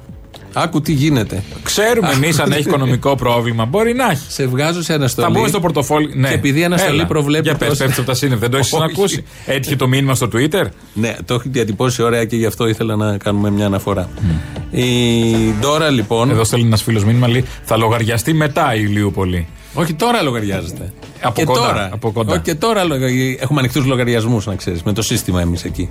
Άκου 0.59 0.81
τι 0.81 0.93
γίνεται. 0.93 1.43
Ξέρουμε 1.63 2.11
εμείς 2.13 2.39
αν 2.39 2.53
έχει 2.53 2.61
οικονομικό 2.61 3.15
πρόβλημα. 3.15 3.65
Μπορεί 3.65 3.95
να 3.95 4.11
έχει. 4.11 4.23
Σε 4.29 4.47
βγάζω 4.47 4.83
σε 4.83 4.93
αναστολή. 4.95 5.27
Θα 5.27 5.33
μπούμε 5.33 5.49
στο 5.49 5.61
πορτοφόλι. 5.61 6.11
Ναι. 6.15 6.29
Και 6.29 6.35
επειδή 6.35 6.61
η 6.61 6.65
αναστολή 6.65 6.97
Έλα. 6.99 7.07
προβλέπει. 7.07 7.43
Για 7.49 7.57
πες, 7.57 7.69
πως- 7.69 7.79
πέφτει 7.79 8.01
από 8.01 8.09
τα 8.09 8.15
σύννεφα. 8.15 8.41
Δεν 8.41 8.51
το 8.51 8.57
έχεις 8.57 8.73
Όχι. 8.73 8.83
ακούσει. 8.85 9.25
Έτυχε 9.47 9.77
το 9.77 9.89
μήνυμα 9.89 10.15
στο 10.15 10.29
Twitter. 10.33 10.65
Ναι, 10.95 11.15
το 11.25 11.35
έχει 11.35 11.49
διατυπώσει 11.49 12.03
ωραία 12.03 12.25
και 12.25 12.37
γι' 12.37 12.47
αυτό 12.47 12.67
ήθελα 12.69 12.97
να 12.97 13.17
κάνουμε 13.17 13.51
μια 13.51 13.67
αναφορά. 13.67 14.09
Η 14.71 14.85
Ντόρα 15.61 15.91
λοιπόν. 15.91 16.31
Εδώ 16.31 16.45
στέλνει 16.45 16.67
ένας 16.67 16.83
φίλος 16.83 17.05
μήνυμα 17.05 17.29
λέει 17.29 17.45
θα 17.65 17.77
λογαριαστεί 17.77 18.33
μετά 18.33 18.75
η 18.75 18.81
Ηλιούπολη. 18.89 19.47
Όχι 19.79 19.95
τώρα 19.95 20.23
λογαριάζεται. 20.23 20.93
Από 21.21 21.35
και 21.35 21.45
κοντά, 21.45 21.61
τώρα. 21.61 21.89
από 21.93 22.11
κοντά. 22.13 22.33
Όχι, 22.33 22.41
και 22.43 22.55
τώρα 22.55 22.85
λογα- 22.85 23.09
έχουμε 23.41 23.61
ανοιχτούς 23.61 23.85
λογαριασμούς, 23.85 24.47
να 24.47 24.55
ξέρεις, 24.55 24.83
με 24.83 24.93
το 24.93 25.03
σύστημα 25.03 25.41
εμείς 25.41 25.65
εκεί. 25.65 25.89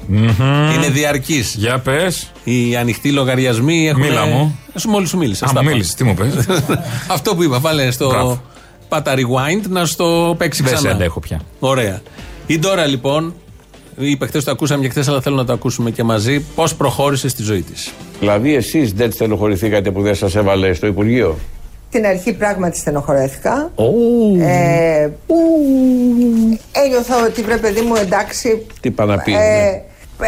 Είναι 0.76 0.90
διαρκής. 0.92 1.56
Για 1.58 1.80
πες. 1.80 2.32
Οι 2.44 2.76
ανοιχτοί 2.76 3.12
λογαριασμοί 3.12 3.88
έχουν. 3.88 4.02
Μίλα 4.02 4.26
μου. 4.26 4.60
Σου 4.76 4.90
μόλις 4.90 5.10
σου 5.10 5.18
μίλησα. 5.18 5.46
Α, 5.46 5.48
στα 5.48 5.58
μου 5.60 5.64
πάω. 5.66 5.74
μίλησες, 5.74 5.96
τι 5.96 6.04
μου 6.04 6.14
πες. 6.14 6.34
Αυτό 7.16 7.36
που 7.36 7.44
είπα, 7.44 7.60
βάλε 7.60 7.92
στο. 7.92 8.08
Μπράβο. 8.10 8.42
Πάτα 8.90 9.14
rewind 9.16 9.68
να 9.70 9.86
στο 9.86 10.36
παίξει 10.38 10.64
Δεν 10.64 10.74
ξανά. 10.74 10.90
σε 10.90 10.96
αντέχω 10.96 11.20
πια. 11.20 11.42
Ωραία. 11.60 12.02
Η 12.48 12.60
Ντόρα 12.60 12.86
λοιπόν, 12.86 13.34
είπε 13.98 14.26
χθες 14.26 14.44
το 14.44 14.52
ακούσαμε 14.52 14.82
και 14.84 14.90
χθες, 14.90 15.08
αλλά 15.08 15.22
θέλω 15.22 15.36
να 15.36 15.46
το 15.46 15.54
ακούσουμε 15.54 15.92
και 15.92 16.04
μαζί, 16.04 16.40
πώς 16.40 16.76
προχώρησε 16.76 17.28
στη 17.30 17.44
ζωή 17.44 17.62
της. 17.62 17.92
Δηλαδή, 18.20 18.56
εσείς 18.56 18.94
δεν 18.94 19.12
στενοχωρηθήκατε 19.12 19.92
που 19.92 20.02
δεν 20.02 20.16
σας 20.16 20.36
έβαλε 20.36 20.74
στο 20.74 20.88
Υπουργείο; 20.88 21.38
Στην 21.96 22.08
αρχή 22.08 22.34
πράγματι 22.34 22.78
στενοχωρέθηκα. 22.78 23.72
Ε, 24.42 25.08
που 25.28 25.36
ένιωθα 26.86 27.26
ότι 27.26 27.42
βρε 27.42 27.58
παιδί 27.58 27.82
μου 27.82 27.96
εντάξει. 27.96 28.66
Τι 28.80 28.92
πάει 28.92 29.08
να 29.08 29.18
πει. 29.18 29.34
ε, 29.34 29.38
ναι. 29.38 29.82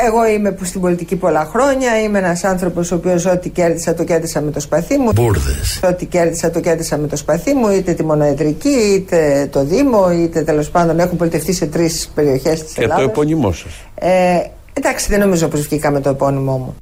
εγώ 0.07 0.27
είμαι 0.27 0.51
που 0.51 0.65
στην 0.65 0.81
πολιτική 0.81 1.15
πολλά 1.15 1.45
χρόνια. 1.51 2.01
Είμαι 2.01 2.19
ένας 2.19 2.43
άνθρωπος 2.43 2.91
ο 2.91 2.95
οποίος 2.95 3.25
ό,τι 3.25 3.49
κέρδισα 3.49 3.93
το 3.93 4.03
κέρδισα 4.03 4.41
με 4.41 4.51
το 4.51 4.59
σπαθί 4.59 4.97
μου. 4.97 5.11
Μπούρδες. 5.15 5.79
Ό,τι 5.89 6.05
κέρδισα 6.05 6.49
το 6.49 6.59
κέρδισα 6.59 6.97
με 6.97 7.07
το 7.07 7.15
σπαθί 7.15 7.53
μου, 7.53 7.69
είτε 7.69 7.93
τη 7.93 8.03
μονοεδρική, 8.03 8.77
είτε 8.95 9.47
το 9.51 9.63
Δήμο, 9.63 10.11
είτε 10.11 10.41
τέλος 10.41 10.69
πάντων 10.69 10.99
έχουν 10.99 11.17
πολιτευτεί 11.17 11.53
σε 11.53 11.65
τρεις 11.65 12.11
περιοχές 12.15 12.63
της 12.63 12.73
Και 12.73 12.79
το 12.79 12.83
Ελλάδας. 12.85 13.05
επώνυμό 13.05 13.51
σας. 13.51 13.71
Ε, 13.95 14.39
εντάξει, 14.73 15.07
δεν 15.09 15.19
νομίζω 15.19 15.47
πως 15.47 15.61
βγήκα 15.61 15.91
με 15.91 15.99
το 16.01 16.09
επώνυμό 16.09 16.57
μου. 16.57 16.75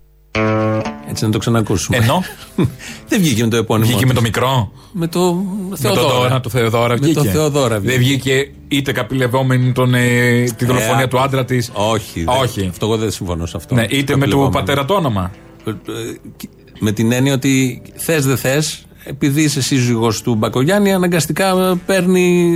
Έτσι 1.15 1.25
να 1.25 1.32
το 1.32 1.38
ξανακούσουμε. 1.38 1.97
Ενώ; 1.97 2.23
Δεν 3.10 3.19
βγήκε 3.21 3.43
με 3.43 3.49
το 3.49 3.58
επώνυμο. 3.58 3.88
βγήκε 3.89 4.06
με 4.06 4.13
το 4.13 4.19
της. 4.21 4.30
μικρό; 4.30 4.71
Με 4.91 5.08
το 5.08 5.34
Με 5.69 5.75
Θεοδόρα. 5.78 6.08
τον 6.08 6.17
Δώρα, 6.21 6.39
το 6.39 6.49
Θεοδόρα 6.49 6.93
Με 6.93 6.99
βγήκε. 6.99 7.13
το 7.19 7.23
Θεοδόρα 7.25 7.80
βγήκε. 7.80 7.91
Δεν 7.95 8.04
βγήκε 8.04 8.51
είτε 8.67 8.91
καπηλευόμενη 8.91 9.71
τον, 9.71 9.93
ε, 9.93 10.43
τη 10.58 10.65
δολοφονία 10.65 11.04
Ε, 11.04 11.08
του 11.08 11.19
άντρα 11.19 11.45
της. 11.45 11.71
Όχι. 11.73 12.23
δεν- 12.23 12.36
Όχι. 12.41 12.67
Αυτό 12.69 12.86
εγώ 12.86 12.97
δεν 12.97 13.12
συμφωνώ 13.12 13.45
σε 13.45 13.58
αυτό. 13.58 13.75
Ναι, 13.75 13.82
είτε 13.82 13.95
με 13.97 14.01
του 14.04 14.10
Καπηλευόμενη. 14.19 14.51
πατέρα 14.54 14.86
το 14.86 14.93
όνομα. 14.93 15.32
Ε, 15.65 15.69
ε, 15.69 15.73
Με 16.80 16.91
την 16.91 17.12
έννοια 17.12 17.34
ότι 17.34 17.82
θες 17.95 18.25
δεν 18.25 18.38
θες, 18.38 18.86
επειδή 19.04 19.41
είσαι 19.43 19.62
σύζυγος 19.62 20.21
του 20.21 20.36
Μπακογιάννη, 20.36 20.93
αναγκαστικά 20.93 21.49
ε, 21.49 21.73
παίρνει 21.86 22.51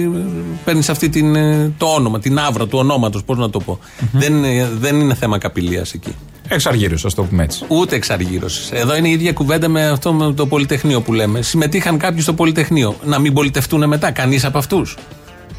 παίρνεις 0.65 0.89
αυτή 0.89 1.09
την, 1.09 1.35
ε, 1.35 1.71
το 1.77 1.85
όνομα, 1.85 2.19
την 2.19 2.39
άβρα 2.39 2.67
του 2.67 2.77
ονόματος. 2.77 3.23
Πώς 3.23 3.37
να 3.37 3.49
το 3.49 3.59
πω. 3.59 3.79
δεν, 4.11 4.33
είναι- 4.33 4.69
δεν 4.79 4.99
είναι 4.99 5.13
θέμα 5.13 5.37
καπηλείας 5.37 5.93
εκεί. 5.93 6.15
Εξαργύρωση, 6.49 7.07
ας 7.07 7.13
το 7.13 7.23
πούμε 7.23 7.43
έτσι. 7.43 7.65
Ούτε 7.67 7.95
εξαργύρωση. 7.95 8.69
Εδώ 8.73 8.95
είναι 8.95 9.07
η 9.07 9.11
ίδια 9.11 9.33
κουβέντα 9.33 9.67
με 9.67 9.87
αυτό 9.87 10.13
με 10.13 10.33
το 10.33 10.45
Πολυτεχνείο 10.47 11.01
που 11.01 11.13
λέμε. 11.13 11.41
Συμμετείχαν 11.41 11.97
κάποιοι 11.97 12.21
στο 12.21 12.33
Πολυτεχνείο. 12.33 12.95
Να 13.05 13.19
μην 13.19 13.33
πολιτευτούν 13.33 13.87
μετά, 13.87 14.11
κανείς 14.11 14.45
από 14.45 14.57
αυτούς. 14.57 14.95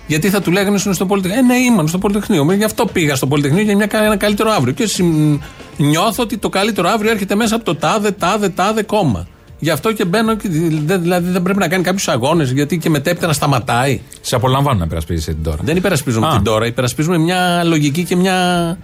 Γιατί 0.06 0.28
θα 0.30 0.40
του 0.40 0.50
λέγανε 0.50 0.76
ήσουν 0.76 0.94
στο 0.94 1.06
Πολυτεχνείο. 1.06 1.38
Ε, 1.40 1.42
ναι, 1.42 1.54
ήμουν 1.54 1.88
στο 1.88 1.98
Πολυτεχνείο. 1.98 2.52
Γι' 2.52 2.64
αυτό 2.64 2.84
πήγα 2.86 3.14
στο 3.14 3.26
Πολυτεχνείο 3.26 3.62
για 3.62 3.76
μια, 3.76 3.88
ένα 3.92 4.16
καλύτερο 4.16 4.50
αύριο. 4.50 4.72
Και 4.72 4.86
συμ- 4.86 5.42
νιώθω 5.76 6.22
ότι 6.22 6.36
το 6.38 6.48
καλύτερο 6.48 6.88
αύριο 6.88 7.10
έρχεται 7.10 7.34
μέσα 7.34 7.54
από 7.54 7.64
το 7.64 7.74
τάδε, 7.74 8.10
τάδε, 8.10 8.48
τάδε 8.48 8.82
κόμμα. 8.82 9.26
Γι' 9.58 9.70
αυτό 9.70 9.92
και 9.92 10.04
μπαίνω. 10.04 10.34
Και, 10.36 10.48
δε- 10.84 10.96
δηλαδή 10.98 11.30
δεν 11.30 11.42
πρέπει 11.42 11.58
να 11.58 11.68
κάνει 11.68 11.82
κάποιου 11.82 12.12
αγώνες, 12.12 12.50
γιατί 12.50 12.78
και 12.78 12.90
μετέπειτα 12.90 13.26
να 13.26 13.32
σταματάει. 13.32 14.00
Σε 14.20 14.34
απολαμβάνω 14.34 14.78
να 14.78 14.84
υπερασπίζεσαι 14.84 15.32
την 15.32 15.42
τώρα. 15.42 15.58
Δεν 15.62 15.76
υπερασπίζουμε 15.76 16.26
Α. 16.26 16.30
την 16.30 16.42
τώρα. 16.42 16.66
Υπερασπίζουμε 16.66 17.18
μια 17.18 17.64
λογική 17.64 18.04
και 18.04 18.16
μια, 18.16 18.78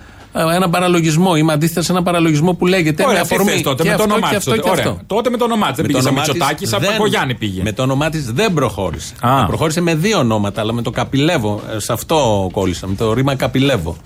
ένα 0.55 0.69
παραλογισμό. 0.71 1.37
Είμαι 1.37 1.53
αντίθετα 1.53 1.83
σε 1.83 1.93
ένα 1.93 2.03
παραλογισμό 2.03 2.53
που 2.55 2.67
λέγεται. 2.67 3.03
Ωραία, 3.07 3.21
με 3.21 3.27
τι 3.27 3.35
αφορμή 3.35 3.53
θες 3.53 3.63
τότε, 3.63 3.83
και 3.83 3.89
με 3.89 3.97
το 3.97 4.03
αυτό 4.03 4.15
όνομά 4.15 4.29
και 4.31 4.37
της 4.37 4.47
αυτό 4.47 4.51
τότε. 4.51 4.63
και 4.63 4.71
Ωραία. 4.81 4.85
αυτό. 4.93 5.15
Τότε 5.15 5.31
με 5.31 5.37
το 5.37 5.45
όνομά 5.45 5.67
της. 5.67 5.77
Δεν 5.77 5.87
πήγε 5.87 5.99
σαν 6.01 6.07
όνομά 6.07 6.23
της 6.25 6.33
Μητσοτάκης, 6.33 6.69
σαν 6.69 6.81
δεν- 6.81 6.91
Παπαγιάννη 6.91 7.35
πήγε. 7.35 7.63
Με 7.63 7.73
το 7.73 7.83
όνομά 7.83 8.09
της 8.11 8.33
δεν 8.33 8.53
προχώρησε. 8.55 9.15
Α. 9.21 9.47
Προχώρησε 9.47 9.81
με 9.81 9.95
δύο 9.95 10.19
ονόματα, 10.19 10.61
αλλά 10.61 10.73
με 10.73 10.83
το 10.83 10.91
καπηλεύω. 10.91 11.61
ε, 11.75 11.79
Σε 11.79 11.93
αυτό 11.93 12.49
κόλλησα. 12.53 12.87
Με 12.87 12.95
το 12.95 13.13
ρήμα 13.13 13.35
καπηλεύω. 13.35 13.97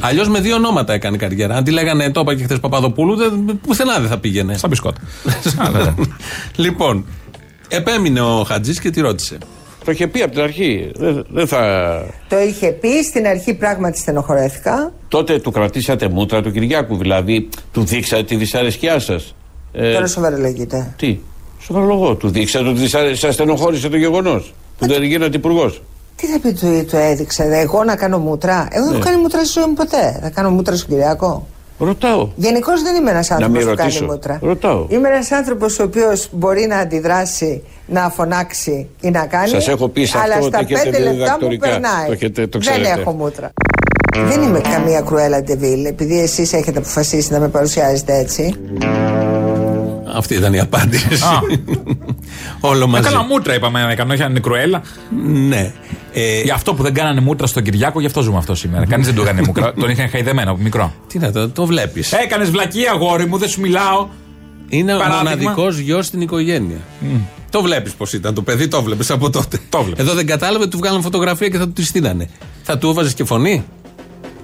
Αλλιώς 0.00 0.28
με 0.28 0.40
δύο 0.40 0.54
ονόματα 0.56 0.92
έκανε 0.92 1.16
καριέρα. 1.16 1.56
Αν 1.56 1.64
τη 1.64 1.70
λέγανε 1.70 2.10
το 2.10 2.20
είπα 2.20 2.34
και 2.34 2.42
χθες 2.42 2.60
Παπαδοπούλου, 2.60 3.16
δεν, 3.16 3.58
πουθενά 3.66 3.98
δεν 3.98 4.08
θα 4.08 4.18
πήγαινε. 4.18 4.56
Στα 4.56 4.68
μπισκότα. 4.68 5.00
λοιπόν, 6.56 7.04
επέμεινε 7.68 8.20
ο 8.20 8.44
Χατζής 8.48 8.80
και 8.80 8.90
τη 8.90 9.00
ρώτησε. 9.00 9.38
Το 9.84 9.90
είχε 9.90 10.06
πει 10.06 10.22
από 10.22 10.32
την 10.32 10.40
αρχή. 10.42 10.90
Δεν, 10.94 11.26
δεν 11.30 11.46
θα. 11.46 11.60
Το 12.28 12.38
είχε 12.38 12.66
πει, 12.68 13.02
στην 13.02 13.26
αρχή 13.26 13.54
πράγματι 13.54 13.98
στενοχωρέθηκα. 13.98 14.92
Τότε 15.08 15.38
του 15.38 15.50
κρατήσατε 15.50 16.08
μούτρα 16.08 16.42
του 16.42 16.50
Κυριάκου, 16.52 16.96
δηλαδή 16.96 17.48
του 17.72 17.84
δείξατε 17.84 18.22
τη 18.22 18.36
δυσαρέσκειά 18.36 18.98
σας. 18.98 19.34
Ε, 19.72 19.92
Τώρα 19.92 20.06
σοβαρολογείται. 20.06 20.94
τι, 20.96 21.18
σοβαρολογώ, 21.60 22.14
του 22.14 22.28
δείξατε 22.28 22.68
ότι 22.68 22.88
σας 23.16 23.34
στενοχώρησε 23.34 23.88
το 23.88 23.96
γεγονός 23.96 24.54
που 24.78 24.86
δεν 24.86 25.02
γίνατε 25.02 25.36
υπουργός. 25.36 25.82
Τι 26.16 26.26
θα 26.26 26.38
πει 26.40 26.52
του 26.52 26.84
το 26.90 26.96
έδειξε, 26.96 27.42
εγώ 27.42 27.84
να 27.84 27.96
κάνω 27.96 28.18
μούτρα. 28.18 28.68
Εγώ 28.70 28.84
δεν 28.84 28.92
Ναι. 28.92 28.98
έχω 28.98 29.08
κάνει 29.08 29.20
μούτρα 29.22 29.44
στη 29.44 29.52
ζωή 29.60 29.68
μου 29.68 29.74
ποτέ. 29.74 30.18
Θα 30.22 30.30
κάνω 30.30 30.50
μούτρα 30.50 30.76
στον 30.76 30.88
Κυριακό. 30.88 31.46
Ρωτάω. 31.78 32.28
Γενικώς 32.36 32.82
δεν 32.82 32.94
είμαι 32.96 33.10
ένας 33.10 33.28
Να 33.28 33.34
άνθρωπος 33.36 33.58
μην 33.64 33.70
που 33.70 33.76
κάνει 33.76 33.90
ρωτήσω. 33.92 34.04
μούτρα. 34.12 34.38
Ρωτάω. 34.42 34.86
Είμαι 34.88 35.08
ένας 35.08 35.32
άνθρωπος 35.32 35.78
ο 35.78 35.82
οποίος 35.82 36.28
μπορεί 36.32 36.66
να 36.66 36.76
αντιδράσει, 36.78 37.62
να 37.86 38.10
φωνάξει 38.10 38.86
ή 39.00 39.10
να 39.10 39.26
κάνει. 39.26 39.48
Σας 39.48 39.68
έχω 39.68 39.88
πει 39.88 40.04
σε 40.04 40.18
αλλά 40.18 40.34
αυτό 40.34 40.46
στα 40.46 40.58
ότι 40.58 40.74
έχετε 40.74 40.90
πέντε 40.90 40.98
λεπτά 41.02 41.14
μου 41.14 41.18
διδακτορικά. 41.24 41.68
περνάει. 41.68 42.06
Το 42.06 42.12
έχετε- 42.12 42.46
το 42.48 42.58
δεν 42.58 42.60
ξέρετε. 42.60 43.00
έχω 43.00 43.10
μούτρα. 43.12 43.52
Δεν 44.28 44.42
είμαι 44.42 44.60
καμία 44.60 45.00
κρουέλα 45.00 45.42
ντεβίλ, 45.42 45.84
επειδή 45.84 46.20
εσείς 46.20 46.52
έχετε 46.52 46.78
αποφασίσει 46.78 47.32
να 47.32 47.38
με 47.40 47.48
παρουσιάζετε 47.48 48.16
έτσι. 48.18 48.54
Αυτή 50.14 50.34
ήταν 50.34 50.52
η 50.54 50.60
απάντηση. 50.60 51.08
Όλο 52.60 52.84
Ε, 52.84 52.86
μαζί. 52.86 53.02
καλά, 53.02 53.22
μούτρα 53.24 53.54
είπαμε 53.54 53.82
να 53.82 53.90
έκανε, 53.90 54.12
όχι 54.12 54.22
αν 54.22 54.30
είναι 54.30 54.40
κρουέλα. 54.40 54.82
Ναι. 55.48 55.72
Ε, 56.12 56.40
Για 56.40 56.54
αυτό 56.54 56.74
που 56.74 56.82
δεν 56.82 56.94
κάνανε 56.94 57.20
μούτρα 57.20 57.46
στον 57.46 57.62
Κυριάκο, 57.62 58.00
γι' 58.00 58.06
αυτό 58.06 58.20
ζούμε 58.22 58.38
αυτό 58.38 58.54
σήμερα. 58.54 58.86
Κανείς 58.86 59.06
δεν 59.06 59.14
το 59.14 59.22
έκανε 59.22 59.42
μούτρα. 59.46 59.72
Τον 59.80 59.90
είχαν 59.90 60.08
χαϊδεμένο 60.08 60.50
από 60.50 60.60
μικρό. 60.62 60.92
Τι 61.08 61.18
να 61.18 61.32
το, 61.32 61.48
το 61.48 61.66
βλέπεις. 61.66 62.12
Έκανες 62.12 62.50
βλακία, 62.50 62.90
αγόρι 62.92 63.26
μου, 63.26 63.38
δεν 63.38 63.48
σου 63.48 63.60
μιλάω. 63.60 64.08
Είναι 64.68 64.94
ο 64.94 64.98
Παράδειγμα. 64.98 65.22
μοναδικός 65.30 65.78
γιος 65.78 66.06
στην 66.06 66.20
οικογένεια. 66.20 66.76
Το 67.50 67.62
βλέπεις 67.62 67.92
πώς 67.92 68.12
ήταν 68.12 68.34
το 68.34 68.42
παιδί, 68.42 68.68
το 68.68 68.82
βλέπεις 68.82 69.10
από 69.10 69.30
τότε. 69.30 69.58
Το 69.68 69.82
βλέπεις. 69.82 70.02
Εδώ 70.04 70.14
δεν 70.14 70.26
κατάλαβε, 70.26 70.66
του 70.66 70.78
βγάλαν 70.78 71.02
φωτογραφία 71.02 71.48
και 71.48 71.58
θα 71.58 71.64
του 71.64 71.72
τη 71.72 71.84
στείλανε. 71.84 72.28
Θα 72.62 72.78
του 72.78 72.88
έβαζες 72.88 73.14
και 73.14 73.24
φωνή; 73.24 73.64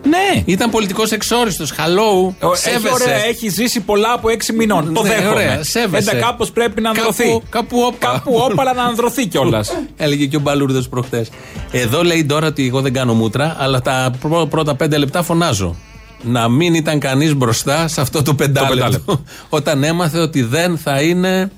Ναι. 0.09 0.42
Ήταν 0.44 0.70
πολιτικός 0.70 1.12
εξόριστος. 1.12 1.72
Hello. 1.72 2.34
Έχει, 2.52 2.57
Σέβεσαι. 2.57 2.92
ωραία, 2.94 3.24
έχει 3.24 3.48
ζήσει 3.48 3.80
πολλά 3.80 4.12
από 4.12 4.28
έξι 4.28 4.52
μηνών. 4.52 4.94
Το 4.94 5.02
Ναι, 5.02 5.09
δέχομαι. 5.09 5.28
ωραία, 5.28 5.62
σέβεσαι. 5.62 6.11
Έντα 6.11 6.26
κάπως 6.26 6.50
πρέπει 6.50 6.80
να 6.80 6.92
Κάπου- 6.92 7.09
ανδρωθεί. 7.09 7.42
κάπου 7.50 7.78
όπα. 7.80 8.07
Κάπου 8.12 8.32
όπα, 8.50 8.62
αλλά 8.62 8.72
να 8.74 8.82
ανδρωθεί 8.82 9.26
κιόλας. 9.26 9.76
Έλεγε 9.96 10.26
και 10.26 10.36
ο 10.36 10.40
Μπαλούρδος 10.40 10.88
προχτές. 10.88 11.28
Εδώ 11.70 12.02
λέει 12.02 12.24
τώρα 12.24 12.46
ότι 12.46 12.66
εγώ 12.66 12.80
δεν 12.80 12.92
κάνω 12.92 13.14
μούτρα, 13.14 13.57
αλλά 13.59 13.80
τα 13.80 14.11
πρω- 14.20 14.46
πρώτα 14.46 14.74
πέντε 14.74 14.98
λεπτά 14.98 15.22
φωνάζω. 15.22 15.76
Να 16.22 16.48
μην 16.48 16.74
ήταν 16.74 16.98
κανείς 16.98 17.34
μπροστά 17.34 17.88
σε 17.88 18.00
αυτό 18.00 18.22
το 18.22 18.34
πεντάλεπτο. 18.34 18.74
πεντάλεπτο. 18.74 19.24
Όταν 19.48 19.84
έμαθε 19.84 20.18
ότι 20.18 20.42
δεν 20.42 20.78
θα 20.78 21.00
είναι 21.00 21.50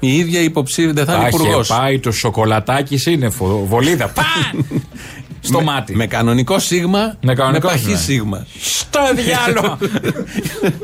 η 0.00 0.16
ίδια 0.16 0.40
υποψήφια, 0.40 0.92
δεν 0.92 1.04
θα 1.04 1.14
είναι 1.14 1.26
υπουργός. 1.28 1.70
Άχε, 1.70 1.80
πάει 1.80 1.98
το 1.98 2.12
σοκολατάκι 2.12 2.96
σύννεφο. 2.96 3.64
Βολίδα. 3.68 4.08
Παν! 4.14 4.82
Στο 5.44 5.58
με, 5.58 5.64
μάτι. 5.64 5.96
Με 5.96 6.06
κανονικό 6.06 6.58
σίγμα, 6.58 7.16
Με 7.22 7.34
κανονικό 7.34 7.66
παχύ 7.68 7.80
σίγμα. 7.96 7.96
σίγμα. 7.98 8.46
Στο 8.60 9.00
διάλογο. 9.14 9.78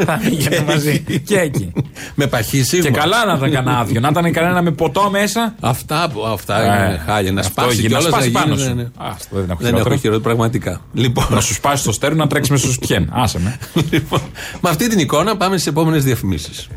Θα 0.05 0.21
πήγαινε 0.25 0.65
μαζί. 0.67 1.05
Και 1.25 1.39
εκεί. 1.39 1.73
με 2.15 2.27
παχύ 2.27 2.63
σίγμα. 2.63 2.85
Και 2.85 2.91
καλά 2.91 3.25
να 3.25 3.33
ήταν 3.35 3.51
κανένα 3.53 3.79
άδειο. 3.79 4.01
Να 4.01 4.09
ήταν 4.09 4.33
κανένα 4.33 4.63
με 4.63 4.71
ποτό 4.71 5.11
μέσα. 5.11 5.55
Αυτά, 5.61 6.11
αυτά 6.33 6.61
Ε, 6.63 6.65
είναι 6.89 7.03
χάλια. 7.07 7.33
Να 7.33 7.41
αυτό 7.41 7.53
σπάσει 7.63 7.77
γίνει, 7.81 7.89
να 7.93 7.99
κιόλας, 7.99 8.13
σπάσει 8.15 8.29
γίνει, 8.29 8.41
πάνω 8.41 8.55
ναι, 8.55 8.61
σου. 8.63 8.75
ναι. 8.75 8.83
Α, 8.83 8.89
αυτό 9.11 9.37
δεν 9.37 9.45
έχω 9.51 9.59
Δεν 9.61 9.69
έχω 9.69 9.77
χειρότερο. 9.77 9.97
χειρότερο, 9.97 10.23
πραγματικά. 10.23 10.81
Λοιπόν, 10.93 11.27
Να 11.31 11.41
σου 11.41 11.55
σπάσει 11.55 11.85
το 11.85 11.93
στέρι 11.93 12.15
να 12.17 12.27
τρέξεις 12.27 12.51
με 12.53 12.57
στου 12.73 12.87
πιέν. 12.87 13.09
Άσε 13.13 13.39
με. 13.41 13.59
λοιπόν, 13.91 14.21
με 14.61 14.71
αυτή 14.71 14.89
την 14.89 14.99
εικόνα 14.99 15.37
πάμε 15.37 15.57
στις 15.57 15.67
επόμενες 15.69 16.05
διαφημίσεις. 16.05 16.69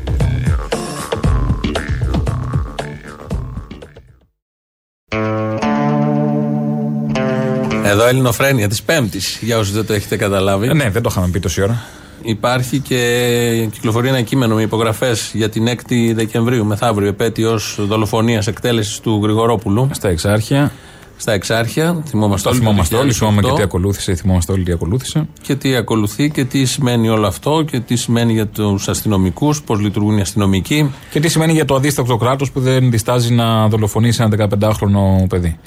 Εδώ 7.92 8.06
Ελληνοφρένεια 8.06 8.68
της 8.68 8.82
Πέμπτης, 8.82 9.38
για 9.42 9.58
όσους 9.58 9.72
δεν 9.74 9.86
το 9.86 9.92
έχετε 9.92 10.16
καταλάβει. 10.16 10.66
Ε, 10.68 10.72
Ναι, 10.74 10.90
δεν 10.90 11.02
το 11.02 11.08
είχαμε 11.12 11.28
πει 11.28 11.40
τόση 11.40 11.62
ώρα. 11.62 11.82
Υπάρχει 12.22 12.78
και 12.78 13.68
κυκλοφορεί 13.72 14.08
ένα 14.08 14.20
κείμενο 14.20 14.54
με 14.54 14.62
υπογραφές 14.62 15.30
για 15.34 15.48
την 15.48 15.68
6η 15.68 16.12
Δεκεμβρίου, 16.14 16.64
μεθαύριο, 16.64 17.08
επέτειος 17.08 17.78
δολοφονίας 17.80 18.46
εκτέλεσης 18.46 19.00
του 19.00 19.20
Γρηγορόπουλου. 19.22 19.88
Στα 19.92 20.08
εξάρχεια. 20.08 20.72
Στα 21.16 21.32
εξάρχεια. 21.32 22.02
Θυμόμαστε 22.06 22.48
Το 22.48 22.54
όλοι. 22.54 22.64
θυμόμαστε 22.64 22.96
όλοι. 22.96 23.12
2008. 23.12 23.14
Θυμόμαστε 23.16 23.50
και 23.50 23.56
τι 23.56 23.62
ακολούθησε. 23.62 24.14
Θυμόμαστε 24.14 24.52
όλοι 24.52 24.62
τι 24.64 24.72
ακολούθησε. 24.72 25.28
και 25.42 25.54
τι 25.54 25.76
ακολουθεί 25.76 26.30
και 26.30 26.44
τι 26.44 26.64
σημαίνει 26.64 27.08
όλο 27.08 27.26
αυτό 27.26 27.64
και 27.70 27.80
τι 27.80 27.96
σημαίνει 27.96 28.32
για 28.32 28.46
τους 28.46 28.88
αστυνομικούς, 28.88 29.62
πώς 29.62 29.80
λειτουργούν 29.80 30.18
οι 30.18 30.20
αστυνομικοί. 30.20 30.90
Και 31.10 31.20
τι 31.20 31.28
σημαίνει 31.28 31.52
για 31.52 31.64
το 31.64 31.74
αδίστακτο 31.74 32.16
κράτος 32.16 32.50
που 32.50 32.60
δεν 32.60 32.90
διστάζει 32.90 33.34
να 33.34 33.68
δολοφονήσει 33.68 34.22
ένα 34.22 34.48
15χρονο 34.60 35.28
παιδί. 35.28 35.58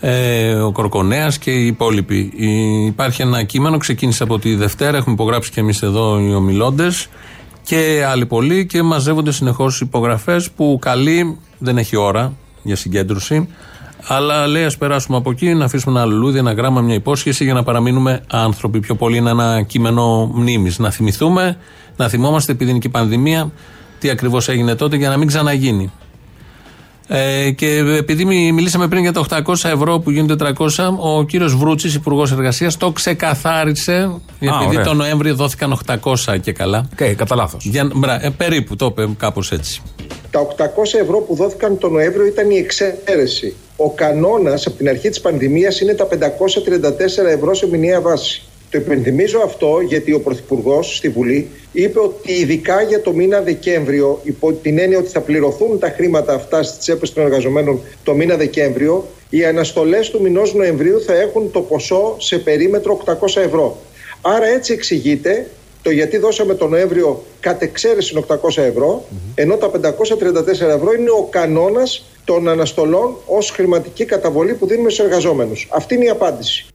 Ε, 0.00 0.52
ο 0.54 0.72
Κορκονέας 0.72 1.38
και 1.38 1.50
οι 1.50 1.66
υπόλοιποι. 1.66 2.32
Η- 2.36 2.84
Υπάρχει 2.86 3.22
ένα 3.22 3.42
κείμενο, 3.42 3.76
ξεκίνησε 3.78 4.22
από 4.22 4.38
τη 4.38 4.54
Δευτέρα, 4.54 4.96
έχουμε 4.96 5.14
υπογράψει 5.14 5.50
και 5.50 5.60
εμείς 5.60 5.82
εδώ 5.82 6.20
οι 6.20 6.34
ομιλώντες 6.34 7.06
και 7.62 8.04
άλλοι 8.10 8.26
πολλοί 8.26 8.66
και 8.66 8.82
μαζεύονται 8.82 9.32
συνεχώς 9.32 9.80
υπογραφές 9.80 10.50
που 10.50 10.78
καλεί, 10.80 11.38
δεν 11.58 11.78
έχει 11.78 11.96
ώρα 11.96 12.32
για 12.62 12.76
συγκέντρωση, 12.76 13.48
αλλά 14.06 14.46
λέει 14.46 14.64
ας 14.64 14.76
περάσουμε 14.76 15.16
από 15.16 15.30
εκεί, 15.30 15.54
να 15.54 15.64
αφήσουμε 15.64 16.00
ένα 16.00 16.08
λουλούδι, 16.10 16.38
ένα 16.38 16.52
γράμμα, 16.52 16.80
μια 16.80 16.94
υπόσχεση 16.94 17.44
για 17.44 17.54
να 17.54 17.62
παραμείνουμε 17.62 18.22
άνθρωποι. 18.30 18.80
Πιο 18.80 18.94
πολύ 18.94 19.16
είναι 19.16 19.30
ένα 19.30 19.62
κείμενο 19.62 20.30
μνήμης. 20.34 20.78
Να 20.78 20.90
θυμηθούμε, 20.90 21.56
να 21.96 22.08
θυμόμαστε 22.08 22.52
επειδή 22.52 22.70
είναι 22.70 22.78
και 22.78 22.86
η 22.86 22.90
πανδημία, 22.90 23.50
τι 23.98 24.10
ακριβώς 24.10 24.48
έγινε 24.48 24.74
τότε 24.74 24.96
για 24.96 25.08
να 25.08 25.16
μην 25.16 25.26
ξαναγίνει. 25.26 25.92
Ε, 27.10 27.50
και 27.50 27.76
επειδή 27.98 28.24
μι- 28.24 28.52
μιλήσαμε 28.52 28.88
πριν 28.88 29.02
για 29.02 29.12
τα 29.12 29.20
800 29.20 29.68
ευρώ 29.68 29.98
που 29.98 30.10
γίνονται 30.10 30.34
400, 30.36 30.94
ο 30.98 31.24
κύριος 31.24 31.56
Βρούτσης, 31.56 31.94
Υπουργός 31.94 32.32
Εργασίας, 32.32 32.76
το 32.76 32.90
ξεκαθάρισε. 32.90 34.10
επειδή 34.38 34.66
ωραία. 34.66 34.84
το 34.84 34.94
Νοέμβριο 34.94 35.34
δόθηκαν 35.34 35.72
800 35.72 36.38
και 36.40 36.52
καλά. 36.52 36.88
Okay, 36.98 37.12
κατά 37.16 37.34
λάθος. 37.36 37.64
Για, 37.64 37.90
μπρα, 37.94 38.24
ε, 38.24 38.30
περίπου 38.30 38.76
το 38.76 38.86
είπε 38.86 39.08
κάπως 39.18 39.52
έτσι. 39.52 39.82
Τα 40.30 40.40
800 40.40 40.98
ευρώ 40.98 41.18
που 41.20 41.34
δόθηκαν 41.34 41.78
τον 41.78 41.92
Νοέμβριο 41.92 42.26
ήταν 42.26 42.50
η 42.50 42.56
εξαίρεση. 42.56 43.54
Ο 43.76 43.90
κανόνας 43.90 44.66
από 44.66 44.76
την 44.76 44.88
αρχή 44.88 45.08
της 45.08 45.20
πανδημίας 45.20 45.80
είναι 45.80 45.94
τα 45.94 46.04
534 46.06 47.28
ευρώ 47.30 47.54
σε 47.54 47.66
μηνιαία 47.68 48.00
βάση. 48.00 48.42
Το 48.70 48.78
υπενθυμίζω 48.78 49.38
αυτό 49.44 49.80
γιατί 49.86 50.12
ο 50.12 50.20
Πρωθυπουργός 50.20 50.96
στη 50.96 51.08
Βουλή 51.08 51.48
είπε 51.72 52.00
ότι 52.00 52.32
ειδικά 52.32 52.82
για 52.82 53.02
το 53.02 53.12
μήνα 53.12 53.40
Δεκέμβριο, 53.40 54.20
υπό 54.22 54.52
την 54.52 54.78
έννοια 54.78 54.98
ότι 54.98 55.08
θα 55.08 55.20
πληρωθούν 55.20 55.78
τα 55.78 55.88
χρήματα 55.88 56.34
αυτά 56.34 56.62
στις 56.62 56.78
τσέπες 56.78 57.12
των 57.12 57.24
εργαζομένων 57.24 57.80
το 58.02 58.14
μήνα 58.14 58.36
Δεκέμβριο, 58.36 59.08
οι 59.30 59.44
αναστολές 59.44 60.10
του 60.10 60.20
μηνός 60.20 60.54
Νοεμβρίου 60.54 61.00
θα 61.00 61.14
έχουν 61.14 61.50
το 61.50 61.60
ποσό 61.60 62.16
σε 62.18 62.38
περίμετρο 62.38 63.00
800 63.04 63.14
ευρώ. 63.36 63.76
Άρα 64.20 64.46
έτσι 64.46 64.72
εξηγείται 64.72 65.46
το 65.82 65.90
γιατί 65.90 66.18
δώσαμε 66.18 66.54
τον 66.54 66.70
Νοέμβριο 66.70 67.24
κατ' 67.40 67.62
εξαίρεση 67.62 68.24
800 68.28 68.36
ευρώ, 68.56 69.04
ενώ 69.34 69.56
τα 69.56 69.70
534 69.70 69.80
ευρώ 70.48 70.92
είναι 70.98 71.10
ο 71.10 71.26
κανόνας 71.30 72.04
των 72.24 72.48
αναστολών 72.48 73.16
ως 73.26 73.50
χρηματική 73.50 74.04
καταβολή 74.04 74.54
που 74.54 74.66
δίνουμε 74.66 74.90
στους 74.90 75.04
εργαζόμενους. 75.04 75.68
Αυτή 75.70 75.94
είναι 75.94 76.04
η 76.04 76.08
απάντηση. 76.08 76.66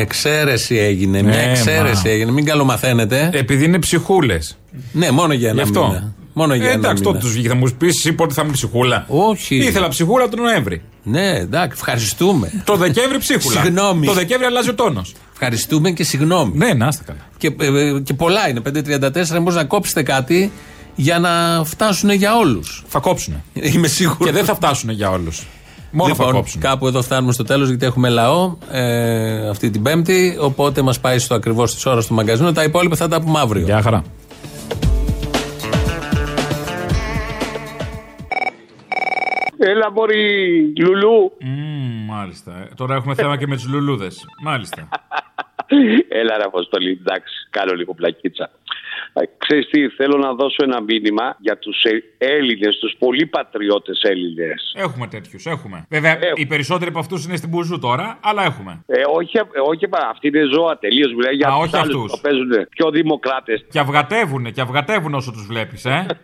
Εξαίρεση 0.00 0.76
έγινε. 0.76 1.22
Μια 1.22 1.38
Ε, 1.38 1.50
εξαίρεση 1.50 2.02
μα. 2.06 2.10
έγινε. 2.12 2.30
Μην 2.30 2.44
καλομαθαίνετε. 2.44 3.30
Επειδή 3.32 3.64
είναι 3.64 3.78
ψυχούλες. 3.78 4.58
Ναι, 4.92 5.10
μόνο 5.10 5.32
για 5.32 5.48
ένα 5.48 5.56
Γι' 5.62 5.68
αυτό. 5.68 5.86
μήνα. 5.86 6.12
Μόνο 6.32 6.54
για 6.54 6.64
Ε, 6.64 6.68
ένα 6.68 6.78
εντάξει, 6.78 6.94
μήνα. 7.02 7.04
τότε 7.12 7.18
τους 7.24 7.32
βγήκε. 7.32 7.48
Θα 7.48 7.54
μου 7.54 7.68
πεις 7.78 7.88
εσύ 7.96 8.12
πότε 8.12 8.34
θα 8.34 8.42
είμαι 8.42 8.52
ψυχούλα. 8.52 9.04
Όχι. 9.08 9.56
Ήθελα 9.56 9.88
ψυχούλα 9.88 10.28
τον 10.28 10.40
Νοέμβρη. 10.42 10.82
Ναι, 11.02 11.28
εντάξει, 11.28 11.70
ευχαριστούμε. 11.74 12.62
Το 12.64 12.76
Δεκέμβρη 12.76 13.18
ψίχουλα. 13.18 13.60
Συγγνώμη. 13.62 14.06
Το 14.06 14.12
Δεκέμβρη 14.12 14.46
αλλάζει 14.46 14.68
ο 14.70 14.74
τόνος. 14.74 15.14
Ευχαριστούμε 15.32 15.90
και 15.90 16.04
συγγνώμη. 16.04 16.52
Ναι, 16.56 16.72
να 16.74 16.86
είστε 16.86 17.02
καλά. 17.06 17.18
Και, 17.38 17.54
ε, 17.60 17.66
ε, 17.66 18.00
και 18.00 18.14
πολλά 18.14 18.48
είναι. 18.48 18.60
534, 18.60 19.40
μπορεί 19.42 19.54
να 19.56 19.64
κόψετε 19.64 20.02
κάτι 20.02 20.52
για 20.94 21.18
να 21.18 21.62
φτάσουν 21.64 22.10
για 22.10 22.36
όλους. 22.36 22.84
Θα 22.88 22.98
κόψουν. 22.98 23.42
Είμαι 23.52 23.88
σίγουρος. 23.88 24.18
Και 24.26 24.32
δεν 24.32 24.44
θα 24.44 24.54
φτάσουν 24.54 24.90
για 24.90 25.10
όλους. 25.10 25.46
Μόνο 25.90 26.14
θα 26.14 26.24
λοιπόν, 26.24 26.40
κόψουν. 26.40 26.60
κάπου 26.60 26.86
εδώ 26.86 27.02
φτάνουμε 27.02 27.32
στο 27.32 27.44
τέλος 27.44 27.68
γιατί 27.68 27.86
έχουμε 27.86 28.08
λαό 28.08 28.56
ε, 28.70 29.48
αυτή 29.48 29.70
την 29.70 29.82
Πέμπτη. 29.82 30.36
Οπότε 30.40 30.82
μας 30.82 31.00
πάει 31.00 31.18
στο 31.18 31.34
ακριβώς 31.34 31.74
τη 31.74 31.88
ώρα 31.88 32.02
του 32.02 32.14
μαγκαζίνου. 32.14 32.52
Τα 32.52 32.62
υπόλοιπα 32.62 32.96
θα 32.96 33.08
τα 33.08 33.20
πούμε 33.20 33.38
αύριο. 33.40 33.64
Γεια 33.64 33.82
χαρά. 33.82 34.02
Έλα, 39.60 39.90
μπορεί 39.92 40.72
Λουλού. 40.78 41.32
Μμμ, 41.40 42.04
μάλιστα. 42.06 42.52
Ε, 42.52 42.68
Τώρα 42.76 42.94
έχουμε 42.94 43.14
θέμα 43.14 43.36
και 43.36 43.46
με 43.46 43.54
τους 43.54 43.66
λουλούδες. 43.68 44.24
Μάλιστα. 44.42 44.88
Έλα, 46.20 46.36
ρε 46.36 46.42
Αποστολή, 46.44 46.90
εντάξει, 46.90 47.34
κάνω 47.50 47.72
λίγο 47.74 47.94
πλακίτσα. 47.94 48.50
Ε, 49.12 49.20
Ξέρεις 49.38 49.66
τι, 49.68 49.88
θέλω 49.88 50.16
να 50.18 50.32
δώσω 50.34 50.56
ένα 50.62 50.82
μήνυμα 50.82 51.36
για 51.38 51.58
τους 51.58 51.82
ε, 51.82 52.02
Έλληνες, 52.18 52.78
τους 52.78 52.94
πολύ 52.98 53.26
πατριώτες 53.26 54.00
Έλληνες. 54.02 54.72
Έχουμε 54.76 55.06
τέτοιους, 55.06 55.46
έχουμε. 55.46 55.86
Βέβαια, 55.90 56.18
οι 56.34 56.46
περισσότεροι 56.46 56.90
από 56.90 56.98
αυτούς 56.98 57.24
είναι 57.24 57.36
στην 57.36 57.48
Μπουζού 57.48 57.78
τώρα, 57.78 58.18
αλλά 58.22 58.44
έχουμε. 58.44 58.82
Ε, 58.86 59.02
όχι, 59.14 59.36
ε, 59.38 59.42
όχι, 59.68 59.88
πα- 59.88 60.08
αυτοί 60.12 60.28
είναι 60.28 60.42
ζώα 60.54 60.78
τελείως. 60.78 61.14
Μιλάει 61.14 61.34
για 61.34 61.48
Α, 61.48 61.50
τους 61.56 61.66
όχι 61.66 61.76
άλλους 61.76 61.94
αυτούς. 61.94 62.10
που 62.12 62.20
παίζουν 62.20 62.68
πιο 62.68 62.90
δημοκράτες. 62.90 63.64
Και 63.70 63.78
αυγατεύουν, 63.78 64.52
και 64.52 64.60
αυγατεύουν 64.60 65.14
όσο 65.14 65.30
τους 65.30 65.46
βλέπεις, 65.46 65.84
ε. 65.84 66.06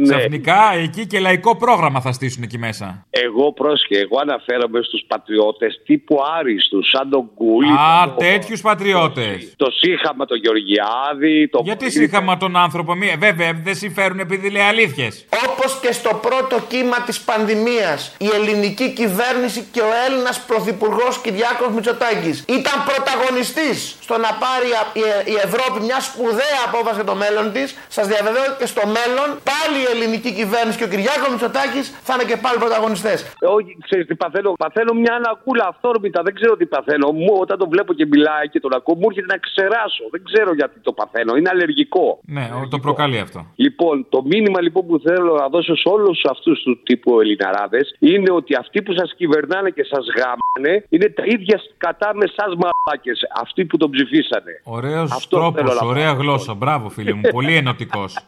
Ναι. 0.00 0.16
Ξαφνικά 0.16 0.58
εκεί 0.82 1.06
και 1.06 1.20
λαϊκό 1.20 1.56
πρόγραμμα 1.56 2.00
θα 2.00 2.12
στήσουν 2.12 2.42
εκεί 2.42 2.58
μέσα. 2.58 3.06
Εγώ 3.10 3.52
πρόσχε, 3.52 3.98
εγώ 3.98 4.18
αναφέρομαι 4.20 4.82
στους 4.82 5.04
πατριώτες 5.06 5.80
τύπου 5.84 6.16
άριστους, 6.38 6.88
σαν 6.88 7.10
τον 7.10 7.30
Κούλι. 7.34 7.70
Α, 7.72 8.04
τον- 8.06 8.16
τέτοιους 8.18 8.60
πατριώτες. 8.60 9.52
Το 9.56 9.70
Σύχαμα, 9.70 10.24
τον 10.24 10.38
Γεωργιάδη, 10.38 11.48
τον 11.48 11.64
Γιατί 11.78 11.98
Γιατί 11.98 12.10
σύγχαμα 12.12 12.36
τον 12.36 12.56
άνθρωπο, 12.56 12.94
μία. 12.94 13.14
Βέβαια, 13.18 13.50
δεν 13.64 13.74
συμφέρουν 13.74 14.18
επειδή 14.18 14.50
λέει 14.50 14.62
αλήθειες. 14.62 15.24
Όπως 15.48 15.78
και 15.82 15.92
στο 15.92 16.12
πρώτο 16.26 16.56
κύμα 16.68 16.98
της 17.06 17.20
πανδημίας 17.20 18.14
η 18.18 18.28
ελληνική 18.38 18.86
κυβέρνηση 19.00 19.60
και 19.74 19.80
ο 19.80 19.90
Έλληνας 20.06 20.36
Πρωθυπουργός 20.50 21.14
Κυριάκος 21.24 21.68
Μητσοτάκης 21.74 22.36
ήταν 22.58 22.76
πρωταγωνιστής 22.90 23.78
στο 24.06 24.14
να 24.26 24.30
πάρει 24.44 24.68
α- 24.80 24.90
η- 25.02 25.32
η 25.34 25.36
Ευρώπη 25.48 25.78
μια 25.88 26.00
σπουδαία 26.08 26.58
απόφαση 26.68 26.94
για 27.00 27.04
το 27.12 27.16
μέλλον 27.24 27.46
της. 27.56 27.68
Σας 27.96 28.04
διαβεβαιώ 28.12 28.44
ότι 28.50 28.56
και 28.62 28.68
στο 28.74 28.84
μέλλον 28.98 29.28
πάλι 29.50 29.76
η 29.84 29.88
ελληνική 29.94 30.30
κυβέρνηση 30.40 30.76
και 30.80 30.86
ο 30.88 30.90
Κυριάκος 30.94 31.28
Μητσοτάκης 31.34 31.86
θα 32.06 32.12
είναι 32.14 32.26
και 32.30 32.38
πάλι 32.44 32.56
πρωταγωνιστές. 32.64 33.18
Ε, 33.44 33.46
Όχι, 33.56 33.70
ξέρεις 33.86 34.04
τι 34.10 34.14
παθαίνω. 34.22 34.48
Παθαίνω 34.64 34.92
μια 35.02 35.14
ανακούλα 35.20 35.64
αυθόρμητα. 35.72 36.18
Δεν 36.26 36.34
ξέρω 36.38 36.52
τι 36.60 36.66
παθαίνω. 36.74 37.06
Μου, 37.22 37.32
όταν 37.44 37.56
τον 37.62 37.68
βλέπω 37.74 37.90
και 37.98 38.06
μιλάει 38.12 38.46
και 38.52 38.60
τον 38.64 38.72
ακούω, 38.78 38.94
μου 39.00 39.06
έρχεται 39.10 39.28
να 39.34 39.38
ξεράσω. 39.46 40.04
Δεν 40.14 40.20
ξέρω 40.28 40.50
γιατί 40.60 40.76
το 40.86 40.92
παθαίνω. 41.00 41.32
Είναι 41.38 41.50
αλλεργικό. 41.68 42.18
Ναι, 42.22 42.48
το 42.70 42.78
προκαλεί 42.78 43.18
αυτό. 43.18 43.46
Λοιπόν, 43.56 44.06
το 44.08 44.22
μήνυμα 44.24 44.60
λοιπόν 44.62 44.86
που 44.86 44.98
θέλω 44.98 45.34
να 45.34 45.48
δώσω 45.48 45.76
σε 45.76 45.88
όλους 45.88 46.24
αυτούς 46.30 46.62
του 46.62 46.82
τύπου 46.82 47.20
Ελληναράδες 47.20 47.96
είναι 47.98 48.32
ότι 48.32 48.54
αυτοί 48.54 48.82
που 48.82 48.92
σας 48.92 49.14
κυβερνάνε 49.16 49.70
και 49.70 49.84
σας 49.84 50.06
γάμανε 50.16 50.86
είναι 50.88 51.08
τα 51.08 51.22
ίδια 51.26 51.60
κατά 51.78 52.10
με 52.14 52.24
εσά 52.24 52.44
μαλάκες. 52.48 53.20
Αυτοί 53.42 53.64
που 53.64 53.76
τον 53.76 53.90
ψηφίσανε. 53.90 54.60
Ωραίος 54.64 55.10
Αυτό 55.12 55.38
θέλω 55.38 55.52
τρόπος, 55.52 55.80
να 55.80 55.86
ωραία 55.86 56.14
πω. 56.14 56.20
γλώσσα. 56.22 56.54
Μπράβο, 56.54 56.88
φίλε 56.88 57.12
μου. 57.12 57.20
Πολύ 57.32 57.54
ενωτικός. 57.62 58.18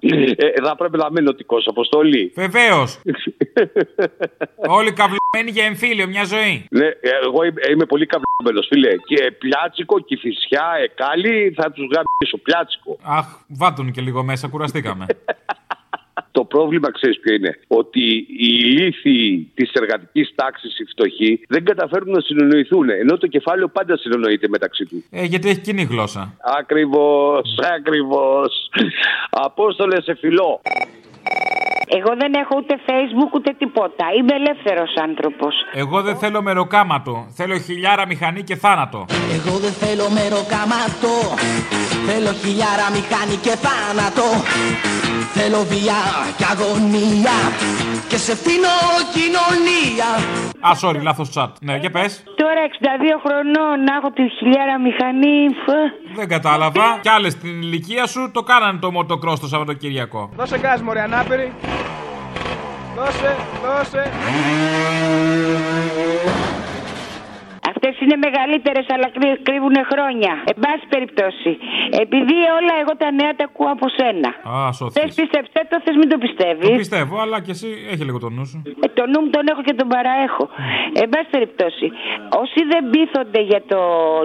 Ε, 0.00 0.62
θα 0.62 0.76
πρέπει 0.76 0.96
να 0.96 1.06
είμαι 1.10 1.20
νοτικό, 1.20 1.56
Αποστολή. 1.66 2.32
Βεβαίως. 2.34 3.00
Όλοι 4.78 4.92
καυλωμένοι 4.92 5.50
για 5.50 5.64
εμφύλιο, 5.64 6.06
μια 6.06 6.24
ζωή. 6.24 6.66
Ναι, 6.70 6.86
ε, 6.86 7.10
εγώ 7.24 7.42
είμαι, 7.44 7.60
είμαι 7.70 7.84
πολύ 7.84 8.06
καβλωμένος, 8.06 8.66
φίλε. 8.70 8.96
Και 8.96 9.30
πλιάτσικο, 9.38 10.00
κυφισιά, 10.00 10.66
εκάλι, 10.82 11.54
θα 11.56 11.70
τους 11.70 11.84
γαμίσω. 11.84 12.38
Πλιάτσικο. 12.42 12.98
Αχ, 13.02 13.26
βάτουν 13.48 13.90
και 13.90 14.00
λίγο 14.00 14.22
μέσα, 14.22 14.48
κουραστήκαμε. 14.48 15.06
Το 16.30 16.44
πρόβλημα 16.44 16.92
ξέρεις 16.92 17.20
ποιο 17.20 17.34
είναι; 17.34 17.58
Ότι 17.66 18.00
οι 18.16 18.26
ηλίθιοι 18.38 19.50
της 19.54 19.70
εργατικής 19.72 20.32
τάξης, 20.34 20.78
οι 20.78 20.84
φτωχοί, 20.84 21.40
δεν 21.48 21.64
καταφέρουν 21.64 22.10
να 22.10 22.20
συνεννοηθούν. 22.20 22.88
Ενώ 22.90 23.16
το 23.16 23.26
κεφάλαιο 23.26 23.68
πάντα 23.68 23.96
συνεννοείται 23.96 24.48
μεταξύ 24.48 24.84
τους. 24.84 25.04
Ε, 25.10 25.24
γιατί 25.24 25.48
έχει 25.48 25.60
κοινή 25.60 25.82
γλώσσα. 25.82 26.36
Ακριβώς, 26.58 27.58
ακριβώς. 27.76 28.70
Απόστολε 29.30 30.02
σε 30.02 30.14
φιλό. 30.14 30.60
Εγώ 31.96 32.12
δεν 32.22 32.32
έχω 32.42 32.54
ούτε 32.60 32.74
facebook 32.88 33.30
ούτε 33.34 33.50
τίποτα. 33.58 34.04
Είμαι 34.18 34.34
ελεύθερος 34.40 34.90
άνθρωπος. 35.08 35.54
Εγώ 35.72 36.02
δεν 36.02 36.16
θέλω 36.16 36.42
μεροκάματο. 36.42 37.26
Θέλω 37.38 37.58
χιλιάρα 37.58 38.06
μηχανή 38.06 38.42
και 38.42 38.56
θάνατο. 38.56 39.06
Εγώ 39.36 39.58
δεν 39.58 39.72
θέλω 39.72 40.06
μεροκάματο 40.10 41.14
Θέλω 42.08 42.32
χιλιάρα 42.42 42.86
μηχανή 42.96 43.36
και 43.46 43.54
θάνατο 43.64 44.28
Θέλω 45.36 45.60
βία 45.72 46.00
και 46.38 46.44
αγωνία 46.52 47.36
Και 48.08 48.16
σε 48.16 48.34
φτύνω 48.36 48.74
κοινωνία 49.16 50.08
Α, 50.60 50.70
sorry, 50.82 51.02
λάθος 51.02 51.30
chat. 51.34 51.48
Ναι, 51.60 51.76
για 51.76 51.90
πες. 51.90 52.22
Τώρα 52.40 52.60
62 52.70 53.20
χρονών 53.24 53.84
να 53.86 53.94
έχω 53.98 54.10
τη 54.10 54.28
χιλιάρα 54.28 54.78
μηχανή. 54.80 55.48
φ. 55.64 55.66
Δεν 56.16 56.28
κατάλαβα. 56.28 56.98
Κι 57.00 57.08
άλλες 57.08 57.32
στην 57.32 57.62
ηλικία 57.62 58.06
σου 58.06 58.30
το 58.32 58.42
κάνανε 58.42 58.78
το 58.78 58.90
μοτοκρό 58.90 59.38
το 59.38 59.46
Σαββατοκύριακο. 59.46 60.30
Δώσε 60.36 60.58
γκάζ 60.58 60.80
μωρέ 60.80 61.00
ανάπηρη. 61.00 61.52
Δώσε, 62.96 63.36
δώσε. 63.64 64.10
Αυτές 67.72 67.94
είναι 68.02 68.16
μεγαλύτερες, 68.26 68.86
αλλά 68.94 69.06
κρύβουν 69.48 69.76
χρόνια. 69.92 70.32
Εν 70.50 70.56
πάση 70.64 70.84
περιπτώσει. 70.94 71.50
Επειδή 72.04 72.36
όλα 72.58 72.74
εγώ 72.82 72.92
τα 73.02 73.08
νέα 73.20 73.32
τα 73.38 73.44
ακούω 73.48 73.70
από 73.76 73.86
σένα. 73.98 74.30
Α, 74.52 74.56
Θες 74.66 74.76
σώθηκες. 74.80 75.14
πίστεψέ 75.18 75.60
το, 75.70 75.76
θες 75.84 75.96
μην 76.00 76.08
το 76.12 76.18
πιστεύεις. 76.24 76.68
Το 76.68 76.82
πιστεύω, 76.84 77.14
αλλά 77.24 77.36
και 77.44 77.52
εσύ 77.56 77.68
έχει 77.92 78.02
λίγο 78.08 78.18
το 78.24 78.28
νου 78.36 78.44
σου. 78.50 78.58
Ε, 78.84 78.86
το 78.98 79.02
νου 79.10 79.18
μου 79.22 79.30
τον 79.36 79.44
έχω 79.52 79.62
και 79.68 79.74
τον 79.80 79.88
παραέχω. 79.94 80.44
Εν 81.02 81.08
πάση 81.12 81.28
περιπτώσει, 81.36 81.86
όσοι 82.42 82.60
δεν 82.72 82.82
πείθονται 82.92 83.40
για, 83.50 83.60
το, 83.72 83.80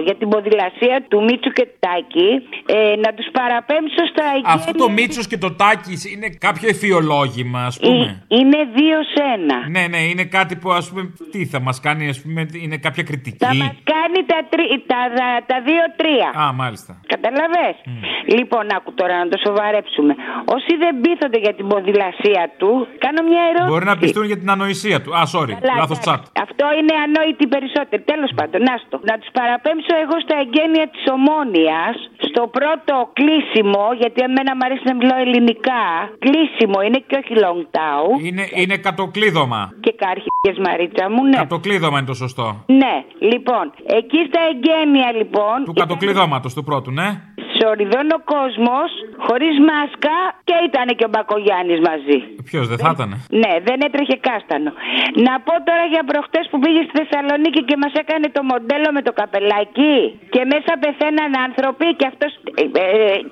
για 0.06 0.14
την 0.20 0.28
ποδηλασία 0.32 0.96
του 1.10 1.18
Μίτσου 1.26 1.50
και 1.58 1.64
του 1.70 1.76
Τάκη, 1.86 2.30
ε, 2.76 2.96
να 3.04 3.10
τους 3.16 3.26
παραπέμψω 3.38 4.02
στα 4.12 4.24
εγγένεια. 4.34 4.56
Αυτό 4.58 4.72
το 4.82 4.88
Μίτσος 4.96 5.26
και 5.30 5.38
το 5.44 5.50
Τάκης 5.62 6.00
είναι 6.12 6.28
κάποιο 6.46 6.68
εφιολόγημα, 6.74 7.60
ας 7.70 7.76
πούμε. 7.80 8.04
Ε, 8.28 8.36
Είναι 8.38 8.58
δύο 8.78 8.98
σε 9.14 9.22
ένα. 9.36 9.56
Ναι, 9.74 9.84
ναι, 9.92 10.00
είναι 10.10 10.24
κάτι 10.38 10.54
που 10.60 10.68
ας 10.80 10.88
πούμε. 10.90 11.02
Τι 11.32 11.40
θα 11.52 11.60
μας 11.60 11.80
κάνει, 11.80 12.08
ας 12.08 12.20
πούμε, 12.22 12.40
είναι 12.62 12.76
κάποια 12.76 13.02
κριτική. 13.02 13.32
Θα 13.44 13.50
μας 13.62 13.74
κάνει 13.92 14.20
τα, 14.32 14.38
τρι, 14.52 14.66
τα, 14.90 15.00
τα, 15.18 15.28
τα 15.50 15.56
δύο-τρία. 15.68 16.28
Α, 16.42 16.52
μάλιστα. 16.62 16.90
Καταλαβέ. 17.14 17.68
Λοιπόν, 18.36 18.64
άκου 18.76 18.90
τώρα 19.00 19.14
να 19.22 19.26
το 19.32 19.36
σοβαρέψουμε. 19.46 20.12
Όσοι 20.56 20.72
δεν 20.82 20.92
πείθονται 21.02 21.38
για 21.46 21.54
την 21.58 21.66
ποδηλασία 21.70 22.42
του, 22.58 22.70
κάνω 23.04 23.20
μια 23.30 23.42
ερώτηση. 23.50 23.72
Μπορεί 23.72 23.86
να 23.92 23.96
πιστούν 24.02 24.24
για 24.30 24.38
την 24.42 24.48
ανοησία 24.56 24.98
του. 25.02 25.10
Α, 25.20 25.22
sorry, 25.34 25.54
Καλά, 25.60 25.74
λάθος 25.80 25.98
εντάξει. 25.98 26.08
chat. 26.08 26.20
Αυτό 26.46 26.64
είναι 26.78 26.94
ανόητοι 27.06 27.44
περισσότεροι. 27.54 28.02
Τέλος 28.12 28.30
πάντων, 28.38 28.60
άστο. 28.74 28.96
Να 29.10 29.14
τους 29.20 29.30
παραπέμψω 29.38 29.92
εγώ 30.04 30.16
στα 30.24 30.36
εγγένεια 30.42 30.86
της 30.94 31.04
ομόνοιας, 31.16 31.94
στο 32.28 32.42
πρώτο 32.56 32.94
κλείσιμο, 33.18 33.84
γιατί 34.00 34.18
εμένα 34.28 34.50
μου 34.56 34.64
αρέσει 34.66 34.84
να 34.90 34.94
μιλάω 35.00 35.20
ελληνικά. 35.26 35.82
Κλείσιμο 36.24 36.78
είναι 36.86 37.00
και 37.08 37.16
όχι 37.22 37.32
long 37.44 37.60
tau. 37.76 38.04
Είναι, 38.28 38.44
είναι 38.62 38.76
κατοκλείδωμα. 38.86 39.62
Και 39.84 39.92
κάρχε 40.04 40.28
Μαρίτσα 40.66 41.10
μου, 41.10 41.24
ναι. 41.24 41.36
Κατοκλείδωμα 41.36 41.98
είναι 41.98 42.06
το 42.06 42.14
σωστό. 42.14 42.64
Ναι, 42.66 42.94
λοιπόν, 43.32 43.72
εκεί 43.98 44.20
στα 44.28 44.40
εγγένεια 44.50 45.12
λοιπόν. 45.12 45.64
Του 45.64 45.72
κατοκλειδώματος 45.72 46.54
του 46.54 46.64
πρώτου, 46.64 46.90
ναι. 46.90 47.08
Σοριδών 47.64 48.06
ο 48.18 48.20
κόσμος, 48.34 48.90
χωρίς 49.26 49.54
μάσκα 49.68 50.16
και 50.48 50.56
ήταν 50.68 50.86
και 50.98 51.04
ο 51.08 51.10
Μπακογιάννης 51.12 51.80
μαζί. 51.88 52.18
Ποιος 52.48 52.64
δεν 52.70 52.78
θα 52.84 52.90
ήταν. 52.96 53.08
Ναι, 53.42 53.52
δεν 53.68 53.78
έτρεχε 53.86 54.16
κάστανο. 54.28 54.70
Να 55.26 55.32
πω 55.46 55.54
τώρα 55.68 55.84
για 55.92 56.02
προχτές 56.10 56.44
που 56.50 56.58
πήγε 56.62 56.80
στη 56.86 56.92
Θεσσαλονίκη 57.00 57.60
και 57.68 57.76
μας 57.82 57.92
έκανε 58.02 58.26
το 58.36 58.42
μοντέλο 58.50 58.88
με 58.96 59.02
το 59.06 59.12
καπελάκι. 59.20 59.94
Και 60.34 60.42
μέσα 60.52 60.72
πεθαίναν 60.82 61.30
άνθρωποι 61.46 61.86
και 61.98 62.06
αυτός. 62.12 62.30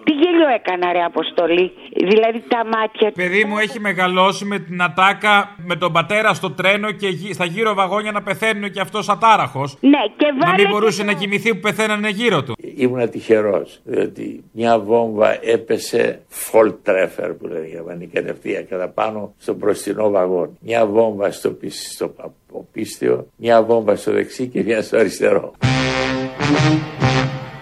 τι 0.05 0.13
γέλιο 0.21 0.49
έκανα, 0.59 0.87
ρε 0.97 1.03
Αποστολή. 1.13 1.67
Δηλαδή 2.11 2.39
τα 2.55 2.61
μάτια 2.75 3.07
του. 3.09 3.17
Παιδί 3.23 3.43
μου 3.49 3.57
έχει 3.65 3.79
μεγαλώσει 3.89 4.45
με 4.53 4.59
την 4.67 4.83
ατάκα 4.89 5.35
με 5.71 5.75
τον 5.83 5.91
πατέρα 5.97 6.31
στο 6.41 6.51
τρένο 6.59 6.89
και 7.01 7.09
γύ- 7.09 7.33
στα 7.35 7.45
γύρω 7.45 7.75
βαγόνια 7.81 8.13
να 8.13 8.23
πεθαίνουν 8.23 8.71
και 8.75 8.81
αυτός 8.81 9.09
ατάραχος. 9.09 9.71
Ναι, 9.81 10.03
και 10.17 10.27
Να 10.27 10.47
βάλε. 10.47 10.55
μην 10.63 10.67
μπορούσε 10.71 11.03
να 11.05 11.13
κοιμηθεί 11.13 11.49
που 11.55 11.61
πεθαίνανε 11.61 12.09
γύρω 12.09 12.43
του. 12.43 12.53
Ήμουν 12.77 13.11
τυχερός, 13.11 13.81
διότι 13.85 14.22
μια 14.53 14.79
βόμβα 14.79 15.39
έπεσε 15.43 16.21
Volltreffer 16.53 17.31
που 17.39 17.47
λένε 17.47 17.67
γερμανική 17.67 18.13
κατευθείαν 18.13 18.67
κατά 18.69 18.89
πάνω 18.89 19.35
στο 19.39 19.55
μπροστινό 19.55 20.11
βαγόν. 20.11 20.57
Μια 20.61 20.87
βόμβα 20.87 21.31
στο, 21.33 21.51
πισ- 21.51 21.93
στο 21.93 22.09
πα- 22.09 22.33
πίστιο, 22.73 23.27
μια 23.37 23.63
βόμβα 23.63 23.97
στο 23.97 24.13
δεξί 24.13 24.47
και 24.47 24.63
μια 24.63 24.83
στο 24.83 24.97
αριστερό. 24.99 25.53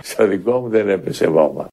Στο 0.03 0.27
δικό 0.27 0.61
μου 0.61 0.69
δεν 0.69 0.89
έπεσε 0.89 1.27
βόμβα. 1.29 1.69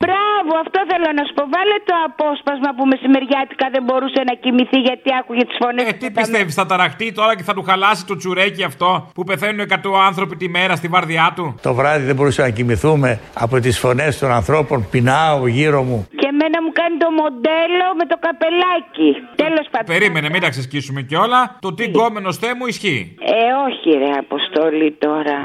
Μπράβο, 0.48 0.62
αυτό 0.68 0.80
θέλω 0.92 1.10
να 1.20 1.24
σου 1.28 1.34
πω. 1.38 1.44
Βάλε 1.56 1.78
το 1.90 1.96
απόσπασμα 2.08 2.70
που 2.78 2.84
μεσημεριάτικα 2.92 3.66
δεν 3.76 3.84
μπορούσε 3.88 4.22
να 4.30 4.34
κοιμηθεί 4.44 4.80
γιατί 4.90 5.10
άκουγε 5.20 5.44
τις 5.50 5.58
φωνές. 5.62 5.86
Ε, 5.90 5.94
τι 6.02 6.08
πιστεύεις, 6.18 6.54
θα 6.60 6.66
ταραχτεί 6.72 7.08
τώρα 7.20 7.34
και 7.38 7.44
θα 7.50 7.54
του 7.58 7.64
χαλάσει 7.70 8.04
το 8.06 8.16
τσουρέκι 8.20 8.64
αυτό 8.72 8.90
που 9.16 9.24
πεθαίνουν 9.30 9.62
100 9.70 9.76
άνθρωποι 10.10 10.36
τη 10.42 10.48
μέρα 10.58 10.74
στη 10.76 10.88
βάρδιά 10.96 11.28
του; 11.36 11.46
Το 11.68 11.74
βράδυ 11.80 12.06
δεν 12.10 12.16
μπορούσαμε 12.16 12.48
να 12.48 12.54
κοιμηθούμε 12.58 13.10
από 13.46 13.56
τις 13.60 13.76
φωνές 13.84 14.20
των 14.22 14.32
ανθρώπων. 14.40 14.78
Πεινάω 14.92 15.48
γύρω 15.58 15.82
μου. 15.90 16.00
Και 16.20 16.28
εμένα 16.34 16.58
μου 16.64 16.72
κάνει 16.80 16.96
το 17.04 17.10
μοντέλο 17.22 17.86
με 18.00 18.06
το 18.12 18.16
καπελάκι. 18.26 19.10
Τέλος 19.44 19.66
πάντων. 19.72 19.88
Περίμενε, 19.96 20.28
μην 20.30 20.42
τα 20.42 20.50
ξεσκίσουμε 20.50 21.02
κιόλα. 21.02 21.42
Το 21.62 21.74
τι 21.74 21.84
γκόμενο 21.84 22.30
θέ 22.34 22.50
μου 22.58 22.66
ισχύει. 22.66 23.16
Ε, 23.22 23.50
όχι 23.68 23.98
ρε 23.98 24.12
Αποστολή 24.26 24.92
τώρα. 25.06 25.38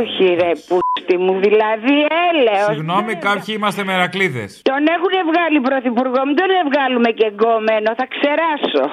Όχι 0.00 0.24
ρε 0.40 0.50
πούστη 0.68 1.16
μου, 1.24 1.34
δηλαδή 1.46 1.96
έλεος. 2.30 2.70
Συγγνώμη, 2.74 3.14
κάποιοι 3.14 3.54
είμαστε 3.58 3.84
μερακλείδες. 3.84 4.49
Τον 4.62 4.82
έχουν 4.96 5.14
βγάλει 5.30 5.60
πρωθυπουργό, 5.60 6.20
μην 6.26 6.36
τον 6.40 6.50
βγάλουμε 6.70 7.10
και 7.18 7.26
γκόμενο, 7.34 7.88
θα 8.00 8.06
ξεράσω. 8.14 8.84